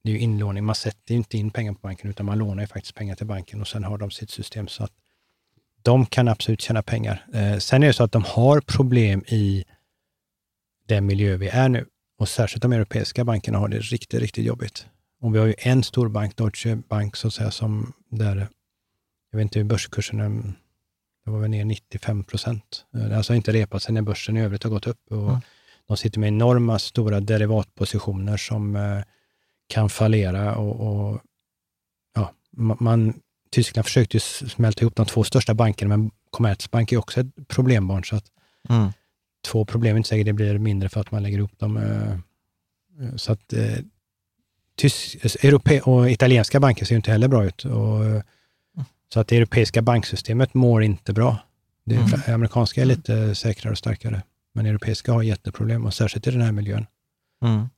det 0.03 0.11
är 0.11 0.13
ju 0.13 0.19
inlåning. 0.19 0.65
Man 0.65 0.75
sätter 0.75 1.15
ju 1.15 1.17
inte 1.17 1.39
in 1.39 1.51
pengar 1.51 1.73
på 1.73 1.79
banken, 1.83 2.11
utan 2.11 2.27
man 2.27 2.39
lånar 2.39 2.63
ju 2.63 2.67
faktiskt 2.67 2.95
pengar 2.95 3.15
till 3.17 3.27
banken 3.27 3.61
och 3.61 3.69
sen 3.69 3.85
har 3.85 3.99
de 3.99 4.11
sitt 4.11 4.31
system. 4.31 4.69
Så 4.69 4.85
att 4.85 4.93
de 5.83 6.07
kan 6.07 6.29
absolut 6.29 6.61
tjäna 6.61 6.83
pengar. 6.83 7.27
Eh, 7.33 7.59
sen 7.59 7.83
är 7.83 7.87
det 7.87 7.93
så 7.93 8.05
att 8.05 8.13
de 8.13 8.25
har 8.25 8.61
problem 8.61 9.25
i 9.29 9.65
den 10.95 11.07
miljö 11.07 11.37
vi 11.37 11.49
är 11.49 11.69
nu. 11.69 11.87
Och 12.19 12.29
särskilt 12.29 12.63
de 12.63 12.73
europeiska 12.73 13.25
bankerna 13.25 13.59
har 13.59 13.69
det 13.69 13.79
riktigt, 13.79 14.21
riktigt 14.21 14.45
jobbigt. 14.45 14.87
Och 15.21 15.35
vi 15.35 15.39
har 15.39 15.47
ju 15.47 15.55
en 15.59 15.83
stor 15.83 16.09
bank, 16.09 16.37
Deutsche 16.37 16.77
Bank, 16.89 17.17
så 17.17 17.29
att 17.29 17.35
säga, 17.35 17.51
som 17.51 17.93
där, 18.11 18.49
jag 19.31 19.37
vet 19.39 19.43
inte 19.43 19.59
hur 19.59 19.65
börskursen 19.67 20.21
är, 20.21 20.29
det 21.25 21.31
var 21.31 21.41
väl 21.41 21.51
ner 21.51 21.65
95 21.65 22.25
procent. 22.25 22.85
Alltså 23.17 23.35
inte 23.35 23.53
repat 23.53 23.83
sig 23.83 23.95
när 23.95 24.03
börsen 24.03 24.37
i 24.37 24.41
övrigt 24.43 24.63
har 24.63 24.71
gått 24.71 24.87
upp. 24.87 25.01
Och 25.11 25.29
Mm. 25.29 25.41
De 25.87 25.97
sitter 25.97 26.21
med 26.21 26.29
enorma 26.29 26.79
stora 26.79 27.21
derivatpositioner 27.21 28.37
som 28.37 28.77
eh, 28.77 29.03
kan 29.67 29.91
fallera. 29.91 30.57
Och, 30.57 30.81
och, 31.11 31.21
ja, 32.15 32.33
ma- 32.57 32.77
man, 32.81 33.21
Tyskland 33.51 33.85
försökte 33.87 34.17
ju 34.17 34.21
smälta 34.49 34.83
ihop 34.83 34.97
de 34.97 35.07
två 35.07 35.25
största 35.25 35.55
bankerna, 35.55 35.97
men 35.97 36.11
Commerzbank 36.31 36.93
är 36.93 36.97
också 36.97 37.21
ett 37.21 37.49
problembarn. 37.49 38.05
Så 38.05 38.17
att 38.17 38.25
Mm. 38.69 38.93
Två 39.43 39.65
problem 39.65 39.97
inte 39.97 40.09
säkert 40.09 40.27
det 40.27 40.33
blir 40.33 40.59
mindre 40.59 40.89
för 40.89 41.01
att 41.01 41.11
man 41.11 41.23
lägger 41.23 41.39
ihop 41.39 41.59
dem. 41.59 41.77
eh, 41.77 42.13
eh, 43.07 43.17
Så 43.17 43.33
att 43.33 43.53
eh, 43.53 43.77
tysk, 44.77 45.17
europe, 45.45 45.81
och 45.81 46.11
italienska 46.11 46.61
banker 46.61 46.85
ser 46.87 46.95
ju 46.95 46.97
inte 46.97 47.11
heller 47.13 47.29
bra 47.29 47.45
ut. 47.45 47.65
Och, 47.65 48.05
eh, 48.05 48.23
så 49.13 49.21
att 49.21 49.29
det 49.29 49.37
europeiska 49.37 49.83
banksystemet 49.83 50.55
mår 50.55 50.83
inte 50.83 51.13
bra. 51.13 51.39
Det 51.85 51.95
Mm. 51.95 52.21
amerikanska 52.35 52.81
är 52.83 52.85
lite 52.87 53.35
säkrare 53.35 53.73
och 53.73 53.79
starkare, 53.79 54.23
men 54.55 54.67
europeiska 54.67 55.13
har 55.13 55.23
jätteproblem 55.23 55.87
och 55.87 55.95
särskilt 55.95 56.27
i 56.27 56.31
den 56.31 56.41
här 56.41 56.53
miljön. 56.53 56.87
Mm. 57.43 57.69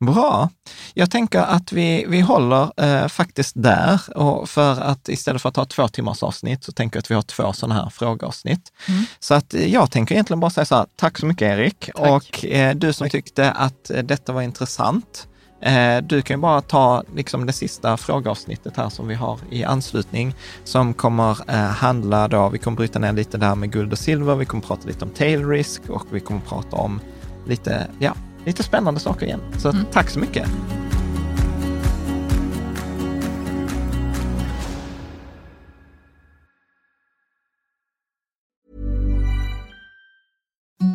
Bra. 0.00 0.50
Jag 0.94 1.10
tänker 1.10 1.38
att 1.38 1.72
vi, 1.72 2.04
vi 2.08 2.20
håller 2.20 2.72
eh, 2.76 3.08
faktiskt 3.08 3.52
där. 3.56 4.00
Och 4.18 4.48
för 4.48 4.80
att 4.80 5.08
istället 5.08 5.42
för 5.42 5.48
att 5.48 5.56
ha 5.56 5.64
två 5.64 5.88
timmars 5.88 6.22
avsnitt 6.22 6.64
så 6.64 6.72
tänker 6.72 6.96
jag 6.96 7.00
att 7.00 7.10
vi 7.10 7.14
har 7.14 7.22
två 7.22 7.52
sådana 7.52 7.74
här 7.74 7.90
frågeavsnitt. 7.90 8.72
Mm. 8.88 9.04
Så 9.20 9.34
att 9.34 9.54
eh, 9.54 9.72
jag 9.72 9.90
tänker 9.90 10.14
egentligen 10.14 10.40
bara 10.40 10.50
säga 10.50 10.64
så 10.64 10.74
här, 10.74 10.86
tack 10.96 11.18
så 11.18 11.26
mycket 11.26 11.42
Erik. 11.42 11.90
Och 11.94 12.44
eh, 12.44 12.74
du 12.74 12.92
som 12.92 13.10
tyckte 13.10 13.50
att 13.52 13.90
eh, 13.90 14.02
detta 14.02 14.32
var 14.32 14.42
intressant, 14.42 15.28
eh, 15.62 15.98
du 16.02 16.22
kan 16.22 16.36
ju 16.36 16.40
bara 16.40 16.60
ta 16.60 17.02
liksom 17.14 17.46
det 17.46 17.52
sista 17.52 17.96
frågeavsnittet 17.96 18.76
här 18.76 18.88
som 18.88 19.08
vi 19.08 19.14
har 19.14 19.38
i 19.50 19.64
anslutning, 19.64 20.34
som 20.64 20.94
kommer 20.94 21.50
handla 21.68 22.28
då, 22.28 22.48
vi 22.48 22.58
kommer 22.58 22.76
bryta 22.76 22.98
ner 22.98 23.12
lite 23.12 23.38
där 23.38 23.54
med 23.54 23.72
guld 23.72 23.92
och 23.92 23.98
silver, 23.98 24.34
vi 24.34 24.44
kommer 24.44 24.62
prata 24.62 24.88
lite 24.88 25.04
om 25.04 25.10
tail 25.10 25.48
risk 25.48 25.82
och 25.88 26.06
vi 26.10 26.20
kommer 26.20 26.40
prata 26.40 26.76
om 26.76 27.00
lite, 27.46 27.86
ja, 27.98 28.14
lite 28.48 28.62
spännande 28.62 29.00
saker 29.00 29.26
igen. 29.26 29.40
Så 29.58 29.68
Mm. 29.72 29.84
tack 29.92 30.10
så 30.10 30.18
mycket. 30.18 30.48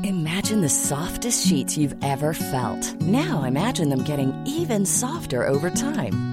Imagine 0.03 0.61
the 0.61 0.69
softest 0.69 1.45
sheets 1.47 1.77
you've 1.77 1.95
ever 2.03 2.33
felt. 2.33 3.01
Now 3.01 3.43
imagine 3.43 3.89
them 3.89 4.03
getting 4.03 4.33
even 4.45 4.85
softer 4.85 5.45
over 5.47 5.69
time. 5.69 6.32